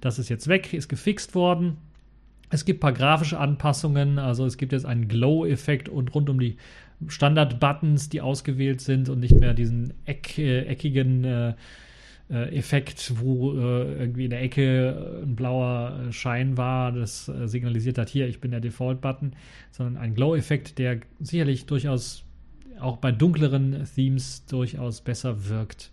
Das 0.00 0.18
ist 0.18 0.28
jetzt 0.28 0.46
weg, 0.46 0.72
ist 0.72 0.88
gefixt 0.88 1.34
worden. 1.34 1.76
Es 2.50 2.64
gibt 2.64 2.78
ein 2.78 2.80
paar 2.80 2.92
grafische 2.92 3.38
Anpassungen, 3.38 4.18
also 4.18 4.44
es 4.44 4.58
gibt 4.58 4.72
jetzt 4.72 4.86
einen 4.86 5.08
Glow-Effekt 5.08 5.88
und 5.88 6.14
rund 6.14 6.28
um 6.30 6.38
die 6.38 6.56
Standard-Buttons, 7.06 8.08
die 8.08 8.20
ausgewählt 8.20 8.80
sind 8.80 9.08
und 9.08 9.20
nicht 9.20 9.38
mehr 9.38 9.54
diesen 9.54 9.94
eck, 10.04 10.38
äh, 10.38 10.66
eckigen 10.66 11.24
äh, 11.24 11.54
äh, 12.30 12.56
Effekt, 12.56 13.14
wo 13.18 13.52
äh, 13.52 13.94
irgendwie 13.98 14.24
in 14.24 14.30
der 14.30 14.42
Ecke 14.42 15.22
ein 15.22 15.34
blauer 15.36 16.00
äh, 16.08 16.12
Schein 16.12 16.56
war, 16.56 16.92
das 16.92 17.28
äh, 17.28 17.48
signalisiert 17.48 17.98
hat, 17.98 18.08
hier, 18.08 18.28
ich 18.28 18.40
bin 18.40 18.50
der 18.50 18.60
Default-Button, 18.60 19.32
sondern 19.70 19.96
ein 19.96 20.14
Glow-Effekt, 20.14 20.78
der 20.78 21.00
sicherlich 21.18 21.66
durchaus 21.66 22.24
auch 22.80 22.96
bei 22.96 23.12
dunkleren 23.12 23.84
Themes 23.94 24.46
durchaus 24.46 25.00
besser 25.00 25.48
wirkt. 25.48 25.90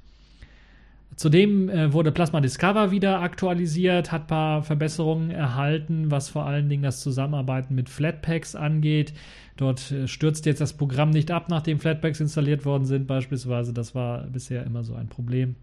Zudem 1.16 1.68
äh, 1.70 1.94
wurde 1.94 2.12
Plasma 2.12 2.42
Discover 2.42 2.92
wieder 2.92 3.22
aktualisiert, 3.22 4.12
hat 4.12 4.24
ein 4.24 4.28
paar 4.28 4.64
Verbesserungen 4.64 5.32
erhalten, 5.32 6.12
was 6.12 6.30
vor 6.30 6.46
allen 6.46 6.70
Dingen 6.70 6.84
das 6.84 7.02
Zusammenarbeiten 7.02 7.74
mit 7.74 7.90
Flatpaks 7.90 8.56
angeht. 8.56 9.14
Dort 9.56 9.92
äh, 9.92 10.08
stürzt 10.08 10.46
jetzt 10.46 10.62
das 10.62 10.74
Programm 10.74 11.10
nicht 11.10 11.32
ab, 11.32 11.48
nachdem 11.50 11.80
Flatpaks 11.80 12.20
installiert 12.20 12.66
worden 12.66 12.86
sind, 12.86 13.08
beispielsweise. 13.08 13.74
Das 13.74 13.96
war 13.96 14.28
bisher 14.28 14.64
immer 14.64 14.84
so 14.84 14.94
ein 14.94 15.08
Problem. 15.08 15.56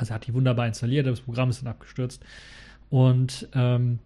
Also 0.00 0.14
hat 0.14 0.26
die 0.26 0.34
wunderbar 0.34 0.66
installiert, 0.66 1.06
das 1.06 1.20
Programm 1.20 1.50
ist 1.50 1.62
dann 1.62 1.68
abgestürzt. 1.68 2.24
Und 2.88 3.48
ähm, 3.54 3.98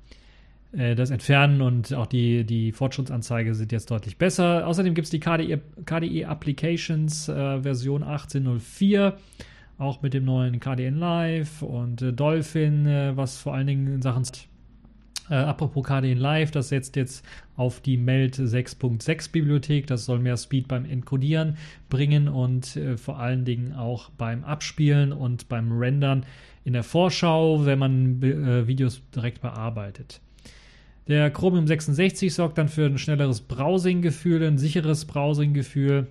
äh, 0.73 0.95
das 0.95 1.11
Entfernen 1.11 1.63
und 1.63 1.95
auch 1.95 2.07
die, 2.07 2.45
die 2.45 2.73
Fortschrittsanzeige 2.73 3.55
sind 3.55 3.73
jetzt 3.73 3.91
deutlich 3.91 4.19
besser. 4.19 4.67
Außerdem 4.67 4.95
gibt 4.95 5.07
es 5.07 5.11
die 5.11 5.21
KDE, 5.21 5.61
KDE 5.85 6.27
Applications 6.27 7.29
äh, 7.29 7.63
Version 7.63 8.03
18.04, 8.05 9.15
auch 9.79 10.03
mit 10.03 10.15
dem 10.15 10.25
neuen 10.25 10.61
KDN 10.61 10.99
Live 10.99 11.63
und 11.63 12.03
äh, 12.03 12.13
Dolphin, 12.13 12.87
äh, 12.87 13.17
was 13.17 13.39
vor 13.39 13.55
allen 13.55 13.67
Dingen 13.67 13.87
in 13.87 14.03
Sachen 14.03 14.25
äh, 15.31 15.35
apropos 15.35 15.85
KDN 15.85 16.19
Live, 16.19 16.51
das 16.51 16.69
setzt 16.69 16.97
jetzt 16.97 17.25
auf 17.57 17.81
die 17.81 17.97
Meld 17.97 18.37
6.6 18.37 19.33
Bibliothek. 19.33 19.87
Das 19.87 20.05
soll 20.05 20.19
mehr 20.19 20.37
Speed 20.37 20.69
beim 20.69 20.85
Encodieren 20.85 21.57
bringen 21.89 22.29
und 22.29 22.77
äh, 22.77 22.97
vor 22.97 23.19
allen 23.19 23.45
Dingen 23.45 23.73
auch 23.73 24.11
beim 24.11 24.45
Abspielen 24.45 25.13
und 25.13 25.49
beim 25.49 25.73
Rendern 25.73 26.27
in 26.65 26.73
der 26.73 26.83
Vorschau, 26.83 27.65
wenn 27.65 27.79
man 27.79 28.23
äh, 28.23 28.67
Videos 28.67 29.03
direkt 29.15 29.41
bearbeitet. 29.41 30.21
Der 31.07 31.31
Chromium 31.31 31.67
66 31.67 32.33
sorgt 32.33 32.57
dann 32.57 32.69
für 32.69 32.87
ein 32.87 32.97
schnelleres 32.97 33.43
Browsing-Gefühl, 33.43 34.43
ein 34.43 34.57
sicheres 34.57 35.05
Browsing-Gefühl. 35.05 36.07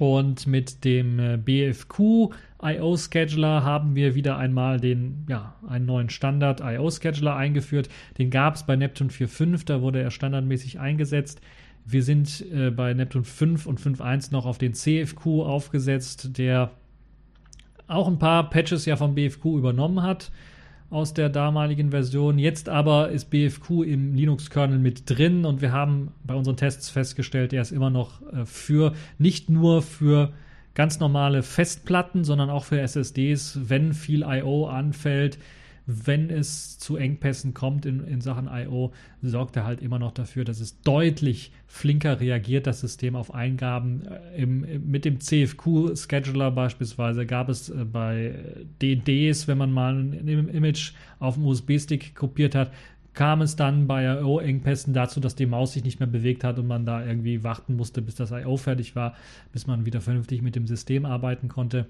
Und 0.00 0.46
mit 0.46 0.86
dem 0.86 1.18
äh, 1.18 1.36
BFQ 1.36 2.32
IO 2.62 2.96
Scheduler 2.96 3.64
haben 3.64 3.94
wir 3.94 4.14
wieder 4.14 4.38
einmal 4.38 4.80
den, 4.80 5.26
ja, 5.28 5.56
einen 5.68 5.84
neuen 5.84 6.08
Standard 6.08 6.62
IO 6.62 6.90
Scheduler 6.90 7.36
eingeführt. 7.36 7.90
Den 8.16 8.30
gab 8.30 8.54
es 8.54 8.62
bei 8.62 8.76
Neptune 8.76 9.10
4.5, 9.10 9.66
da 9.66 9.82
wurde 9.82 10.00
er 10.00 10.10
standardmäßig 10.10 10.80
eingesetzt. 10.80 11.42
Wir 11.84 12.02
sind 12.02 12.46
äh, 12.50 12.70
bei 12.70 12.94
Neptune 12.94 13.24
5 13.24 13.66
und 13.66 13.78
5.1 13.78 14.32
noch 14.32 14.46
auf 14.46 14.56
den 14.56 14.72
CFQ 14.72 15.26
aufgesetzt, 15.42 16.38
der 16.38 16.70
auch 17.86 18.08
ein 18.08 18.18
paar 18.18 18.48
Patches 18.48 18.86
ja 18.86 18.96
vom 18.96 19.14
BFQ 19.14 19.44
übernommen 19.44 20.02
hat 20.02 20.32
aus 20.90 21.14
der 21.14 21.28
damaligen 21.28 21.90
Version. 21.90 22.38
Jetzt 22.38 22.68
aber 22.68 23.10
ist 23.10 23.30
BFQ 23.30 23.84
im 23.86 24.14
Linux-Kernel 24.14 24.78
mit 24.78 25.08
drin 25.08 25.44
und 25.44 25.62
wir 25.62 25.72
haben 25.72 26.12
bei 26.24 26.34
unseren 26.34 26.56
Tests 26.56 26.90
festgestellt, 26.90 27.52
er 27.52 27.62
ist 27.62 27.70
immer 27.70 27.90
noch 27.90 28.20
äh, 28.32 28.44
für, 28.44 28.92
nicht 29.18 29.48
nur 29.48 29.82
für 29.82 30.32
ganz 30.74 30.98
normale 30.98 31.42
Festplatten, 31.42 32.24
sondern 32.24 32.50
auch 32.50 32.64
für 32.64 32.80
SSDs, 32.80 33.60
wenn 33.68 33.92
viel 33.92 34.22
I.O. 34.22 34.66
anfällt, 34.66 35.38
wenn 36.06 36.30
es 36.30 36.78
zu 36.78 36.96
Engpässen 36.96 37.54
kommt 37.54 37.86
in, 37.86 38.06
in 38.06 38.20
Sachen 38.20 38.48
I.O., 38.52 38.92
sorgt 39.22 39.56
er 39.56 39.64
halt 39.64 39.82
immer 39.82 39.98
noch 39.98 40.12
dafür, 40.12 40.44
dass 40.44 40.60
es 40.60 40.80
deutlich 40.82 41.52
flinker 41.66 42.20
reagiert, 42.20 42.66
das 42.66 42.80
System 42.80 43.16
auf 43.16 43.34
Eingaben. 43.34 44.02
Äh, 44.06 44.42
Im, 44.42 44.90
mit 44.90 45.04
dem 45.04 45.20
CFQ-Scheduler 45.20 46.50
beispielsweise 46.50 47.26
gab 47.26 47.48
es 47.48 47.68
äh, 47.68 47.84
bei 47.84 48.34
DDs, 48.80 49.48
wenn 49.48 49.58
man 49.58 49.72
mal 49.72 49.94
ein 49.96 50.28
Image 50.28 50.92
auf 51.18 51.34
dem 51.34 51.44
USB-Stick 51.44 52.14
kopiert 52.14 52.54
hat, 52.54 52.72
kam 53.14 53.42
es 53.42 53.56
dann 53.56 53.86
bei 53.86 54.04
I.O.-Engpässen 54.04 54.92
dazu, 54.92 55.20
dass 55.20 55.34
die 55.34 55.46
Maus 55.46 55.72
sich 55.72 55.84
nicht 55.84 55.98
mehr 55.98 56.06
bewegt 56.06 56.44
hat 56.44 56.58
und 56.58 56.66
man 56.66 56.86
da 56.86 57.04
irgendwie 57.04 57.42
warten 57.42 57.76
musste, 57.76 58.02
bis 58.02 58.14
das 58.14 58.30
I.O. 58.30 58.56
fertig 58.56 58.94
war, 58.94 59.14
bis 59.52 59.66
man 59.66 59.84
wieder 59.84 60.00
vernünftig 60.00 60.42
mit 60.42 60.54
dem 60.54 60.66
System 60.66 61.04
arbeiten 61.04 61.48
konnte. 61.48 61.86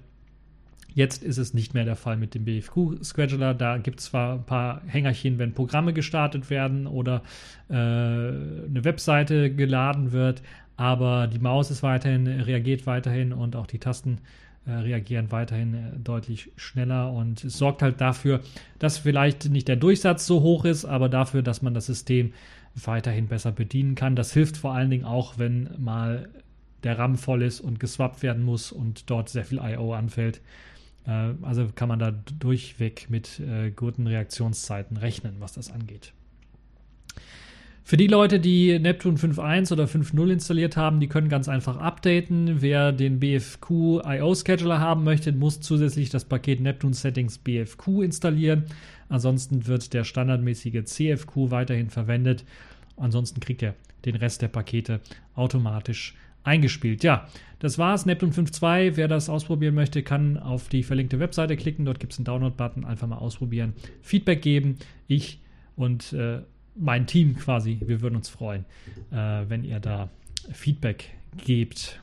Jetzt 0.93 1.23
ist 1.23 1.37
es 1.37 1.53
nicht 1.53 1.73
mehr 1.73 1.85
der 1.85 1.95
Fall 1.95 2.17
mit 2.17 2.35
dem 2.35 2.45
BFQ-Scheduler. 2.45 3.53
Da 3.53 3.77
gibt 3.77 3.99
es 3.99 4.07
zwar 4.07 4.35
ein 4.35 4.43
paar 4.43 4.81
Hängerchen, 4.85 5.39
wenn 5.39 5.53
Programme 5.53 5.93
gestartet 5.93 6.49
werden 6.49 6.85
oder 6.85 7.21
äh, 7.69 7.73
eine 7.73 8.81
Webseite 8.83 9.53
geladen 9.53 10.11
wird, 10.11 10.41
aber 10.75 11.27
die 11.27 11.39
Maus 11.39 11.71
ist 11.71 11.83
weiterhin, 11.83 12.27
reagiert 12.27 12.85
weiterhin 12.87 13.31
und 13.31 13.55
auch 13.55 13.67
die 13.67 13.79
Tasten 13.79 14.19
äh, 14.65 14.73
reagieren 14.73 15.31
weiterhin 15.31 15.73
äh, 15.73 15.79
deutlich 16.03 16.51
schneller 16.55 17.11
und 17.11 17.43
es 17.43 17.57
sorgt 17.57 17.81
halt 17.81 17.99
dafür, 17.99 18.41
dass 18.77 18.99
vielleicht 18.99 19.49
nicht 19.49 19.67
der 19.67 19.75
Durchsatz 19.75 20.27
so 20.27 20.41
hoch 20.41 20.65
ist, 20.65 20.85
aber 20.85 21.09
dafür, 21.09 21.41
dass 21.41 21.63
man 21.63 21.73
das 21.73 21.87
System 21.87 22.33
weiterhin 22.75 23.27
besser 23.27 23.51
bedienen 23.51 23.95
kann. 23.95 24.15
Das 24.15 24.33
hilft 24.33 24.57
vor 24.57 24.73
allen 24.73 24.91
Dingen 24.91 25.05
auch, 25.05 25.39
wenn 25.39 25.69
mal 25.79 26.29
der 26.83 26.99
RAM 26.99 27.15
voll 27.15 27.41
ist 27.41 27.59
und 27.59 27.79
geswappt 27.79 28.21
werden 28.21 28.43
muss 28.43 28.71
und 28.71 29.09
dort 29.09 29.29
sehr 29.29 29.45
viel 29.45 29.59
I.O. 29.59 29.93
anfällt. 29.93 30.41
Äh, 31.05 31.33
also 31.41 31.67
kann 31.73 31.89
man 31.89 31.99
da 31.99 32.11
durchweg 32.11 33.07
mit 33.09 33.39
äh, 33.39 33.71
guten 33.71 34.07
Reaktionszeiten 34.07 34.97
rechnen, 34.97 35.35
was 35.39 35.53
das 35.53 35.71
angeht. 35.71 36.13
Für 37.83 37.97
die 37.97 38.07
Leute, 38.07 38.39
die 38.39 38.79
Neptune 38.79 39.17
5.1 39.17 39.73
oder 39.73 39.85
5.0 39.85 40.31
installiert 40.31 40.77
haben, 40.77 40.99
die 40.99 41.07
können 41.07 41.27
ganz 41.27 41.49
einfach 41.49 41.77
updaten. 41.77 42.61
Wer 42.61 42.93
den 42.93 43.19
BFQ 43.19 44.01
IO 44.05 44.33
Scheduler 44.33 44.79
haben 44.79 45.03
möchte, 45.03 45.33
muss 45.33 45.59
zusätzlich 45.59 46.09
das 46.09 46.23
Paket 46.23 46.61
Neptune 46.61 46.93
Settings 46.93 47.37
BFQ 47.39 47.87
installieren. 48.03 48.63
Ansonsten 49.09 49.67
wird 49.67 49.93
der 49.93 50.05
standardmäßige 50.05 50.85
CFQ 50.85 51.49
weiterhin 51.49 51.89
verwendet. 51.89 52.45
Ansonsten 52.95 53.41
kriegt 53.41 53.61
er 53.61 53.75
den 54.05 54.15
Rest 54.15 54.41
der 54.41 54.47
Pakete 54.47 55.01
automatisch 55.35 56.15
eingespielt. 56.43 57.03
Ja, 57.03 57.27
das 57.59 57.77
war's. 57.77 58.05
Neptune 58.05 58.31
5.2. 58.31 58.95
Wer 58.95 59.07
das 59.07 59.29
ausprobieren 59.29 59.75
möchte, 59.75 60.03
kann 60.03 60.37
auf 60.37 60.69
die 60.69 60.83
verlinkte 60.83 61.19
Webseite 61.19 61.55
klicken. 61.55 61.85
Dort 61.85 61.99
gibt 61.99 62.13
es 62.13 62.19
einen 62.19 62.25
Download-Button. 62.25 62.85
Einfach 62.85 63.07
mal 63.07 63.17
ausprobieren. 63.17 63.73
Feedback 64.01 64.41
geben. 64.41 64.77
Ich 65.07 65.39
und 65.75 66.13
äh, 66.13 66.41
mein 66.75 67.07
Team 67.07 67.35
quasi, 67.37 67.79
wir 67.85 68.01
würden 68.01 68.15
uns 68.15 68.29
freuen, 68.29 68.65
äh, 69.11 69.43
wenn 69.47 69.63
ihr 69.63 69.79
da 69.79 70.09
Feedback 70.51 71.09
gebt. 71.45 72.00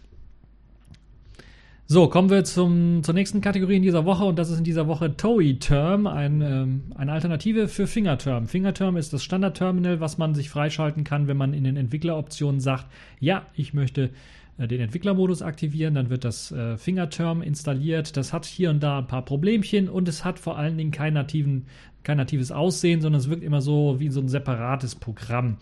So, 1.90 2.06
kommen 2.06 2.28
wir 2.28 2.44
zum, 2.44 3.02
zur 3.02 3.14
nächsten 3.14 3.40
Kategorie 3.40 3.76
in 3.76 3.82
dieser 3.82 4.04
Woche 4.04 4.26
und 4.26 4.38
das 4.38 4.50
ist 4.50 4.58
in 4.58 4.64
dieser 4.64 4.88
Woche 4.88 5.16
TOEI 5.16 5.54
Term, 5.54 6.06
ein, 6.06 6.42
ähm, 6.42 6.82
eine 6.94 7.12
Alternative 7.12 7.66
für 7.66 7.86
Fingerterm. 7.86 8.46
Fingerterm 8.46 8.98
ist 8.98 9.14
das 9.14 9.24
Standardterminal, 9.24 9.98
was 9.98 10.18
man 10.18 10.34
sich 10.34 10.50
freischalten 10.50 11.02
kann, 11.02 11.28
wenn 11.28 11.38
man 11.38 11.54
in 11.54 11.64
den 11.64 11.78
Entwickleroptionen 11.78 12.60
sagt, 12.60 12.88
ja, 13.20 13.46
ich 13.54 13.72
möchte 13.72 14.10
äh, 14.58 14.68
den 14.68 14.82
Entwicklermodus 14.82 15.40
aktivieren, 15.40 15.94
dann 15.94 16.10
wird 16.10 16.24
das 16.24 16.52
äh, 16.52 16.76
Fingerterm 16.76 17.40
installiert. 17.40 18.18
Das 18.18 18.34
hat 18.34 18.44
hier 18.44 18.68
und 18.68 18.82
da 18.82 18.98
ein 18.98 19.06
paar 19.06 19.24
Problemchen 19.24 19.88
und 19.88 20.08
es 20.08 20.26
hat 20.26 20.38
vor 20.38 20.58
allen 20.58 20.76
Dingen 20.76 20.90
keinen 20.90 21.14
nativen, 21.14 21.64
kein 22.02 22.18
natives 22.18 22.52
Aussehen, 22.52 23.00
sondern 23.00 23.20
es 23.20 23.30
wirkt 23.30 23.42
immer 23.42 23.62
so 23.62 23.98
wie 23.98 24.10
so 24.10 24.20
ein 24.20 24.28
separates 24.28 24.94
Programm. 24.94 25.56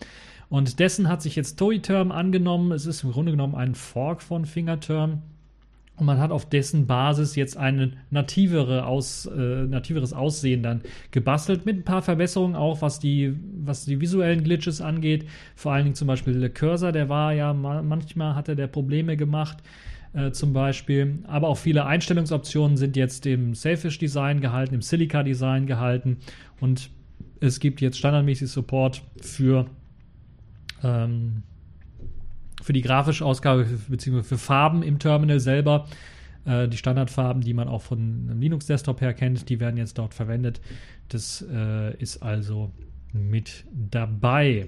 Und 0.49 0.79
dessen 0.79 1.07
hat 1.07 1.21
sich 1.21 1.37
jetzt 1.37 1.57
TOEI-Term 1.57 2.11
angenommen. 2.11 2.73
Es 2.73 2.85
ist 2.85 3.05
im 3.05 3.13
Grunde 3.13 3.31
genommen 3.31 3.55
ein 3.55 3.75
Fork 3.75 4.21
von 4.21 4.45
Fingerterm 4.45 5.21
und 5.97 6.05
man 6.05 6.19
hat 6.19 6.31
auf 6.31 6.47
dessen 6.47 6.85
Basis 6.85 7.35
jetzt 7.35 7.57
ein 7.57 7.97
nativere 8.11 8.85
Aus, 8.85 9.25
äh, 9.25 9.65
nativeres 9.65 10.13
Aussehen 10.13 10.63
dann 10.63 10.81
gebastelt, 11.11 11.65
mit 11.65 11.77
ein 11.77 11.83
paar 11.83 12.03
Verbesserungen 12.03 12.55
auch, 12.55 12.81
was 12.81 12.99
die, 12.99 13.35
was 13.63 13.85
die 13.85 13.99
visuellen 13.99 14.43
Glitches 14.43 14.79
angeht. 14.79 15.25
Vor 15.55 15.73
allen 15.73 15.85
Dingen 15.85 15.95
zum 15.95 16.07
Beispiel 16.07 16.39
der 16.39 16.51
Cursor, 16.51 16.91
der 16.91 17.09
war 17.09 17.33
ja 17.33 17.53
manchmal 17.53 18.35
hatte 18.35 18.55
der 18.55 18.67
Probleme 18.67 19.17
gemacht. 19.17 19.57
Äh, 20.13 20.31
zum 20.31 20.53
Beispiel. 20.53 21.19
Aber 21.27 21.49
auch 21.49 21.57
viele 21.57 21.85
Einstellungsoptionen 21.85 22.77
sind 22.77 22.95
jetzt 22.95 23.25
im 23.25 23.53
Selfish 23.53 23.99
Design 23.99 24.39
gehalten, 24.39 24.73
im 24.73 24.81
Silica 24.81 25.21
Design 25.21 25.67
gehalten 25.67 26.17
und 26.61 26.89
es 27.39 27.59
gibt 27.59 27.81
jetzt 27.81 27.99
standardmäßig 27.99 28.49
Support 28.49 29.03
für 29.21 29.67
ähm, 30.83 31.43
für 32.67 32.73
die 32.73 32.81
grafische 32.81 33.23
Ausgabe 33.23 33.65
bzw. 33.87 34.23
für 34.23 34.37
Farben 34.37 34.83
im 34.83 34.99
Terminal 34.99 35.39
selber. 35.39 35.85
Äh, 36.43 36.67
die 36.67 36.75
Standardfarben, 36.75 37.41
die 37.41 37.53
man 37.53 37.69
auch 37.69 37.81
von 37.81 38.27
einem 38.29 38.41
Linux-Desktop 38.41 38.99
her 38.99 39.13
kennt, 39.13 39.47
die 39.47 39.61
werden 39.61 39.77
jetzt 39.77 39.97
dort 39.97 40.13
verwendet. 40.13 40.59
Das 41.07 41.45
äh, 41.49 41.95
ist 41.95 42.21
also 42.21 42.73
mit 43.13 43.63
dabei. 43.71 44.67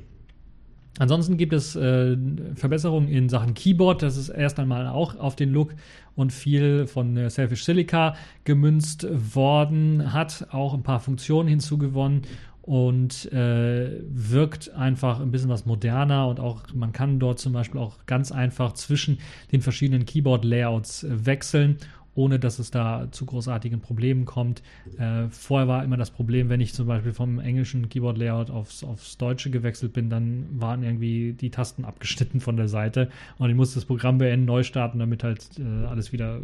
Ansonsten 0.98 1.36
gibt 1.36 1.52
es 1.52 1.76
äh, 1.76 2.16
Verbesserungen 2.56 3.10
in 3.10 3.28
Sachen 3.28 3.54
Keyboard. 3.54 4.02
Das 4.02 4.16
ist 4.16 4.30
erst 4.30 4.60
einmal 4.60 4.88
auch 4.88 5.18
auf 5.18 5.36
den 5.36 5.52
Look 5.52 5.76
und 6.16 6.32
viel 6.32 6.88
von 6.88 7.18
äh, 7.18 7.30
Selfish 7.30 7.66
Silica 7.66 8.16
gemünzt 8.46 9.08
worden, 9.36 10.14
hat 10.14 10.48
auch 10.52 10.74
ein 10.74 10.84
paar 10.84 11.02
Funktionen 11.02 11.50
hinzugewonnen 11.50 12.22
und 12.70 13.26
äh, 13.34 14.00
wirkt 14.12 14.76
einfach 14.76 15.20
ein 15.22 15.32
bisschen 15.32 15.50
was 15.50 15.66
moderner 15.66 16.28
und 16.28 16.40
auch 16.40 16.62
man 16.76 16.94
kann 16.94 17.18
dort 17.18 17.40
zum 17.40 17.52
Beispiel 17.52 17.82
auch 17.82 18.06
ganz 18.06 18.32
einfach 18.32 18.74
zwischen 18.74 19.18
den 19.52 19.62
verschiedenen 19.62 20.06
Keyboard-Layouts 20.06 21.04
äh, 21.04 21.26
wechseln 21.26 21.78
ohne 22.16 22.38
dass 22.38 22.60
es 22.60 22.70
da 22.70 23.08
zu 23.12 23.26
großartigen 23.26 23.80
Problemen 23.80 24.26
kommt. 24.26 24.62
Äh, 24.98 25.30
vorher 25.30 25.70
war 25.70 25.84
immer 25.86 25.96
das 25.96 26.12
Problem, 26.12 26.50
wenn 26.50 26.60
ich 26.60 26.74
zum 26.74 26.86
Beispiel 26.86 27.14
vom 27.14 27.40
englischen 27.40 27.88
Keyboard-Layout 27.88 28.50
aufs, 28.50 28.84
aufs 28.84 29.18
Deutsche 29.18 29.50
gewechselt 29.52 29.94
bin, 29.94 30.10
dann 30.10 30.46
waren 30.52 30.84
irgendwie 30.84 31.34
die 31.34 31.50
Tasten 31.50 31.86
abgeschnitten 31.86 32.42
von 32.42 32.58
der 32.58 32.68
Seite 32.68 33.10
und 33.38 33.50
ich 33.50 33.56
musste 33.56 33.76
das 33.76 33.86
Programm 33.86 34.18
beenden, 34.18 34.46
neu 34.46 34.64
starten, 34.64 35.00
damit 35.00 35.24
halt 35.24 35.48
äh, 35.60 35.86
alles 35.86 36.12
wieder 36.12 36.42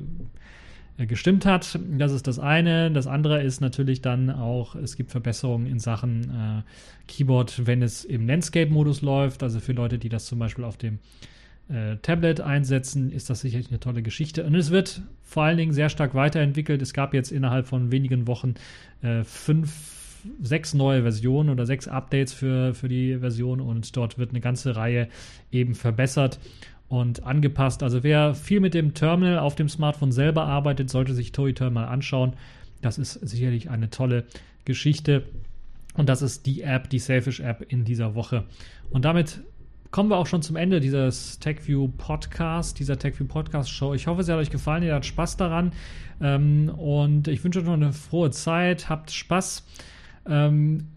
gestimmt 0.97 1.45
hat. 1.45 1.77
Das 1.97 2.11
ist 2.11 2.27
das 2.27 2.39
eine. 2.39 2.89
Das 2.91 3.07
andere 3.07 3.43
ist 3.43 3.59
natürlich 3.59 4.01
dann 4.01 4.29
auch, 4.29 4.75
es 4.75 4.95
gibt 4.95 5.11
Verbesserungen 5.11 5.67
in 5.67 5.79
Sachen 5.79 6.23
äh, 6.29 6.61
Keyboard, 7.07 7.65
wenn 7.67 7.81
es 7.81 8.05
im 8.05 8.27
Landscape-Modus 8.27 9.01
läuft. 9.01 9.43
Also 9.43 9.59
für 9.59 9.73
Leute, 9.73 9.97
die 9.97 10.09
das 10.09 10.25
zum 10.25 10.39
Beispiel 10.39 10.63
auf 10.63 10.77
dem 10.77 10.99
äh, 11.67 11.97
Tablet 11.97 12.39
einsetzen, 12.39 13.11
ist 13.11 13.29
das 13.29 13.41
sicherlich 13.41 13.69
eine 13.69 13.79
tolle 13.79 14.03
Geschichte. 14.03 14.45
Und 14.45 14.55
es 14.55 14.69
wird 14.69 15.01
vor 15.21 15.43
allen 15.43 15.57
Dingen 15.57 15.73
sehr 15.73 15.89
stark 15.89 16.15
weiterentwickelt. 16.15 16.81
Es 16.81 16.93
gab 16.93 17.13
jetzt 17.13 17.31
innerhalb 17.31 17.67
von 17.67 17.91
wenigen 17.91 18.27
Wochen 18.27 18.55
äh, 19.01 19.23
fünf, 19.23 19.95
sechs 20.41 20.73
neue 20.73 21.01
Versionen 21.01 21.49
oder 21.49 21.65
sechs 21.65 21.87
Updates 21.87 22.33
für, 22.33 22.73
für 22.73 22.87
die 22.87 23.17
Version 23.17 23.61
und 23.61 23.95
dort 23.95 24.17
wird 24.17 24.31
eine 24.31 24.41
ganze 24.41 24.75
Reihe 24.75 25.07
eben 25.51 25.75
verbessert 25.75 26.39
und 26.87 27.23
angepasst. 27.23 27.83
Also 27.83 28.03
wer 28.03 28.35
viel 28.35 28.59
mit 28.59 28.73
dem 28.73 28.93
Terminal 28.93 29.39
auf 29.39 29.55
dem 29.55 29.69
Smartphone 29.69 30.11
selber 30.11 30.45
arbeitet, 30.45 30.89
sollte 30.89 31.13
sich 31.13 31.31
ToyTerm 31.31 31.73
mal 31.73 31.85
anschauen. 31.85 32.33
Das 32.81 32.97
ist 32.97 33.13
sicherlich 33.13 33.69
eine 33.69 33.89
tolle 33.89 34.25
Geschichte. 34.65 35.23
Und 35.95 36.09
das 36.09 36.21
ist 36.21 36.45
die 36.45 36.61
App, 36.61 36.89
die 36.89 36.99
Selfish 36.99 37.39
App 37.39 37.65
in 37.69 37.85
dieser 37.85 38.15
Woche. 38.15 38.43
Und 38.91 39.05
damit 39.05 39.41
kommen 39.91 40.09
wir 40.09 40.17
auch 40.17 40.27
schon 40.27 40.41
zum 40.41 40.57
Ende 40.57 40.81
dieses 40.81 41.39
TechView 41.39 41.87
Podcast, 41.87 42.79
dieser 42.79 42.99
TechView 42.99 43.27
Podcast 43.27 43.71
Show. 43.71 43.93
Ich 43.93 44.07
hoffe, 44.07 44.21
es 44.21 44.29
hat 44.29 44.35
euch 44.35 44.49
gefallen, 44.49 44.83
ihr 44.83 44.93
habt 44.93 45.05
Spaß 45.05 45.37
daran. 45.37 45.71
Ähm, 46.21 46.69
und 46.69 47.27
ich 47.27 47.43
wünsche 47.43 47.59
euch 47.59 47.65
noch 47.65 47.73
eine 47.73 47.93
frohe 47.93 48.29
Zeit. 48.31 48.89
Habt 48.89 49.11
Spaß. 49.11 49.65
Ähm, 50.27 50.87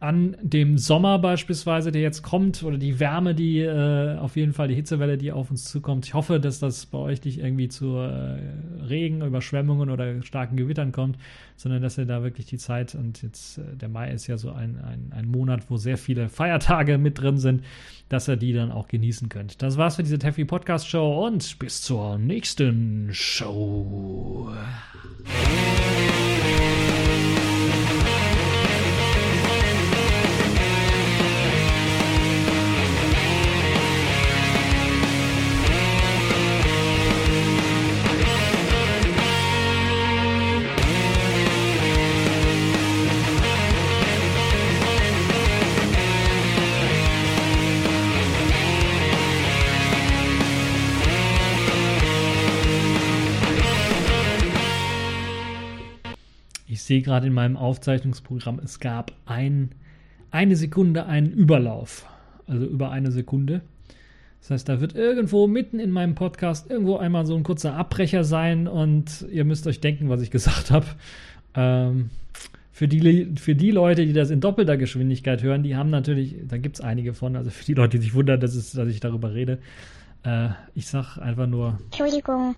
an 0.00 0.34
dem 0.40 0.78
Sommer 0.78 1.18
beispielsweise, 1.18 1.92
der 1.92 2.00
jetzt 2.00 2.22
kommt, 2.22 2.62
oder 2.62 2.78
die 2.78 2.98
Wärme, 2.98 3.34
die 3.34 3.60
äh, 3.60 4.16
auf 4.16 4.34
jeden 4.34 4.54
Fall 4.54 4.68
die 4.68 4.74
Hitzewelle, 4.74 5.18
die 5.18 5.30
auf 5.30 5.50
uns 5.50 5.66
zukommt. 5.66 6.06
Ich 6.06 6.14
hoffe, 6.14 6.40
dass 6.40 6.58
das 6.58 6.86
bei 6.86 6.96
euch 6.96 7.22
nicht 7.22 7.38
irgendwie 7.38 7.68
zu 7.68 7.96
äh, 7.96 8.38
Regen, 8.82 9.20
Überschwemmungen 9.20 9.90
oder 9.90 10.22
starken 10.22 10.56
Gewittern 10.56 10.92
kommt, 10.92 11.18
sondern 11.56 11.82
dass 11.82 11.98
ihr 11.98 12.06
da 12.06 12.22
wirklich 12.22 12.46
die 12.46 12.56
Zeit 12.56 12.94
und 12.94 13.20
jetzt 13.22 13.58
äh, 13.58 13.76
der 13.76 13.90
Mai 13.90 14.10
ist 14.10 14.26
ja 14.26 14.38
so 14.38 14.50
ein, 14.52 14.78
ein, 14.78 15.12
ein 15.14 15.26
Monat, 15.26 15.68
wo 15.68 15.76
sehr 15.76 15.98
viele 15.98 16.30
Feiertage 16.30 16.96
mit 16.96 17.20
drin 17.20 17.36
sind, 17.36 17.62
dass 18.08 18.26
ihr 18.26 18.36
die 18.36 18.54
dann 18.54 18.72
auch 18.72 18.88
genießen 18.88 19.28
könnt. 19.28 19.60
Das 19.60 19.76
war's 19.76 19.96
für 19.96 20.02
diese 20.02 20.18
Teffi 20.18 20.46
Podcast 20.46 20.88
Show 20.88 21.26
und 21.26 21.58
bis 21.58 21.82
zur 21.82 22.16
nächsten 22.16 23.10
Show. 23.12 24.50
Sehe 56.90 57.02
gerade 57.02 57.28
in 57.28 57.32
meinem 57.32 57.56
Aufzeichnungsprogramm, 57.56 58.58
es 58.64 58.80
gab 58.80 59.12
ein, 59.24 59.70
eine 60.32 60.56
Sekunde 60.56 61.06
einen 61.06 61.30
Überlauf. 61.30 62.04
Also 62.48 62.66
über 62.66 62.90
eine 62.90 63.12
Sekunde. 63.12 63.60
Das 64.40 64.50
heißt, 64.50 64.68
da 64.68 64.80
wird 64.80 64.96
irgendwo 64.96 65.46
mitten 65.46 65.78
in 65.78 65.92
meinem 65.92 66.16
Podcast 66.16 66.68
irgendwo 66.68 66.96
einmal 66.96 67.26
so 67.26 67.36
ein 67.36 67.44
kurzer 67.44 67.74
Abbrecher 67.74 68.24
sein 68.24 68.66
und 68.66 69.24
ihr 69.30 69.44
müsst 69.44 69.68
euch 69.68 69.80
denken, 69.80 70.08
was 70.08 70.20
ich 70.20 70.30
gesagt 70.32 70.72
habe. 70.72 70.86
Ähm, 71.54 72.10
für 72.72 72.88
die, 72.88 73.34
für 73.36 73.54
die 73.54 73.70
Leute, 73.70 74.04
die 74.04 74.12
das 74.12 74.30
in 74.30 74.40
doppelter 74.40 74.76
Geschwindigkeit 74.76 75.44
hören, 75.44 75.62
die 75.62 75.76
haben 75.76 75.90
natürlich, 75.90 76.34
da 76.48 76.56
gibt 76.56 76.74
es 76.74 76.80
einige 76.80 77.14
von, 77.14 77.36
also 77.36 77.50
für 77.50 77.64
die 77.64 77.74
Leute, 77.74 77.98
die 77.98 78.04
sich 78.06 78.14
wundern, 78.14 78.40
dass, 78.40 78.56
es, 78.56 78.72
dass 78.72 78.88
ich 78.88 78.98
darüber 78.98 79.32
rede, 79.32 79.60
äh, 80.24 80.48
ich 80.74 80.88
sag 80.88 81.18
einfach 81.18 81.46
nur. 81.46 81.78
Entschuldigung. 81.92 82.56